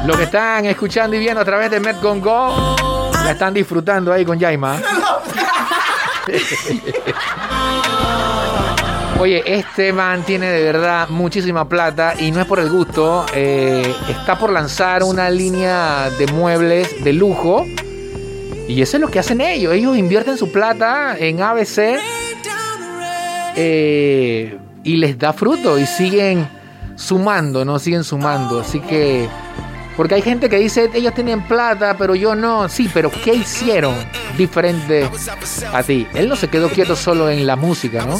Lo 0.06 0.18
que 0.18 0.24
están 0.24 0.66
escuchando 0.66 1.16
y 1.16 1.20
viendo 1.20 1.39
a 1.41 1.46
través 1.46 1.72
de 1.72 1.80
Met 1.80 2.02
Go, 2.02 2.76
la 3.24 3.32
están 3.32 3.54
disfrutando 3.54 4.12
ahí 4.12 4.26
con 4.26 4.38
Jaima. 4.39 4.82
Oye, 9.20 9.41
este 9.46 9.94
man 9.94 10.24
tiene 10.24 10.48
de 10.48 10.64
verdad 10.64 11.08
muchísima 11.08 11.70
plata 11.70 12.16
y 12.20 12.32
no 12.32 12.41
es 12.41 12.48
por 12.48 12.60
el 12.60 12.70
gusto. 12.70 13.26
eh, 13.34 13.96
está 14.10 14.38
por 14.38 14.50
lanzar 14.52 15.04
una 15.04 15.30
línea 15.30 16.10
de 16.18 16.28
muebles 16.28 17.02
de 17.04 17.14
lujo. 17.14 17.66
Y 18.68 18.82
eso 18.82 18.97
es 18.97 19.01
lo 19.01 19.09
que 19.09 19.20
hacen 19.20 19.41
ellos. 19.41 19.74
Ellos 19.74 19.97
invierten 19.97 20.38
su 20.38 20.51
plata 20.51 21.18
en 21.18 21.41
ABC 21.41 21.99
eh, 23.55 24.57
y 24.84 24.97
les 24.97 25.18
da 25.18 25.34
fruto 25.34 25.78
y 25.78 25.86
siguen 25.86 26.47
sumando, 26.95 27.66
¿no? 27.66 27.80
Siguen 27.80 28.03
sumando. 28.03 28.61
Así 28.61 28.80
que, 28.80 29.28
porque 29.97 30.16
hay 30.16 30.22
gente 30.22 30.49
que 30.49 30.57
dice, 30.57 30.89
ellos 30.93 31.14
tienen 31.14 31.43
plata, 31.43 31.95
pero 31.97 32.16
yo 32.16 32.36
no. 32.36 32.70
Sí, 32.70 32.89
pero 32.93 33.11
¿qué 33.11 33.34
hicieron 33.34 33.95
diferente 34.38 35.09
a 35.72 35.84
ti? 35.84 36.07
Él 36.14 36.30
no 36.30 36.36
se 36.36 36.47
quedó 36.47 36.70
quieto 36.70 36.95
solo 36.95 37.30
en 37.30 37.45
la 37.45 37.55
música, 37.55 38.05
¿no? 38.05 38.16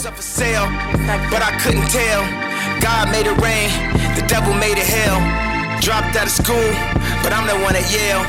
up 5.06 5.53
I. 5.84 5.94
Dropped 5.94 6.16
out 6.16 6.26
of 6.26 6.32
school, 6.32 6.72
but 7.22 7.34
I'm 7.34 7.46
the 7.46 7.58
one 7.64 7.76
at 7.76 7.86
Yale. 7.92 8.24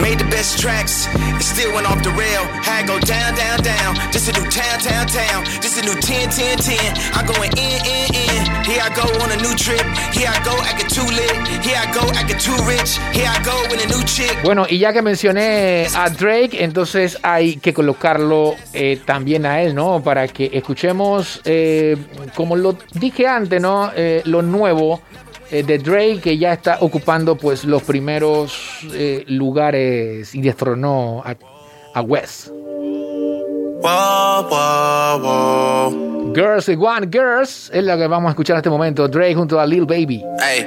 Made 0.00 0.18
the 0.18 0.24
best 0.30 0.58
tracks, 0.58 1.06
it 1.38 1.42
still 1.42 1.72
went 1.74 1.86
off 1.86 2.02
the 2.02 2.10
rail. 2.10 2.44
Had 2.64 2.86
go 2.86 2.98
down, 2.98 3.34
down, 3.36 3.62
down. 3.62 3.94
This 4.10 4.28
a 4.28 4.32
new 4.32 4.48
town, 4.50 4.78
town, 4.80 5.06
town. 5.06 5.44
This 5.60 5.78
a 5.78 5.82
new 5.84 5.94
10, 5.94 6.30
10, 6.30 6.58
10. 6.58 6.78
I'm 7.14 7.26
going 7.26 7.52
in, 7.56 7.78
in, 7.86 8.06
in. 8.14 8.42
Here 8.64 8.82
I 8.82 8.90
go 8.96 9.06
on 9.22 9.30
a 9.30 9.36
new 9.36 9.54
trip. 9.54 9.84
Here 10.12 10.28
I 10.28 10.42
go 10.44 10.56
acting 10.64 10.88
too 10.88 11.06
lit. 11.06 11.36
Here 11.62 11.76
I 11.76 11.86
go 11.92 12.02
acting 12.14 12.38
too 12.38 12.56
rich. 12.64 12.98
Here 13.12 13.28
I 13.28 13.38
go 13.44 13.54
with 13.70 13.84
a 13.84 13.88
new 13.88 14.02
chick. 14.04 14.36
Bueno, 14.42 14.66
y 14.68 14.78
ya 14.78 14.92
que 14.92 15.02
mencioné 15.02 15.86
a 15.94 16.08
Drake, 16.10 16.64
entonces 16.64 17.18
hay 17.22 17.56
que 17.56 17.72
colocarlo 17.72 18.56
eh, 18.72 19.00
también 19.04 19.46
a 19.46 19.60
él, 19.62 19.74
¿no? 19.74 20.02
Para 20.02 20.26
que 20.28 20.50
escuchemos, 20.52 21.40
eh, 21.44 21.96
como 22.34 22.56
lo 22.56 22.76
dije 22.94 23.26
antes, 23.26 23.60
¿no? 23.60 23.92
Eh, 23.94 24.22
lo 24.24 24.42
nuevo 24.42 25.02
de 25.50 25.78
Drake, 25.78 26.20
que 26.22 26.38
ya 26.38 26.52
está 26.52 26.78
ocupando 26.80 27.36
pues 27.36 27.64
los 27.64 27.82
primeros 27.82 28.80
eh, 28.92 29.24
lugares 29.28 30.34
y 30.34 30.40
destronó 30.40 31.22
a, 31.24 31.36
a 31.94 32.00
West. 32.02 32.48
Whoa, 33.84 34.48
whoa, 34.48 35.18
whoa. 35.18 36.32
Girls 36.34 36.68
Want 36.68 37.12
Girls 37.12 37.70
es 37.72 37.84
la 37.84 37.96
que 37.98 38.06
vamos 38.06 38.28
a 38.28 38.30
escuchar 38.30 38.54
en 38.54 38.58
este 38.58 38.70
momento. 38.70 39.06
Drake 39.08 39.34
junto 39.34 39.60
a 39.60 39.66
Lil 39.66 39.84
Baby. 39.84 40.24
Hey, 40.40 40.66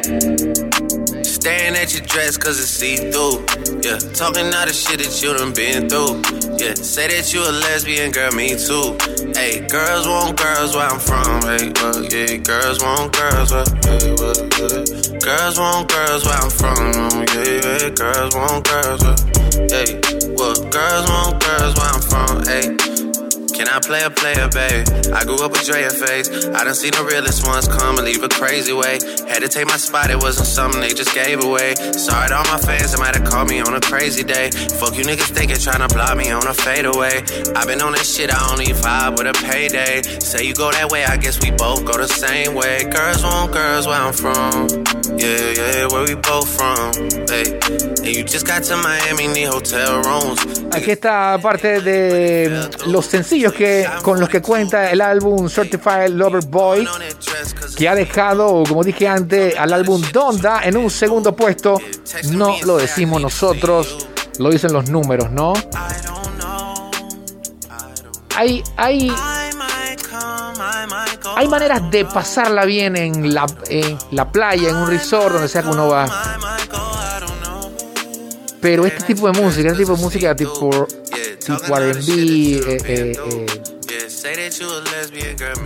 staring 1.23 1.75
at 1.75 1.91
your 1.93 2.05
dress 2.05 2.37
cause 2.37 2.59
it's 2.59 2.69
see 2.69 2.97
through. 3.11 3.43
Yeah, 3.81 3.97
talking 4.13 4.53
all 4.53 4.65
the 4.65 4.73
shit 4.73 4.99
that 4.99 5.21
you 5.21 5.33
done 5.33 5.51
been 5.53 5.89
through. 5.89 6.21
Yeah, 6.59 6.75
say 6.75 7.07
that 7.07 7.33
you 7.33 7.41
a 7.41 7.51
lesbian, 7.51 8.11
girl, 8.11 8.31
me 8.33 8.55
too. 8.55 8.95
Hey, 9.33 9.65
girls 9.67 10.07
want 10.07 10.37
girls 10.37 10.75
where 10.75 10.87
I'm 10.87 10.99
from. 10.99 11.41
Hey, 11.41 11.71
well, 11.81 12.03
yeah, 12.05 12.37
girls 12.37 12.79
want 12.81 13.17
girls 13.17 13.51
where, 13.51 13.65
hey, 13.83 14.13
well, 14.19 14.46
yeah. 14.59 15.19
Girls 15.19 15.59
want 15.59 15.89
girls 15.91 16.25
where 16.25 16.35
I'm 16.35 16.49
from. 16.49 16.93
Yeah, 17.33 17.61
yeah, 17.61 17.89
girls 17.89 18.35
want 18.35 18.67
girls 18.67 19.03
where, 19.03 19.15
hey, 19.69 20.01
girls 20.69 21.09
want 21.09 21.43
girls 21.43 21.75
where 21.77 21.91
I'm 21.93 22.01
from. 22.01 22.45
Hey, 22.45 22.86
Can 23.57 23.67
I 23.67 23.79
play 23.79 24.03
a 24.03 24.11
player, 24.11 24.47
babe? 24.53 24.85
I 25.11 25.25
grew 25.25 25.41
up 25.41 25.49
with 25.49 25.65
Drea 25.65 25.89
face. 25.89 26.29
I 26.53 26.63
done 26.63 26.75
seen 26.75 26.91
the 26.91 27.03
realest 27.03 27.41
ones 27.47 27.67
come 27.67 27.97
and 27.97 28.05
leave 28.05 28.21
a 28.21 28.29
crazy 28.29 28.71
way. 28.71 28.99
Had 29.25 29.41
to 29.41 29.49
take 29.49 29.65
my 29.65 29.77
spot, 29.77 30.11
it 30.11 30.21
wasn't 30.21 30.45
something 30.45 30.79
they 30.79 30.93
just 30.93 31.11
gave 31.15 31.43
away. 31.43 31.73
Sorry 31.97 32.29
to 32.29 32.35
all 32.37 32.45
my 32.45 32.59
fans 32.61 32.91
that 32.91 32.99
might 32.99 33.15
have 33.17 33.25
called 33.25 33.49
me 33.49 33.59
on 33.59 33.73
a 33.73 33.81
crazy 33.81 34.23
day. 34.23 34.51
Fuck 34.77 34.95
you 34.95 35.03
niggas 35.03 35.33
thinking 35.33 35.57
tryna 35.57 35.89
block 35.89 36.15
me 36.15 36.29
on 36.29 36.45
a 36.45 36.53
fadeaway. 36.53 37.25
i 37.57 37.65
been 37.65 37.81
on 37.81 37.93
this 37.93 38.15
shit, 38.15 38.29
I 38.29 38.51
only 38.51 38.67
vibe 38.77 39.17
with 39.17 39.25
a 39.25 39.33
payday. 39.33 40.03
Say 40.19 40.45
you 40.45 40.53
go 40.53 40.71
that 40.71 40.91
way, 40.91 41.03
I 41.05 41.17
guess 41.17 41.41
we 41.41 41.49
both 41.49 41.83
go 41.83 41.97
the 41.97 42.07
same 42.07 42.53
way. 42.53 42.83
Girls 42.83 43.23
want 43.23 43.53
girls 43.53 43.87
where 43.87 43.97
I'm 43.97 44.13
from. 44.13 44.69
Yeah, 45.17 45.49
yeah, 45.57 45.87
where 45.89 46.05
we 46.05 46.13
both 46.13 46.45
from. 46.45 46.93
Hey, 47.25 47.57
and 48.05 48.15
you 48.15 48.23
just 48.23 48.45
got 48.45 48.61
to 48.69 48.77
Miami, 48.77 49.27
need 49.33 49.49
hotel 49.49 50.03
rooms. 50.03 50.45
Aquí 50.71 50.91
está 50.91 51.39
parte 51.41 51.81
de 51.81 52.69
los 52.85 53.05
sencillos 53.07 53.46
que 53.53 53.87
con 54.01 54.19
los 54.19 54.29
que 54.29 54.41
cuenta 54.41 54.91
el 54.91 55.01
álbum 55.01 55.49
Certified 55.49 56.09
Lover 56.09 56.45
Boy, 56.45 56.87
que 57.75 57.87
ha 57.87 57.95
dejado, 57.95 58.63
como 58.67 58.83
dije 58.83 59.07
antes, 59.07 59.57
al 59.57 59.73
álbum 59.73 60.01
Donda 60.11 60.61
en 60.63 60.77
un 60.77 60.89
segundo 60.89 61.35
puesto. 61.35 61.79
No 62.31 62.55
lo 62.65 62.77
decimos 62.77 63.21
nosotros, 63.21 64.07
lo 64.39 64.49
dicen 64.49 64.73
los 64.73 64.89
números, 64.89 65.31
¿no? 65.31 65.53
Hay, 68.35 68.63
hay, 68.75 69.11
hay 71.35 71.47
maneras 71.47 71.89
de 71.89 72.05
pasarla 72.05 72.65
bien 72.65 72.95
en 72.95 73.33
la, 73.33 73.47
en 73.67 73.97
la 74.11 74.31
playa, 74.31 74.69
en 74.69 74.75
un 74.75 74.87
resort, 74.87 75.33
donde 75.33 75.47
sea 75.47 75.63
que 75.63 75.69
uno 75.69 75.87
va. 75.87 76.07
Pero 78.61 78.85
este 78.85 79.03
tipo 79.03 79.31
de 79.31 79.39
música, 79.39 79.69
este 79.69 79.83
tipo 79.83 79.95
de 79.95 80.01
música 80.01 80.35
tipo, 80.35 80.87
tipo 81.47 81.77
R&B, 81.77 82.11
eh, 82.57 82.77
eh, 82.85 83.13
eh, 83.15 83.45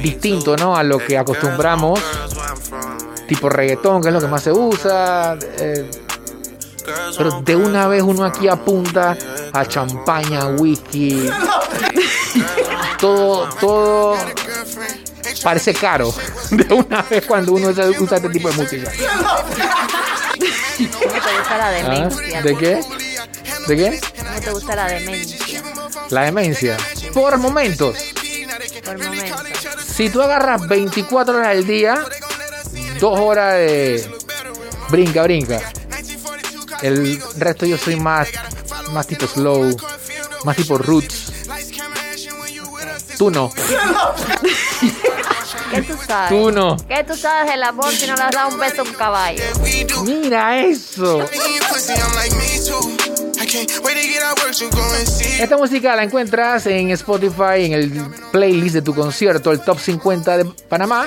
distinto, 0.01 0.55
¿no? 0.55 0.75
A 0.75 0.83
lo 0.83 0.99
que 0.99 1.17
acostumbramos, 1.17 1.99
tipo 3.27 3.49
reggaetón, 3.49 4.01
que 4.01 4.09
es 4.09 4.13
lo 4.13 4.21
que 4.21 4.27
más 4.27 4.43
se 4.43 4.51
usa. 4.51 5.37
eh, 5.57 5.89
pero 7.17 7.41
de 7.41 7.55
una 7.55 7.87
vez 7.87 8.01
uno 8.01 8.25
aquí 8.25 8.47
apunta 8.47 9.15
a 9.53 9.65
champaña, 9.65 10.47
whisky, 10.47 11.29
todo, 12.99 13.47
todo 13.59 14.17
parece 15.43 15.73
caro. 15.73 16.13
De 16.51 16.73
una 16.73 17.01
vez 17.03 17.25
cuando 17.25 17.53
uno 17.53 17.69
usa 17.69 18.17
este 18.17 18.29
tipo 18.29 18.49
de 18.49 18.55
música. 18.55 18.91
¿Cómo 20.93 21.13
te 21.13 21.37
gusta 21.37 21.57
la 21.57 21.67
¿Ah? 21.67 22.41
¿De 22.41 22.57
qué? 22.57 22.81
¿De 23.67 23.75
qué? 23.75 23.99
¿Cómo 24.17 24.41
te 24.41 24.51
gusta 24.51 24.75
la 24.75 24.87
demencia? 24.87 25.61
La 26.09 26.21
demencia. 26.23 26.77
Por 27.13 27.37
momentos. 27.37 27.97
Por 28.83 28.97
momento. 28.97 29.35
Si 29.93 30.09
tú 30.09 30.21
agarras 30.21 30.67
24 30.67 31.35
horas 31.35 31.47
al 31.49 31.65
día, 31.65 32.03
dos 32.99 33.19
horas 33.19 33.53
de 33.55 34.09
brinca, 34.89 35.23
brinca. 35.23 35.61
El 36.81 37.21
resto 37.37 37.65
yo 37.65 37.77
soy 37.77 37.95
más, 37.95 38.27
más 38.91 39.05
tipo 39.07 39.27
slow, 39.27 39.75
más 40.43 40.55
tipo 40.55 40.77
roots. 40.77 41.31
Tú 43.17 43.29
no, 43.29 43.53
¿Qué 45.71 45.81
tú 45.83 45.95
sabes? 46.07 46.29
tú 46.29 46.51
no. 46.51 46.75
¿Qué 46.87 47.03
tú 47.03 47.15
sabes 47.15 47.51
del 47.51 47.61
amor 47.63 47.91
si 47.91 48.07
no 48.07 48.15
le 48.15 48.23
has 48.23 48.31
dado 48.31 48.49
un 48.49 48.59
beso 48.59 48.81
a 48.81 48.85
un 48.85 48.93
caballo? 48.93 49.43
Mira 50.03 50.59
eso. 50.59 51.19
Esta 55.39 55.57
música 55.57 55.93
la 55.95 56.03
encuentras 56.03 56.67
en 56.67 56.91
Spotify, 56.91 57.65
en 57.65 57.73
el 57.73 57.91
playlist 58.31 58.75
de 58.75 58.81
tu 58.81 58.95
concierto, 58.95 59.51
el 59.51 59.59
Top 59.59 59.77
50 59.77 60.37
de 60.37 60.45
Panamá. 60.69 61.05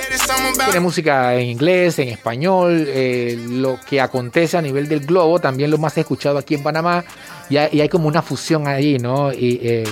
Tiene 0.64 0.80
música 0.80 1.34
en 1.34 1.46
inglés, 1.46 1.98
en 1.98 2.08
español, 2.08 2.84
eh, 2.86 3.42
lo 3.48 3.78
que 3.88 3.98
acontece 3.98 4.58
a 4.58 4.62
nivel 4.62 4.88
del 4.88 5.00
globo, 5.06 5.38
también 5.38 5.70
lo 5.70 5.78
más 5.78 5.96
escuchado 5.96 6.36
aquí 6.36 6.54
en 6.54 6.62
Panamá. 6.62 7.02
Y 7.48 7.56
hay, 7.56 7.70
y 7.72 7.80
hay 7.80 7.88
como 7.88 8.08
una 8.08 8.20
fusión 8.20 8.68
ahí, 8.68 8.98
¿no? 8.98 9.32
Y, 9.32 9.60
eh, 9.62 9.84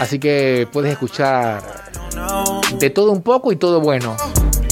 así 0.00 0.18
que 0.18 0.68
puedes 0.70 0.92
escuchar 0.92 1.62
de 2.78 2.90
todo 2.90 3.12
un 3.12 3.22
poco 3.22 3.50
y 3.50 3.56
todo 3.56 3.80
bueno. 3.80 4.14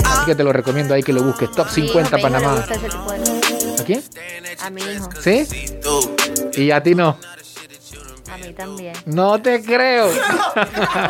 Así 0.04 0.26
que 0.26 0.34
te 0.34 0.44
lo 0.44 0.52
recomiendo 0.52 0.92
ahí 0.92 1.02
que 1.02 1.14
lo 1.14 1.22
busques. 1.22 1.50
Top 1.52 1.68
Mi 1.74 1.84
hijo, 1.84 1.94
50 1.94 2.16
mi 2.16 2.22
hijo 2.22 2.28
le 2.28 2.40
Panamá. 2.40 2.66
Quién? 3.86 4.02
A 4.62 4.70
mi 4.70 4.82
hijo. 4.82 5.08
¿Sí? 5.20 5.46
Y 6.54 6.70
a 6.70 6.82
ti 6.82 6.94
no. 6.94 7.16
A 8.30 8.36
mí 8.38 8.52
también. 8.52 8.92
No 9.06 9.40
te 9.40 9.62
creo. 9.62 10.10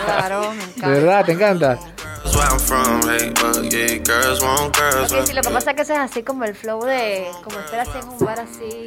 Claro, 0.05 0.53
me 0.53 0.57
¿De 0.59 0.65
encanta. 0.65 0.89
verdad? 0.89 1.25
¿Te 1.25 1.33
encanta? 1.33 1.79
Girls. 3.97 4.41
Porque 5.09 5.27
si 5.27 5.33
lo 5.33 5.43
que 5.43 5.51
pasa 5.51 5.71
es 5.71 5.77
que 5.77 5.83
ese 5.83 5.93
es 5.95 5.99
así 5.99 6.23
como 6.23 6.45
el 6.45 6.55
flow 6.55 6.85
de 6.85 7.27
como 7.45 7.59
estar 7.61 7.81
así 7.81 7.93
en 8.03 8.09
un 8.09 8.19
bar 8.19 8.41
así. 8.41 8.87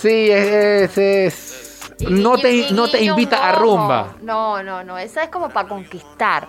Sí, 0.00 0.30
es, 0.30 0.96
es- 0.96 0.98
es- 0.98 2.10
no 2.10 2.36
te, 2.38 2.70
no 2.72 2.88
te 2.90 3.02
invita 3.02 3.48
a 3.48 3.52
rumba. 3.52 4.14
No, 4.22 4.62
no, 4.62 4.82
no. 4.84 4.98
Esa 4.98 5.24
es 5.24 5.30
como 5.30 5.48
para 5.50 5.68
conquistar. 5.68 6.48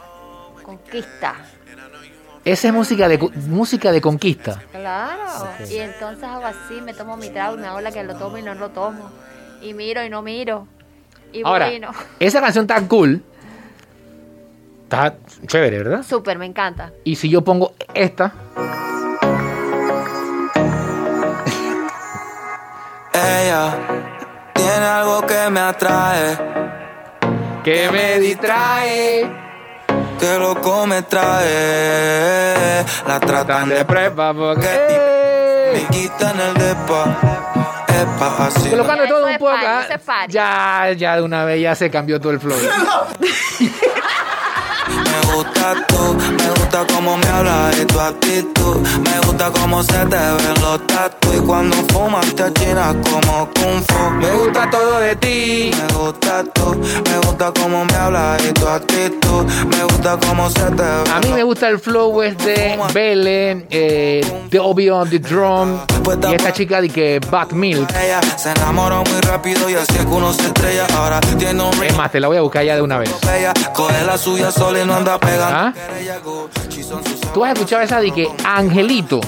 Conquista. 0.64 1.36
Esa 2.46 2.68
es 2.68 2.74
música 2.74 3.08
de, 3.08 3.18
música 3.18 3.92
de 3.92 4.00
conquista. 4.02 4.62
Claro. 4.72 5.50
Y 5.68 5.78
entonces 5.78 6.24
hago 6.24 6.46
así, 6.46 6.80
me 6.82 6.94
tomo 6.94 7.18
mi 7.18 7.30
trago 7.30 7.56
y 7.56 7.60
me 7.60 7.68
hago 7.68 7.82
la 7.82 7.92
que 7.92 8.04
lo 8.04 8.16
tomo 8.16 8.38
y 8.38 8.44
no 8.44 8.54
lo 8.54 8.70
tomo. 8.70 9.10
Y 9.62 9.74
miro 9.74 10.06
y 10.06 10.10
no 10.10 10.22
miro. 10.22 10.68
Y 11.34 11.44
Ahora, 11.44 11.66
voy 11.66 11.76
y 11.78 11.80
no. 11.80 11.90
esa 12.20 12.42
canción 12.42 12.66
está 12.66 12.80
cool. 12.88 13.24
Está 14.84 15.16
chévere, 15.48 15.80
¿verdad? 15.80 16.04
Súper, 16.04 16.38
me 16.38 16.46
encanta. 16.46 16.94
Y 17.04 17.16
si 17.16 17.30
yo 17.30 17.44
pongo 17.44 17.74
esta, 17.96 18.32
Ella 23.12 23.78
tiene 24.54 24.86
algo 24.86 25.26
que 25.26 25.50
me 25.50 25.60
atrae, 25.62 26.38
que 27.64 27.90
me 27.92 28.20
distrae, 28.20 29.45
que 30.18 30.40
loco 30.40 30.88
me 30.88 31.02
trae. 31.04 32.86
La 33.08 33.20
tratan 33.20 33.70
de 33.70 33.86
prepa 33.86 34.34
porque... 34.34 35.72
me 35.74 35.88
quitan 35.96 36.40
el 36.40 36.54
depa. 36.54 37.18
Epa, 37.88 38.48
así. 38.48 38.70
Colocando 38.70 39.08
todo 39.08 39.26
un 39.28 39.38
poco. 39.38 39.52
ah. 39.56 39.86
Ya, 40.28 40.92
ya 40.98 41.16
de 41.16 41.22
una 41.22 41.46
vez 41.46 41.62
ya 41.62 41.76
se 41.76 41.90
cambió 41.90 42.20
todo 42.20 42.34
el 42.34 42.40
flow. 42.40 42.58
Me 45.36 45.44
gusta 45.44 45.76
tú, 45.90 46.16
me 46.32 46.50
gusta 46.50 46.88
cómo 46.94 47.18
me 47.18 47.28
hablas 47.28 47.78
y 47.78 47.86
tu 47.86 48.00
actitud. 48.00 48.78
Me 49.04 49.20
gusta 49.28 49.52
cómo 49.52 49.84
se 49.84 50.06
te 50.06 50.16
ven 50.16 50.62
los 50.62 50.88
tatuos 50.88 51.36
y 51.36 51.40
cuando 51.40 51.76
fumas 51.90 52.34
te 52.36 52.44
achinas 52.44 52.96
como 53.04 53.50
kung 53.54 53.84
fu. 53.86 54.12
Me 54.12 54.32
gusta 54.32 54.70
todo 54.70 54.98
de 55.02 55.14
ti. 55.18 55.72
Me 55.76 55.94
gusta 55.94 56.42
tú, 56.54 56.76
me 56.76 57.18
gusta 57.18 57.52
cómo 57.52 57.84
me 57.84 57.96
hablas 57.96 58.42
y 58.46 58.54
tu 58.54 58.66
actitud. 58.66 59.44
Me 59.68 59.84
gusta 59.84 60.18
cómo 60.26 60.50
se 60.50 60.72
te 60.72 60.84
ven 60.84 61.12
A 61.14 61.20
mí 61.20 61.34
me 61.34 61.44
gusta 61.44 61.68
el 61.68 61.80
flow 61.80 62.22
es 62.22 62.38
de 62.38 62.80
Belle, 62.94 63.68
eh, 63.70 64.48
The 64.50 64.60
Obio 64.60 65.00
on 65.00 65.10
the 65.10 65.20
Drum 65.20 65.80
y 66.30 66.34
esta 66.34 66.54
chica 66.54 66.80
de 66.80 66.88
que 66.88 67.20
Bad 67.30 67.52
Milk. 67.52 67.90
Ella 67.92 68.22
se 68.38 68.52
enamoró 68.52 69.04
muy 69.04 69.20
rápido 69.22 69.70
y 69.70 69.74
así 69.74 69.98
es 69.98 70.06
que 70.06 70.12
uno 70.12 70.32
se 70.32 70.46
estrella. 70.46 70.88
Ahora 70.96 71.20
tiene 71.20 71.62
un. 71.62 71.84
Es 71.84 71.98
más, 71.98 72.10
te 72.10 72.22
la 72.22 72.30
voy 72.30 72.38
a 72.38 72.42
buscar 72.42 72.64
ya 72.64 72.76
de 72.76 72.82
una 72.82 73.00
vez. 73.00 73.10
Coge 73.74 74.06
la 74.06 74.18
suya 74.18 74.50
sola 74.50 74.82
y 74.82 74.86
no 74.86 74.96
anda. 74.96 75.20
¿Ah? 75.28 75.74
Tú 77.34 77.44
has 77.44 77.54
escuchado 77.54 77.82
esa 77.82 78.00
de 78.00 78.12
que 78.12 78.28
Angelito. 78.46 79.20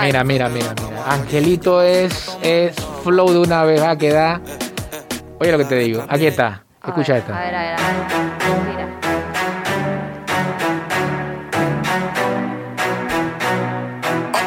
Mira, 0.00 0.24
mira, 0.24 0.48
mira, 0.48 0.48
mira. 0.48 0.74
Angelito 1.06 1.82
es, 1.82 2.36
es 2.42 2.74
flow 3.04 3.30
de 3.32 3.38
una 3.38 3.64
vez, 3.64 3.80
va 3.82 3.90
a 3.90 3.96
quedar. 3.98 4.40
Oye 5.38 5.52
lo 5.52 5.58
que 5.58 5.64
te 5.64 5.76
digo. 5.76 6.04
Aquí 6.08 6.26
está. 6.26 6.64
Escucha 6.86 7.14
A 7.14 7.18
esta. 7.18 7.38
ver, 7.38 7.54
a 7.54 7.60
ver, 7.62 7.72
a 7.72 7.76
ver. 7.76 8.66
Mira. 8.68 10.00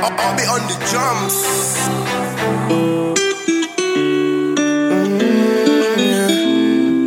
I'll 0.02 0.36
be 0.36 0.44
on 0.48 0.62
the 0.68 0.78
drums. 0.90 2.44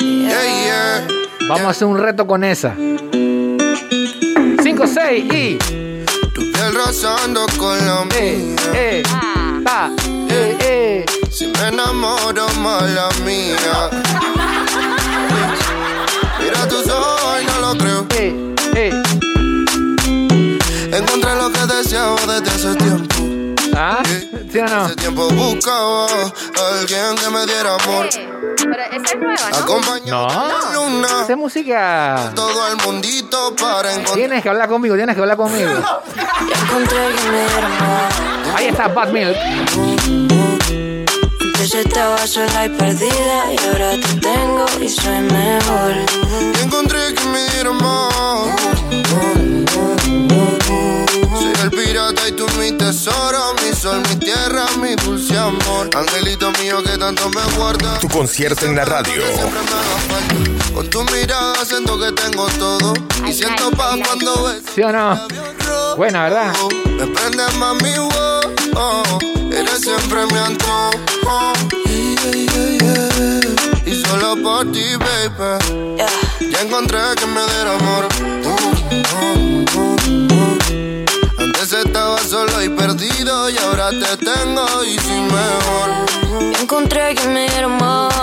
Yeah, 0.01 0.43
yeah. 0.43 1.07
Vamos 1.49 1.67
a 1.67 1.71
hacer 1.71 1.87
un 1.87 1.99
reto 1.99 2.27
con 2.27 2.45
esa. 2.45 2.75
5, 4.77 4.87
6 4.95 5.25
y. 5.33 5.59
Tu 6.35 6.53
piel 6.53 6.75
rozando 6.75 7.47
con 7.59 7.79
la 7.87 8.03
Eh, 8.15 8.43
mía. 8.45 8.57
eh, 8.75 9.03
ta, 9.65 9.91
eh, 10.29 10.57
eh. 10.61 11.07
Si 11.31 11.47
me 11.47 11.69
enamoro, 11.69 12.47
mala 12.61 13.09
mía. 13.25 13.91
Mira 16.39 16.69
tus 16.69 16.87
ojos 16.89 17.43
y 17.43 17.47
no 17.47 17.61
lo 17.61 17.79
creo. 17.79 18.07
Eh, 18.17 18.55
eh. 18.75 19.03
Encontré 20.93 21.35
lo 21.37 21.51
que 21.51 21.67
deseaba 21.75 22.17
desde 22.27 22.51
hace 22.51 22.75
tiempo. 22.77 23.15
¿Ah? 23.75 24.03
¿Sí 24.53 24.59
o 24.59 24.67
no? 24.67 24.85
Hace 24.85 24.97
tiempo 24.97 25.29
buscaba 25.31 26.07
a 26.07 26.79
alguien 26.81 27.15
que 27.17 27.31
me 27.31 27.47
diera 27.47 27.77
amor. 27.83 28.09
Pero 28.71 28.83
esa 28.83 29.15
es 29.15 29.19
nueva, 29.21 29.51
¿no? 29.51 29.57
Acompañado 29.57 30.29
la 30.29 30.73
luna. 30.75 31.09
Esa 31.23 31.33
es 31.33 31.39
música. 31.39 32.33
Todo 32.35 32.69
el 32.69 32.77
mundito 32.79 33.55
para 33.57 33.91
encontrar. 33.93 34.15
Tienes 34.17 34.43
que 34.43 34.49
hablar 34.49 34.69
conmigo, 34.69 34.97
tienes 34.97 35.15
que 35.15 35.21
hablar 35.21 35.37
conmigo. 35.37 35.71
Ahí 38.55 38.67
está 38.67 38.89
Bad 38.89 39.09
Milk. 39.11 39.37
Antes 41.41 41.75
estaba 41.75 42.27
sola 42.27 42.67
y 42.67 42.69
perdida 42.71 43.53
y 43.53 43.59
ahora 43.67 43.91
te 43.93 44.21
tengo 44.21 44.67
y 44.81 44.89
soy 44.89 45.21
mejor. 45.21 45.95
Y 46.55 46.63
encontré 46.63 47.15
que 47.15 47.25
me 47.25 47.45
diera 47.51 47.73
más. 47.73 48.55
Soy 51.39 51.53
el 51.63 51.71
pirata 51.71 52.16
y 52.29 52.33
tú 52.33 52.47
mi 52.59 52.73
tesoro, 52.73 53.55
mi 53.63 53.75
sol, 53.77 54.03
mi 54.09 54.17
tierra, 54.17 54.67
mi 54.81 54.95
dulce 54.97 55.37
amor. 55.37 55.89
Angelito 55.95 56.51
mío 56.63 56.83
que 56.83 56.97
tanto 56.99 57.29
me 57.31 57.43
guarda. 57.57 57.99
Tu 58.01 58.09
concierto 58.09 58.67
en 58.67 58.77
la 58.77 58.85
radio. 58.85 59.23
Siempre 59.35 59.61
me 59.63 59.71
haga 59.71 59.99
falta. 60.09 60.75
Con 60.75 60.91
tu 60.91 61.05
mirada 61.05 61.65
siento 61.65 61.99
que 61.99 62.13
tengo 62.13 62.47
todo. 62.59 62.95
Y 63.27 63.33
siento 63.33 63.71
paz 63.73 63.97
cuando 64.05 64.45
ves. 64.45 64.63
¿Sí 64.75 64.83
o 64.83 64.93
no? 64.93 65.27
Buena, 65.97 66.25
¿verdad? 66.25 66.53
Me 66.99 67.07
prende 67.07 67.45
más 67.59 67.75
mi 67.83 67.97
voz. 67.99 68.47
oh, 68.75 69.03
Eres 69.53 69.81
siempre 69.81 70.27
mi 70.27 70.39
antojo. 70.39 70.91
Y 73.87 74.03
solo 74.05 74.37
por 74.43 74.71
ti, 74.73 74.97
baby. 74.97 75.97
Ya 76.51 76.61
encontré 76.61 76.99
que 77.19 77.27
me 77.27 77.41
diera 77.47 77.75
amor. 77.77 78.09
Estaba 81.73 82.19
solo 82.19 82.63
y 82.63 82.69
perdido. 82.69 83.51
Y 83.51 83.59
ahora 83.59 83.91
te 83.91 84.17
tengo 84.25 84.85
y 84.85 84.97
sin 85.01 85.25
mejor. 85.27 86.61
Encontré 86.61 87.13
que 87.17 87.27
me 87.27 87.49
diera 87.49 87.67
más. 87.67 88.15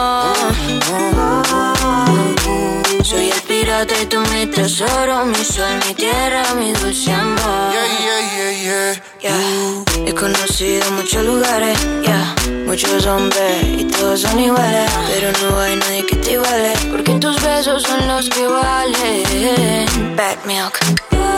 Soy 3.04 3.32
el 3.32 3.42
pirata 3.42 3.94
y 4.02 4.06
tú 4.06 4.22
mi 4.34 4.46
tesoro, 4.46 5.26
mi 5.26 5.44
sol, 5.44 5.76
mi 5.86 5.94
tierra, 5.94 6.54
mi 6.58 6.72
dulce 6.72 7.12
amor. 7.12 7.74
Yeah, 7.74 7.88
yeah, 8.06 8.22
yeah, 8.38 8.52
yeah. 8.64 9.04
Yeah. 9.22 10.08
He 10.08 10.14
conocido 10.14 10.90
muchos 10.92 11.26
lugares, 11.26 11.78
yeah. 12.02 12.36
muchos 12.66 13.06
hombres 13.06 13.64
y 13.78 13.84
todos 13.86 14.22
son 14.22 14.40
iguales, 14.40 14.90
pero 15.14 15.32
no 15.42 15.60
hay 15.60 15.76
nadie 15.76 16.06
que 16.06 16.16
te 16.16 16.32
iguale, 16.32 16.74
porque 16.92 17.12
tus 17.20 17.42
besos 17.42 17.84
son 17.84 18.08
los 18.08 18.30
que 18.30 18.48
valen. 18.48 20.16
Bad 20.16 20.46
milk. 20.46 21.33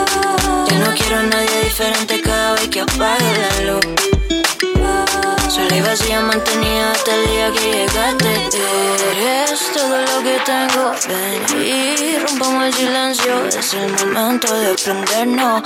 Ya 0.68 0.78
no 0.78 0.94
quiero 0.94 1.16
a 1.18 1.22
nadie 1.22 1.60
diferente 1.64 2.20
cada 2.22 2.52
vez 2.54 2.68
que 2.68 2.80
apague 2.80 3.32
la 3.64 3.72
luz. 3.72 3.86
Sola 5.48 5.76
y 5.76 5.80
vacía 5.80 6.20
mantenida 6.20 6.92
hasta 6.92 7.14
el 7.14 7.26
día 7.30 7.52
que 7.52 7.72
llegaste. 7.72 8.34
Eres 9.16 9.72
todo 9.72 9.98
lo 9.98 10.22
que 10.22 10.38
tengo. 10.44 10.92
Ven 11.08 11.62
y 11.62 12.18
rompamos 12.18 12.64
el 12.64 12.72
silencio. 12.74 13.46
Es 13.46 13.74
el 13.74 13.92
momento 13.92 14.52
de 14.54 14.74
prendernos. 14.74 15.62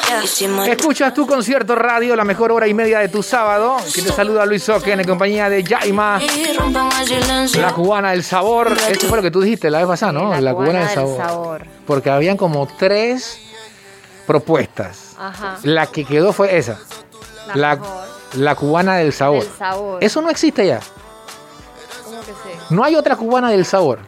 Escuchas 0.68 1.14
tu 1.14 1.26
concierto 1.26 1.74
radio, 1.74 2.14
la 2.14 2.24
mejor 2.24 2.52
hora 2.52 2.68
y 2.68 2.74
media 2.74 3.00
de 3.00 3.08
tu 3.08 3.22
sábado. 3.22 3.78
Que 3.92 4.02
te 4.02 4.12
saluda 4.12 4.46
Luis 4.46 4.68
Oque 4.68 4.92
en 4.92 5.04
compañía 5.04 5.48
de 5.48 5.64
Yaima, 5.64 6.20
y 6.22 6.56
rompamos 6.56 7.00
el 7.00 7.06
silencio. 7.22 7.62
la 7.62 7.72
cubana 7.72 8.10
del 8.10 8.22
sabor. 8.22 8.76
Esto 8.88 9.06
fue 9.08 9.16
lo 9.16 9.22
que 9.22 9.30
tú 9.30 9.40
dijiste 9.40 9.70
la 9.70 9.78
vez 9.78 9.88
pasada, 9.88 10.12
¿no? 10.12 10.36
Sí, 10.36 10.42
la 10.42 10.54
cubana 10.54 10.80
del 10.80 10.90
sabor. 10.90 11.66
Porque 11.86 12.10
habían 12.10 12.36
como 12.36 12.68
tres 12.78 13.40
propuestas. 14.26 15.14
Ajá. 15.18 15.58
La 15.62 15.86
que 15.86 16.04
quedó 16.04 16.32
fue 16.32 16.56
esa. 16.56 16.78
La 17.48 17.56
La, 17.56 17.78
la 18.34 18.54
cubana 18.54 18.96
del 18.96 19.12
sabor. 19.12 19.42
Del 19.44 19.52
sabor. 19.56 20.04
Eso 20.04 20.22
no 20.22 20.30
existe 20.30 20.66
ya. 20.66 20.80
¿Cómo 22.04 22.20
que 22.20 22.32
sí? 22.32 22.50
No 22.70 22.84
hay 22.84 22.96
otra 22.96 23.16
cubana 23.16 23.50
del 23.50 23.64
sabor. 23.64 23.98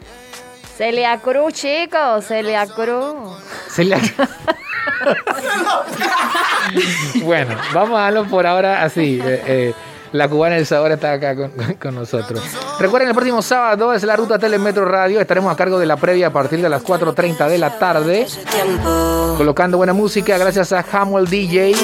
Celia 0.76 1.18
Cruz, 1.18 1.54
chicos, 1.54 2.24
Celia 2.26 2.66
Cruz. 2.66 3.36
Se 3.68 3.84
le- 3.84 3.96
bueno, 7.22 7.56
vamos 7.74 7.98
a 7.98 8.02
darlo 8.02 8.24
por 8.26 8.46
ahora 8.46 8.82
así. 8.82 9.20
eh, 9.22 9.42
eh, 9.46 9.74
la 10.12 10.28
cubana 10.28 10.56
del 10.56 10.66
sabor 10.66 10.92
está 10.92 11.12
acá 11.12 11.34
con, 11.34 11.50
con 11.80 11.94
nosotros. 11.94 12.42
Recuerden, 12.78 13.08
el 13.08 13.14
próximo 13.14 13.42
sábado 13.42 13.92
es 13.92 14.02
la 14.04 14.16
ruta 14.16 14.38
Telemetro 14.38 14.84
Radio. 14.84 15.20
Estaremos 15.20 15.52
a 15.52 15.56
cargo 15.56 15.78
de 15.78 15.86
la 15.86 15.96
previa 15.96 16.28
a 16.28 16.32
partir 16.32 16.60
de 16.60 16.68
las 16.68 16.84
4.30 16.84 17.48
de 17.48 17.58
la 17.58 17.78
tarde. 17.78 18.26
Colocando 19.36 19.76
buena 19.76 19.92
música 19.92 20.36
gracias 20.38 20.72
a 20.72 20.84
Hamuel 20.92 21.26
DJ. 21.26 21.74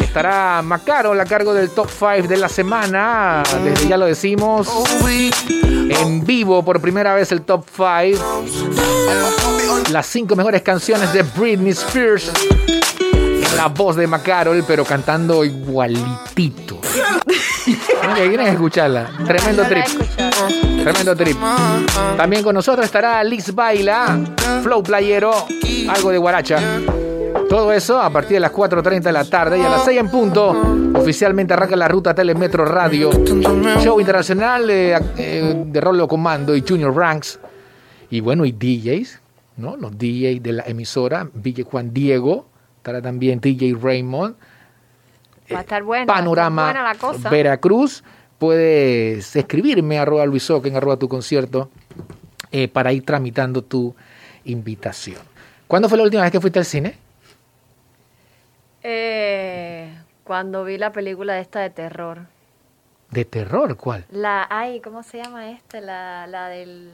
Estará 0.00 0.62
Macaro 0.62 1.12
a 1.12 1.24
cargo 1.24 1.52
del 1.54 1.70
top 1.70 1.88
5 1.90 2.28
de 2.28 2.36
la 2.36 2.48
semana. 2.48 3.42
Desde 3.64 3.88
ya 3.88 3.96
lo 3.96 4.06
decimos. 4.06 4.68
En 5.02 6.24
vivo 6.24 6.64
por 6.64 6.80
primera 6.80 7.14
vez 7.14 7.32
el 7.32 7.42
top 7.42 7.64
5. 7.74 8.44
Las 9.90 10.06
cinco 10.06 10.36
mejores 10.36 10.62
canciones 10.62 11.12
de 11.12 11.22
Britney 11.22 11.70
Spears. 11.70 12.30
La 13.56 13.68
voz 13.68 13.96
de 13.96 14.06
Macarol, 14.06 14.64
pero 14.66 14.84
cantando 14.84 15.44
igualitito. 15.44 16.80
Ok, 17.66 18.16
Quieren 18.16 18.48
escucharla. 18.48 19.10
Tremendo 19.24 19.62
No 19.62 19.68
trip. 19.68 19.86
Tremendo 20.82 21.16
trip. 21.16 21.36
También 22.16 22.42
con 22.42 22.54
nosotros 22.54 22.84
estará 22.84 23.24
Lix 23.24 23.54
Baila, 23.54 24.20
Flow 24.62 24.82
Playero, 24.82 25.32
algo 25.88 26.10
de 26.10 26.18
Guaracha. 26.18 26.58
Todo 27.48 27.72
eso 27.72 28.00
a 28.00 28.10
partir 28.10 28.34
de 28.34 28.40
las 28.40 28.52
4.30 28.52 29.00
de 29.02 29.12
la 29.12 29.24
tarde 29.24 29.58
y 29.58 29.62
a 29.62 29.70
las 29.70 29.84
6 29.84 29.98
en 29.98 30.08
punto. 30.10 30.50
Oficialmente 30.94 31.54
arranca 31.54 31.74
la 31.76 31.88
ruta 31.88 32.14
Telemetro 32.14 32.66
Radio. 32.66 33.10
Show 33.80 33.98
internacional 33.98 34.68
eh, 34.68 34.98
eh, 35.16 35.64
de 35.66 35.80
Rolo 35.80 36.06
Comando 36.06 36.54
y 36.54 36.62
Junior 36.66 36.94
Ranks. 36.94 37.40
Y 38.10 38.20
bueno, 38.20 38.44
y 38.44 38.52
DJs, 38.52 39.20
¿no? 39.56 39.76
Los 39.76 39.92
DJs 39.96 40.42
de 40.42 40.52
la 40.52 40.64
emisora. 40.66 41.26
DJ 41.32 41.64
Juan 41.64 41.94
Diego. 41.94 42.46
Estará 42.84 43.00
también 43.00 43.40
DJ 43.40 43.76
Raymond. 43.80 44.36
Va 45.50 45.60
a 45.60 45.62
estar 45.62 45.82
buena. 45.82 46.04
Panorama 46.04 46.64
buena 46.64 46.82
la 46.82 46.94
cosa. 46.96 47.30
Veracruz. 47.30 48.04
Puedes 48.38 49.34
escribirme 49.34 49.98
arroba 49.98 50.26
luisoken, 50.26 50.76
arroba 50.76 50.98
tu 50.98 51.08
concierto 51.08 51.70
eh, 52.52 52.68
para 52.68 52.92
ir 52.92 53.02
tramitando 53.02 53.62
tu 53.64 53.94
invitación. 54.44 55.22
¿Cuándo 55.66 55.88
fue 55.88 55.96
la 55.96 56.04
última 56.04 56.24
vez 56.24 56.30
que 56.30 56.42
fuiste 56.42 56.58
al 56.58 56.66
cine? 56.66 56.98
Eh, 58.82 59.90
cuando 60.22 60.62
vi 60.64 60.76
la 60.76 60.92
película 60.92 61.40
esta 61.40 61.60
de 61.60 61.70
terror. 61.70 62.26
¿De 63.10 63.24
terror? 63.24 63.78
¿Cuál? 63.78 64.04
La, 64.10 64.46
ay, 64.50 64.82
¿cómo 64.82 65.02
se 65.02 65.22
llama 65.22 65.50
esta? 65.52 65.80
La, 65.80 66.26
la 66.26 66.48
del, 66.48 66.90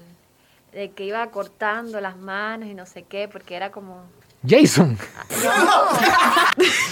de 0.73 0.93
que 0.93 1.05
iba 1.05 1.29
cortando 1.33 2.01
las 2.01 2.17
manos 2.17 2.69
y 2.69 2.75
no 2.75 2.87
sé 2.87 3.03
qué, 3.03 3.27
porque 3.27 3.57
era 3.57 3.73
como... 3.73 4.05
Jason. 4.47 4.97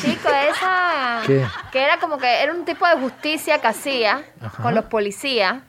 Chico, 0.02 0.28
esa... 0.28 1.22
¿Qué? 1.26 1.46
Que 1.72 1.82
era 1.82 1.98
como 1.98 2.18
que 2.18 2.42
era 2.42 2.52
un 2.52 2.64
tipo 2.64 2.86
de 2.86 2.96
justicia 2.96 3.60
que 3.60 3.66
hacía 3.66 4.22
Ajá. 4.40 4.62
con 4.62 4.74
los 4.74 4.84
policías 4.86 5.62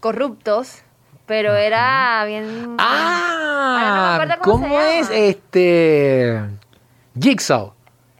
corruptos, 0.00 0.82
pero 1.26 1.54
era 1.56 2.24
bien... 2.24 2.76
Ahora 2.78 4.18
no 4.20 4.26
me 4.26 4.32
Ah, 4.34 4.38
cómo 4.42 4.62
¿cómo 4.62 4.80
es 4.80 5.10
este 5.10 6.40
Jigsaw? 7.20 7.74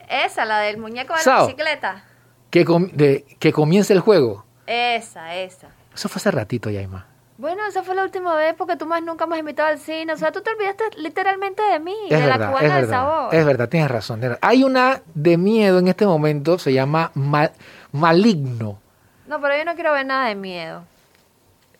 Esa, 0.09 0.45
la 0.45 0.59
del 0.59 0.77
muñeco 0.77 1.13
de 1.15 1.23
la 1.25 1.41
bicicleta. 1.45 2.03
Que, 2.49 2.65
com- 2.65 2.89
de- 2.91 3.25
que 3.39 3.53
comience 3.53 3.93
el 3.93 3.99
juego. 3.99 4.45
Esa, 4.65 5.35
esa. 5.35 5.67
Eso 5.93 6.09
fue 6.09 6.19
hace 6.19 6.31
ratito, 6.31 6.69
Yaima. 6.69 7.05
Bueno, 7.39 7.61
esa 7.69 7.83
fue 7.83 7.95
la 7.95 8.03
última 8.03 8.35
vez 8.35 8.53
porque 8.57 8.75
tú 8.75 8.85
más 8.85 9.01
nunca 9.01 9.25
me 9.25 9.35
has 9.35 9.39
invitado 9.39 9.69
al 9.69 9.79
cine. 9.79 10.11
O 10.11 10.17
sea, 10.17 10.29
tú 10.33 10.41
te 10.41 10.49
olvidaste 10.51 10.83
literalmente 10.97 11.63
de 11.63 11.79
mí, 11.79 11.95
Es 12.09 12.19
de 12.19 12.27
la 12.27 12.35
cubana 12.35 12.57
es 12.67 12.73
del 12.73 12.81
verdad. 12.81 12.89
sabor. 12.89 13.33
Es 13.33 13.45
verdad, 13.45 13.69
tienes 13.69 13.89
razón. 13.89 14.21
Hay 14.41 14.63
una 14.65 15.01
de 15.13 15.37
miedo 15.37 15.79
en 15.79 15.87
este 15.87 16.05
momento, 16.05 16.59
se 16.59 16.73
llama 16.73 17.11
Ma- 17.15 17.51
Maligno. 17.93 18.79
No, 19.25 19.39
pero 19.39 19.57
yo 19.57 19.63
no 19.63 19.73
quiero 19.75 19.93
ver 19.93 20.05
nada 20.05 20.27
de 20.27 20.35
miedo. 20.35 20.83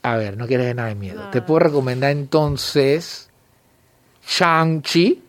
A 0.02 0.16
ver, 0.16 0.38
no 0.38 0.48
quieres 0.48 0.66
ver 0.68 0.76
nada 0.78 0.88
de 0.90 0.96
miedo. 0.96 1.30
Te 1.30 1.42
puedo 1.42 1.60
recomendar 1.60 2.12
entonces 2.12 3.30
Shang-Chi, 4.26 5.22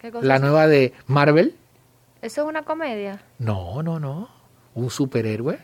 ¿Qué 0.00 0.10
cosa 0.10 0.26
la 0.26 0.34
es? 0.36 0.40
nueva 0.40 0.66
de 0.66 0.92
Marvel. 1.06 1.54
¿Eso 2.20 2.42
es 2.42 2.48
una 2.48 2.62
comedia? 2.62 3.20
No, 3.38 3.80
no, 3.84 4.00
no. 4.00 4.28
Un 4.74 4.90
superhéroe. 4.90 5.58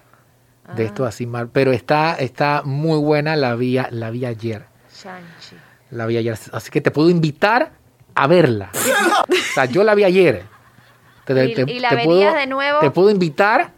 Ah. 0.68 0.74
De 0.74 0.84
esto 0.84 1.06
así 1.06 1.26
mal. 1.26 1.48
Pero 1.48 1.72
está, 1.72 2.14
está 2.16 2.62
muy 2.64 2.98
buena, 2.98 3.34
la 3.36 3.54
vi, 3.54 3.78
la 3.90 4.10
vi 4.10 4.26
ayer. 4.26 4.66
Shang-Chi. 4.94 5.56
La 5.92 6.04
vi 6.06 6.18
ayer. 6.18 6.38
Así 6.52 6.70
que 6.70 6.80
te 6.82 6.90
puedo 6.90 7.08
invitar 7.08 7.72
a 8.14 8.26
verla. 8.26 8.70
O 8.74 9.32
sea, 9.54 9.64
yo 9.64 9.82
la 9.84 9.94
vi 9.94 10.04
ayer. 10.04 10.42
Te, 11.24 11.46
¿Y- 11.46 11.70
y 11.70 11.80
la 11.80 11.90
verías 11.90 12.34
de 12.34 12.46
nuevo? 12.46 12.80
Te 12.80 12.90
puedo 12.90 13.10
invitar 13.10 13.70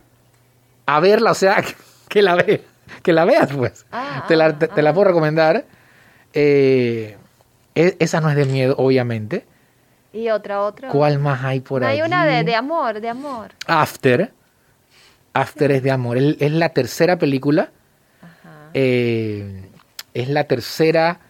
a 0.86 1.00
verla, 1.00 1.30
o 1.32 1.34
sea, 1.34 1.62
que, 1.62 1.74
que 2.08 2.22
la 2.22 2.34
veas. 2.36 2.60
Que 3.02 3.12
la 3.12 3.24
veas, 3.24 3.52
pues. 3.52 3.86
Ah, 3.92 4.24
te, 4.26 4.34
la, 4.36 4.46
ah, 4.46 4.58
te, 4.58 4.66
te 4.68 4.82
la 4.82 4.92
puedo 4.92 5.06
recomendar. 5.08 5.64
Eh, 6.32 7.16
e- 7.74 7.96
esa 8.00 8.20
no 8.20 8.28
es 8.30 8.36
de 8.36 8.46
miedo, 8.46 8.74
obviamente. 8.78 9.46
Y 10.12 10.28
otra, 10.30 10.60
otra. 10.62 10.88
¿Cuál 10.88 11.18
más 11.20 11.44
hay 11.44 11.60
por 11.60 11.82
No, 11.82 11.86
ahí? 11.86 12.00
hay 12.00 12.06
una 12.06 12.26
de, 12.26 12.42
de 12.42 12.54
amor, 12.56 13.00
de 13.00 13.08
amor. 13.08 13.52
After. 13.66 14.32
After 15.34 15.70
es 15.72 15.82
de 15.82 15.90
amor. 15.90 16.18
Es, 16.18 16.36
es 16.40 16.52
la 16.52 16.70
tercera 16.70 17.18
película 17.18 17.70
Eh, 18.74 19.64
es 20.14 20.28
la 20.28 20.44
tercera 20.44 21.20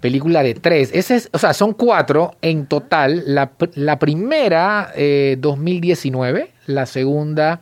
película 0.00 0.42
de 0.42 0.54
tres. 0.54 0.90
Ese 0.92 1.16
es, 1.16 1.28
o 1.32 1.38
sea, 1.38 1.54
son 1.54 1.72
cuatro 1.74 2.34
en 2.42 2.66
total. 2.66 3.22
La, 3.26 3.52
la 3.74 3.98
primera, 3.98 4.92
eh, 4.96 5.36
2019, 5.38 6.50
la 6.66 6.86
segunda, 6.86 7.60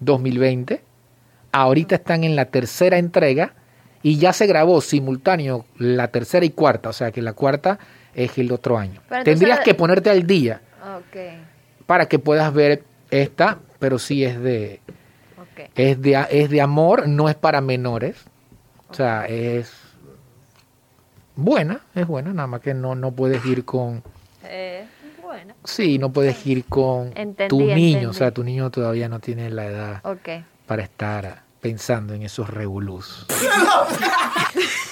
2020. 0.00 0.82
Ahorita 1.52 1.96
están 1.96 2.24
en 2.24 2.36
la 2.36 2.46
tercera 2.46 2.98
entrega 2.98 3.54
y 4.02 4.18
ya 4.18 4.32
se 4.32 4.46
grabó 4.46 4.80
simultáneo 4.80 5.66
la 5.78 6.08
tercera 6.08 6.44
y 6.44 6.50
cuarta. 6.50 6.88
O 6.88 6.92
sea, 6.92 7.10
que 7.12 7.22
la 7.22 7.32
cuarta 7.34 7.78
es 8.14 8.36
el 8.38 8.50
otro 8.52 8.78
año. 8.78 9.00
Pero 9.08 9.20
entonces- 9.20 9.38
Tendrías 9.40 9.60
que 9.60 9.74
ponerte 9.74 10.10
al 10.10 10.26
día 10.26 10.60
para 11.86 12.06
que 12.06 12.18
puedas 12.18 12.52
ver 12.52 12.82
esta, 13.10 13.58
pero 13.84 13.98
sí 13.98 14.24
es 14.24 14.40
de, 14.40 14.80
es 15.74 16.00
de, 16.00 16.26
es 16.30 16.48
de 16.48 16.62
amor, 16.62 17.06
no 17.06 17.28
es 17.28 17.34
para 17.34 17.60
menores. 17.60 18.16
O 18.88 18.94
sea, 18.94 19.26
es 19.26 19.74
buena, 21.36 21.82
es 21.94 22.06
buena, 22.06 22.32
nada 22.32 22.46
más 22.46 22.62
que 22.62 22.72
no, 22.72 22.94
no 22.94 23.12
puedes 23.12 23.44
ir 23.44 23.66
con... 23.66 24.02
Eh, 24.42 24.86
bueno, 25.22 25.52
Sí, 25.64 25.98
no 25.98 26.10
puedes 26.10 26.46
ir 26.46 26.64
con 26.64 27.08
Entendí, 27.14 27.48
tu 27.50 27.58
niño, 27.60 27.74
entendí. 27.74 28.06
o 28.06 28.14
sea, 28.14 28.30
tu 28.30 28.42
niño 28.42 28.70
todavía 28.70 29.06
no 29.10 29.20
tiene 29.20 29.50
la 29.50 29.66
edad 29.66 30.02
para 30.66 30.82
estar 30.82 31.42
pensando 31.60 32.14
en 32.14 32.22
esos 32.22 32.48
revolús. 32.48 33.26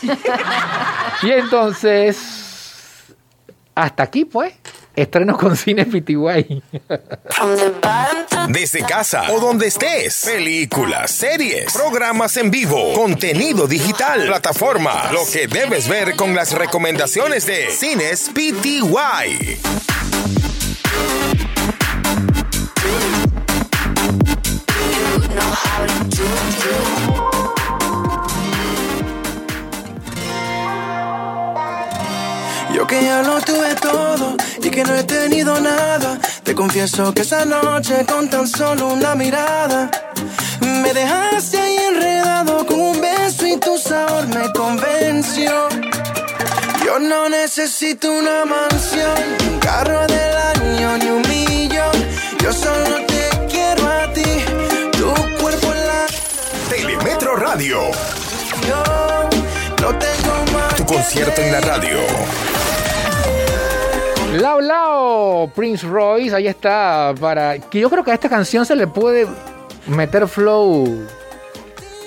y 1.22 1.30
entonces, 1.30 3.14
hasta 3.74 4.03
aquí 4.03 4.26
pues, 4.26 4.53
estreno 4.95 5.36
con 5.36 5.57
Cine 5.57 5.86
PTY. 5.86 6.62
Desde 8.49 8.82
casa 8.82 9.32
o 9.32 9.40
donde 9.40 9.68
estés. 9.68 10.22
Películas, 10.24 11.11
series, 11.11 11.72
programas 11.72 12.36
en 12.36 12.51
vivo, 12.51 12.93
contenido 12.95 13.66
digital, 13.66 14.26
plataforma. 14.26 15.11
Lo 15.12 15.22
que 15.30 15.47
debes 15.47 15.88
ver 15.88 16.16
con 16.16 16.34
las 16.34 16.53
recomendaciones 16.53 17.47
de 17.47 17.70
Cines 17.70 18.30
PTY. 18.34 19.59
Yo 32.74 32.86
que 32.86 33.05
ya 33.05 33.22
lo 33.22 33.40
tuve 33.40 33.74
todo 33.74 34.36
y 34.61 34.71
que 34.71 34.85
no 34.85 34.95
he 34.95 35.05
tenido 35.05 35.61
nada. 35.61 36.19
Te 36.43 36.55
confieso 36.55 37.13
que 37.15 37.23
esa 37.23 37.45
noche 37.45 38.05
con 38.07 38.29
tan 38.29 38.47
solo 38.47 38.89
una 38.89 39.15
mirada 39.15 39.91
me 40.61 40.93
dejaste 40.93 41.59
ahí 41.59 41.77
enredado 41.77 42.67
con 42.67 42.81
un 42.81 43.01
beso 43.01 43.47
y 43.47 43.57
tu 43.57 43.79
sabor 43.79 44.27
me 44.29 44.53
convenció. 44.53 45.69
Yo 46.85 46.99
no 46.99 47.29
necesito 47.29 48.13
una 48.13 48.45
mansión, 48.45 49.19
un 49.51 49.59
carro 49.59 50.07
del 50.07 50.37
año 50.37 50.99
ni 50.99 51.07
un 51.07 51.23
millón. 51.29 51.93
Yo 52.43 52.53
solo 52.53 53.07
te 53.07 53.31
quiero 53.49 53.89
a 53.89 54.13
ti, 54.13 54.31
tu 54.93 55.13
cuerpo 55.41 55.73
en 55.73 55.87
la 55.87 56.07
Telemetro 56.69 57.37
Radio. 57.37 57.81
yo 58.69 58.83
no 59.81 59.99
tengo 59.99 60.53
más. 60.53 60.75
Tu 60.77 60.85
concierto 60.85 61.41
en 61.41 61.53
la 61.53 61.61
radio. 61.61 61.99
Lao 64.33 64.61
Lao, 64.61 65.51
Prince 65.55 65.87
Royce, 65.87 66.35
ahí 66.35 66.47
está. 66.49 67.14
Para 67.20 67.59
que 67.59 67.80
yo 67.80 67.91
creo 67.91 68.03
que 68.03 68.11
a 68.11 68.14
esta 68.14 68.28
canción 68.28 68.64
se 68.64 68.74
le 68.74 68.87
puede 68.87 69.26
meter 69.87 70.26
flow 70.26 71.07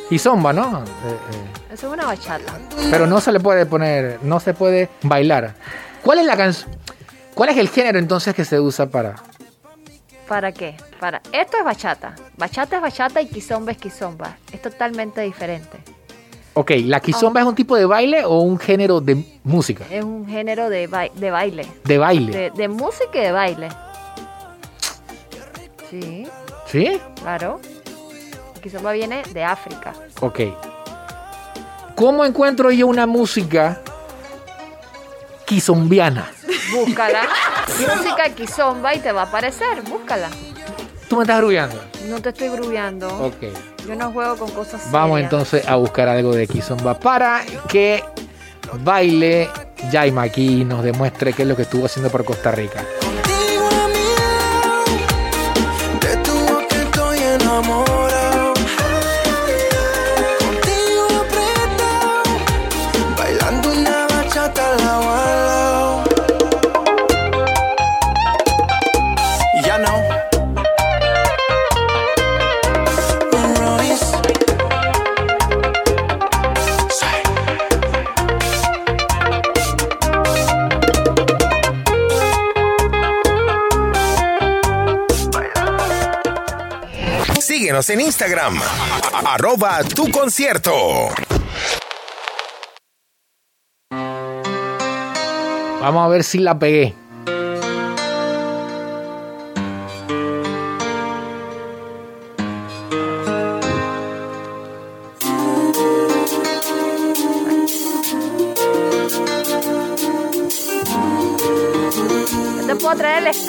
y 0.09 0.17
zomba, 0.19 0.51
¿no? 0.51 0.79
Eh, 0.79 0.83
eh, 1.31 1.73
Eso 1.73 1.87
es 1.87 1.93
una 1.93 2.05
bachata. 2.05 2.59
pero 2.89 3.05
no 3.05 3.21
se 3.21 3.31
le 3.31 3.39
puede 3.39 3.65
poner, 3.65 4.19
no 4.23 4.39
se 4.39 4.53
puede 4.53 4.89
bailar. 5.03 5.53
¿Cuál 6.03 6.19
es 6.19 6.25
la 6.25 6.35
canción? 6.35 6.71
¿Cuál 7.35 7.49
es 7.49 7.57
el 7.57 7.69
género 7.69 7.99
entonces 7.99 8.33
que 8.33 8.45
se 8.45 8.59
usa 8.59 8.87
para? 8.87 9.15
¿Para 10.27 10.51
qué? 10.51 10.75
Para 10.99 11.21
Esto 11.31 11.57
es 11.57 11.63
bachata. 11.63 12.15
Bachata 12.37 12.77
es 12.77 12.81
bachata 12.81 13.21
y 13.21 13.27
kizomba 13.27 13.71
es 13.71 13.77
kizomba. 13.77 14.37
Es 14.51 14.61
totalmente 14.61 15.21
diferente. 15.21 15.77
Ok, 16.57 16.71
¿la 16.85 17.01
kizomba 17.01 17.41
es 17.41 17.45
un 17.45 17.53
tipo 17.53 17.75
de 17.75 17.85
baile 17.85 18.23
o 18.23 18.39
un 18.39 18.57
género 18.57 19.01
de 19.01 19.23
música? 19.43 19.83
Es 19.89 20.03
un 20.03 20.25
género 20.25 20.69
de, 20.69 20.87
bai- 20.89 21.11
de 21.13 21.29
baile. 21.29 21.67
De 21.83 21.97
baile. 21.97 22.31
De, 22.31 22.49
de 22.51 22.67
música 22.69 23.19
y 23.19 23.21
de 23.21 23.31
baile. 23.33 23.69
Sí, 25.89 26.27
¿Sí? 26.67 26.99
claro. 27.21 27.59
Kizomba 28.63 28.93
viene 28.93 29.21
de 29.33 29.43
África. 29.43 29.93
Ok. 30.21 30.39
¿Cómo 31.95 32.23
encuentro 32.25 32.71
yo 32.71 32.87
una 32.87 33.05
música 33.05 33.81
kizombiana? 35.45 36.31
Búscala. 36.73 37.23
música 37.97 38.29
kizomba 38.33 38.95
y 38.95 38.99
te 38.99 39.11
va 39.11 39.23
a 39.23 39.25
aparecer. 39.25 39.81
Búscala. 39.83 40.29
¿Tú 41.09 41.17
me 41.17 41.23
estás 41.23 41.37
arrullando? 41.37 41.79
No 42.07 42.21
te 42.21 42.29
estoy 42.29 42.49
grubeando. 42.49 43.07
Ok. 43.25 43.43
Yo 43.87 43.95
no 43.95 44.11
juego 44.11 44.35
con 44.37 44.49
cosas 44.51 44.91
Vamos 44.91 45.17
serias. 45.17 45.31
entonces 45.31 45.67
a 45.67 45.75
buscar 45.75 46.07
algo 46.09 46.33
de 46.33 46.47
Kizomba 46.47 46.99
para 46.99 47.43
que 47.67 48.03
baile 48.83 49.49
Jaima 49.91 50.23
aquí 50.23 50.61
y 50.61 50.65
nos 50.65 50.83
demuestre 50.83 51.33
qué 51.33 51.43
es 51.43 51.47
lo 51.47 51.55
que 51.55 51.63
estuvo 51.63 51.85
haciendo 51.85 52.09
por 52.09 52.25
Costa 52.25 52.51
Rica. 52.51 52.83
En 87.75 87.99
Instagram. 87.99 88.57
Arroba 89.27 89.83
tu 89.83 90.09
concierto. 90.09 91.09
Vamos 95.81 96.05
a 96.05 96.07
ver 96.07 96.23
si 96.23 96.39
la 96.39 96.57
pegué. 96.57 96.95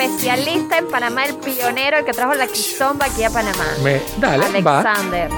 Especialista 0.00 0.78
en 0.78 0.88
Panamá, 0.88 1.24
el 1.24 1.36
pionero, 1.36 1.98
el 1.98 2.04
que 2.04 2.12
trajo 2.12 2.34
la 2.34 2.46
kizomba 2.46 3.06
aquí 3.06 3.24
a 3.24 3.30
Panamá. 3.30 3.64
Me- 3.82 4.02
dale, 4.18 4.60
va. 4.62 4.80
Alexander. 4.80 5.30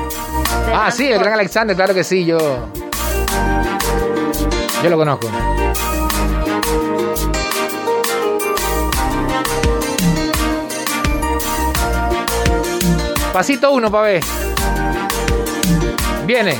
Ah, 0.75 0.91
sí, 0.91 1.07
el 1.09 1.19
gran 1.19 1.35
Alexander, 1.35 1.77
claro 1.77 1.95
que 1.95 2.03
sí, 2.05 2.25
yo. 2.25 2.39
Yo 4.83 4.91
lo 4.91 4.97
conozco. 4.97 5.29
Pasito 13.33 13.71
uno, 13.73 13.91
pa' 13.91 14.03
ver. 14.03 14.25
Viene. 16.27 16.57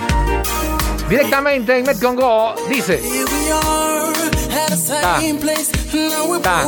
Directamente 1.09 1.79
en 1.79 1.85
Metcongo, 1.87 2.55
dice. 2.69 3.01
Here 3.03 3.25
we 3.25 3.51
are 3.51 4.13
at 4.63 4.69
the 4.69 4.77
same 4.77 5.39
place. 5.39 5.71
Now 5.93 6.27
we're 6.29 6.41
Ta. 6.43 6.63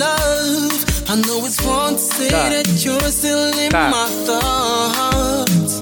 Love. 0.00 0.72
I 1.10 1.14
know 1.26 1.44
it's 1.46 1.60
wrong 1.64 1.94
to 1.94 2.00
say 2.00 2.28
that 2.30 2.66
you're 2.84 3.10
still 3.10 3.52
in 3.58 3.70
Ta. 3.70 3.88
my 3.90 4.06
thoughts. 4.26 5.80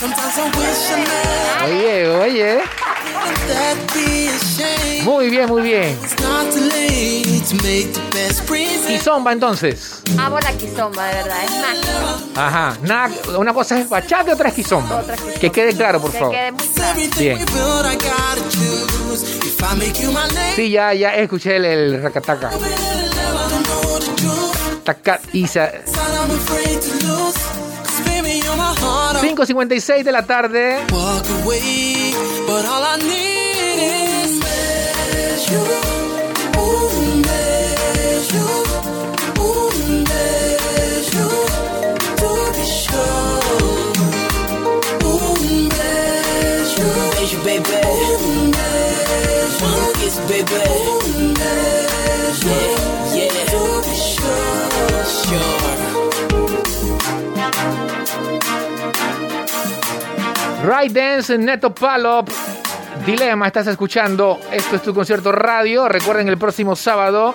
Sometimes 0.00 0.36
I 0.38 0.46
wish 0.58 0.82
I 0.90 0.98
never 1.04 1.64
Oye, 1.66 2.06
oye. 2.24 2.56
let 2.56 3.40
that 3.48 3.76
be 3.92 4.28
a 4.28 4.38
shame. 4.38 5.04
Muy 5.04 5.28
bien, 5.30 5.46
muy 5.48 5.62
bien. 5.62 5.96
It's 6.02 6.16
not 6.22 6.50
too 6.52 6.60
late 6.60 7.44
to 7.50 7.54
make 7.62 7.92
the 7.92 8.00
best 8.12 8.40
Y 8.44 8.46
present. 8.46 9.02
zomba 9.02 9.32
entonces. 9.32 10.00
Amo 10.18 10.38
la 10.40 10.52
kizomba, 10.56 11.06
de 11.06 11.14
verdad. 11.14 11.44
Es 11.44 11.50
más, 11.50 12.38
Ajá. 12.38 12.76
Nada, 12.82 13.10
una 13.38 13.52
cosa 13.52 13.78
es 13.78 13.88
bachata 13.90 14.30
y 14.30 14.32
otra 14.32 14.48
es 14.48 14.54
kizomba. 14.54 15.00
Otra 15.00 15.14
es 15.14 15.20
kizomba. 15.20 15.40
Que 15.40 15.52
quede 15.52 15.74
claro, 15.74 16.00
por 16.00 16.12
que 16.12 16.18
favor. 16.18 16.34
quede 16.34 16.52
muy 16.52 16.68
claro. 16.68 17.00
Bien. 17.18 17.38
Sí, 20.56 20.70
ya, 20.70 20.94
ya 20.94 21.14
escuché 21.16 21.56
el, 21.56 21.64
el 21.64 22.02
racataca. 22.02 22.50
I 22.50 22.52
don't 23.50 23.66
know 23.66 23.92
what 23.92 24.00
to 24.02 24.12
do. 24.22 24.82
Taca, 24.84 25.20
y 25.32 25.46
se- 25.46 25.82
But 25.86 25.96
I'm 25.96 26.30
afraid 26.30 26.80
to 26.80 27.06
lose. 27.06 27.38
'Cause 27.84 28.02
baby, 28.04 28.40
you're 28.42 28.56
my 28.56 28.74
heart. 28.80 29.16
I 29.16 29.20
5.56 29.34 30.04
de 30.04 30.12
la 30.12 30.22
tarde. 30.26 30.78
walk 30.92 31.24
away, 31.42 32.14
but 32.46 32.64
all 32.64 32.82
I 32.84 32.96
need 33.02 34.24
is 34.24 35.89
Right 60.62 60.92
Dance, 60.92 61.36
Neto 61.38 61.74
Palop. 61.74 62.28
Dilema, 63.04 63.46
estás 63.46 63.66
escuchando. 63.66 64.38
Esto 64.52 64.76
es 64.76 64.82
tu 64.82 64.94
concierto 64.94 65.32
radio. 65.32 65.88
Recuerden 65.88 66.28
el 66.28 66.38
próximo 66.38 66.76
sábado. 66.76 67.34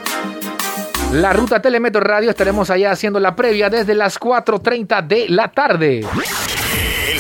La 1.11 1.33
ruta 1.33 1.61
Telemetro 1.61 2.01
Radio 2.01 2.29
estaremos 2.29 2.69
allá 2.69 2.91
haciendo 2.91 3.19
la 3.19 3.35
previa 3.35 3.69
desde 3.69 3.95
las 3.95 4.19
4.30 4.19 5.07
de 5.07 5.29
la 5.29 5.49
tarde. 5.49 6.01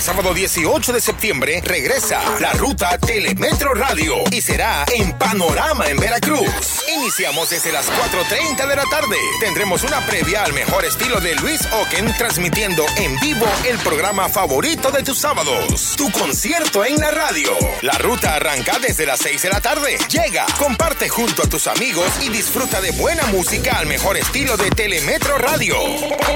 Sábado 0.05 0.35
18 0.35 0.93
de 0.93 1.01
septiembre 1.01 1.61
regresa 1.65 2.21
la 2.39 2.53
ruta 2.53 2.95
Telemetro 2.99 3.73
Radio 3.73 4.13
y 4.31 4.39
será 4.39 4.85
en 4.93 5.11
Panorama 5.13 5.87
en 5.87 5.97
Veracruz. 5.97 6.83
Iniciamos 6.95 7.49
desde 7.49 7.71
las 7.71 7.87
4.30 7.87 8.67
de 8.67 8.75
la 8.75 8.83
tarde. 8.83 9.17
Tendremos 9.39 9.81
una 9.83 10.05
previa 10.05 10.43
al 10.43 10.53
mejor 10.53 10.85
estilo 10.85 11.19
de 11.21 11.33
Luis 11.37 11.59
Oken 11.81 12.13
transmitiendo 12.19 12.85
en 12.97 13.19
vivo 13.19 13.47
el 13.67 13.79
programa 13.79 14.29
favorito 14.29 14.91
de 14.91 15.01
tus 15.01 15.17
sábados. 15.17 15.95
Tu 15.97 16.11
concierto 16.11 16.85
en 16.85 16.99
la 16.99 17.09
radio. 17.09 17.49
La 17.81 17.93
ruta 17.93 18.35
arranca 18.35 18.77
desde 18.77 19.07
las 19.07 19.19
6 19.21 19.41
de 19.41 19.49
la 19.49 19.59
tarde. 19.59 19.97
Llega, 20.07 20.45
comparte 20.59 21.09
junto 21.09 21.41
a 21.41 21.49
tus 21.49 21.65
amigos 21.65 22.05
y 22.23 22.29
disfruta 22.29 22.79
de 22.79 22.91
buena 22.91 23.25
música 23.27 23.79
al 23.79 23.87
mejor 23.87 24.17
estilo 24.17 24.55
de 24.55 24.69
Telemetro 24.69 25.39
Radio. 25.39 25.75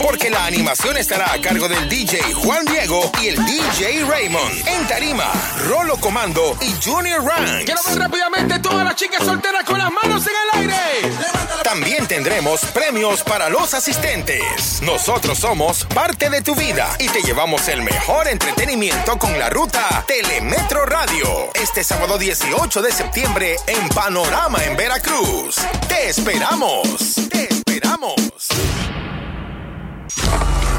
Porque 0.01 0.31
la 0.31 0.45
animación 0.45 0.97
estará 0.97 1.31
a 1.33 1.39
cargo 1.39 1.69
del 1.69 1.87
DJ 1.87 2.33
Juan 2.33 2.65
Diego 2.65 3.11
y 3.21 3.27
el 3.27 3.45
DJ 3.45 3.58
Raymond. 4.07 4.67
En 4.67 4.87
Tarima, 4.87 5.31
Rolo 5.67 5.97
Comando 5.97 6.57
y 6.61 6.73
Junior 6.83 7.23
Ranks. 7.23 7.65
Quiero 7.65 7.81
ver 7.87 7.99
rápidamente 7.99 8.59
todas 8.59 8.83
las 8.83 8.95
chicas 8.95 9.23
solteras 9.23 9.63
con 9.63 9.77
las 9.77 9.91
manos 9.91 10.25
en 10.27 10.33
el 10.33 10.59
aire. 10.61 11.15
También 11.63 12.07
tendremos 12.07 12.61
premios 12.65 13.23
para 13.23 13.49
los 13.49 13.73
asistentes. 13.73 14.81
Nosotros 14.81 15.37
somos 15.37 15.85
parte 15.85 16.29
de 16.29 16.41
tu 16.41 16.55
vida 16.55 16.89
y 16.99 17.07
te 17.09 17.21
llevamos 17.21 17.67
el 17.67 17.81
mejor 17.83 18.27
entretenimiento 18.27 19.17
con 19.17 19.37
la 19.37 19.49
ruta 19.49 20.03
Telemetro 20.07 20.85
Radio. 20.85 21.51
Este 21.53 21.83
sábado 21.83 22.17
18 22.17 22.81
de 22.81 22.91
septiembre 22.91 23.55
en 23.67 23.89
Panorama 23.89 24.63
en 24.63 24.75
Veracruz. 24.75 25.55
Te 25.87 26.09
esperamos. 26.09 27.15
Te 27.29 27.47
esperamos. 27.53 28.15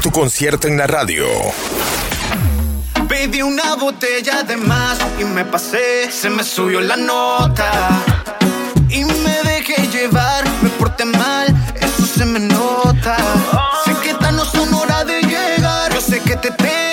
Tu 0.01 0.11
concierto 0.11 0.67
en 0.67 0.77
la 0.77 0.87
radio. 0.87 1.27
Pedí 3.11 3.41
una 3.41 3.75
botella 3.75 4.41
de 4.43 4.55
más 4.55 4.97
y 5.19 5.25
me 5.25 5.43
pasé, 5.43 6.09
se 6.09 6.29
me 6.29 6.45
subió 6.45 6.79
la 6.79 6.95
nota. 6.95 7.69
Y 8.87 9.03
me 9.03 9.35
dejé 9.43 9.85
llevar, 9.89 10.45
me 10.61 10.69
porté 10.69 11.03
mal, 11.03 11.53
eso 11.75 12.05
se 12.05 12.23
me 12.23 12.39
nota. 12.39 13.17
Sé 13.83 13.93
que 14.01 14.11
esta 14.11 14.31
no 14.31 14.45
son 14.45 14.73
hora 14.73 15.03
de 15.03 15.23
llegar, 15.23 15.93
yo 15.93 15.99
sé 15.99 16.21
que 16.21 16.37
te 16.37 16.51
tengo 16.51 16.90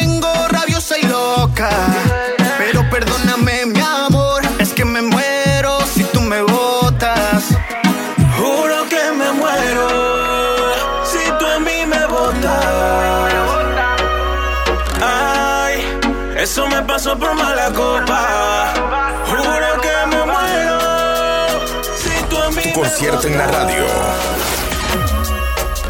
concierto 22.98 23.28
en 23.28 23.38
la 23.38 23.46
radio. 23.46 23.84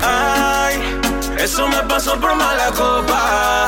Ay, 0.03 1.01
eso 1.39 1.67
me 1.67 1.83
pasó 1.85 2.21
por 2.21 2.35
mala 2.35 2.67
copa. 2.73 3.68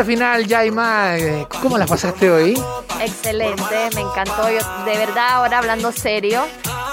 Parte 0.00 0.12
final, 0.12 0.46
Jaima. 0.48 1.12
¿Cómo 1.60 1.76
la 1.76 1.86
pasaste 1.86 2.30
hoy? 2.30 2.58
Excelente, 3.02 3.90
me 3.94 4.00
encantó. 4.00 4.48
Yo, 4.48 4.60
de 4.86 4.96
verdad, 4.96 5.28
ahora 5.32 5.58
hablando 5.58 5.92
serio, 5.92 6.42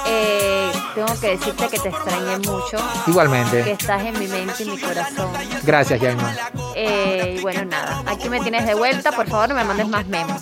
eh, 0.05 0.69
tengo 0.93 1.17
que 1.21 1.37
decirte 1.37 1.69
que 1.69 1.79
te 1.79 1.87
extrañé 1.87 2.37
mucho. 2.39 2.75
Que 3.05 3.11
Igualmente. 3.11 3.71
estás 3.71 4.03
en 4.03 4.19
mi 4.19 4.27
mente 4.27 4.61
y 4.63 4.71
mi 4.71 4.77
corazón. 4.77 5.31
Gracias, 5.63 6.01
Jaima. 6.01 6.35
Eh, 6.75 7.35
y 7.37 7.41
bueno, 7.41 7.63
nada, 7.63 8.03
aquí 8.07 8.27
me 8.27 8.41
tienes 8.41 8.65
de 8.65 8.73
vuelta. 8.73 9.13
Por 9.13 9.29
favor, 9.29 9.47
no 9.47 9.55
me 9.55 9.63
mandes 9.63 9.87
más 9.87 10.05
memes. 10.07 10.41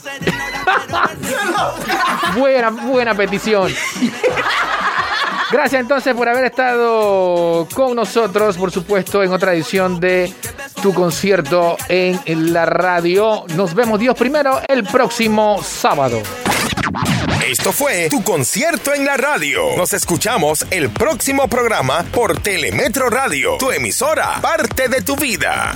Buena, 2.35 2.71
buena 2.71 3.13
petición. 3.13 3.71
Gracias 5.55 5.79
entonces 5.79 6.13
por 6.13 6.27
haber 6.27 6.43
estado 6.43 7.65
con 7.73 7.95
nosotros, 7.95 8.57
por 8.57 8.71
supuesto, 8.71 9.23
en 9.23 9.31
otra 9.31 9.53
edición 9.53 10.01
de 10.01 10.33
tu 10.81 10.93
concierto 10.93 11.77
en 11.87 12.51
la 12.51 12.65
radio. 12.65 13.45
Nos 13.55 13.73
vemos 13.73 13.97
Dios 13.97 14.17
primero 14.17 14.59
el 14.67 14.83
próximo 14.83 15.63
sábado. 15.63 16.21
Esto 17.47 17.71
fue 17.71 18.09
tu 18.09 18.21
concierto 18.21 18.93
en 18.93 19.05
la 19.05 19.15
radio. 19.15 19.77
Nos 19.77 19.93
escuchamos 19.93 20.67
el 20.71 20.89
próximo 20.89 21.47
programa 21.47 22.03
por 22.11 22.37
Telemetro 22.41 23.09
Radio, 23.09 23.55
tu 23.57 23.71
emisora, 23.71 24.41
parte 24.41 24.89
de 24.89 25.03
tu 25.03 25.15
vida. 25.15 25.73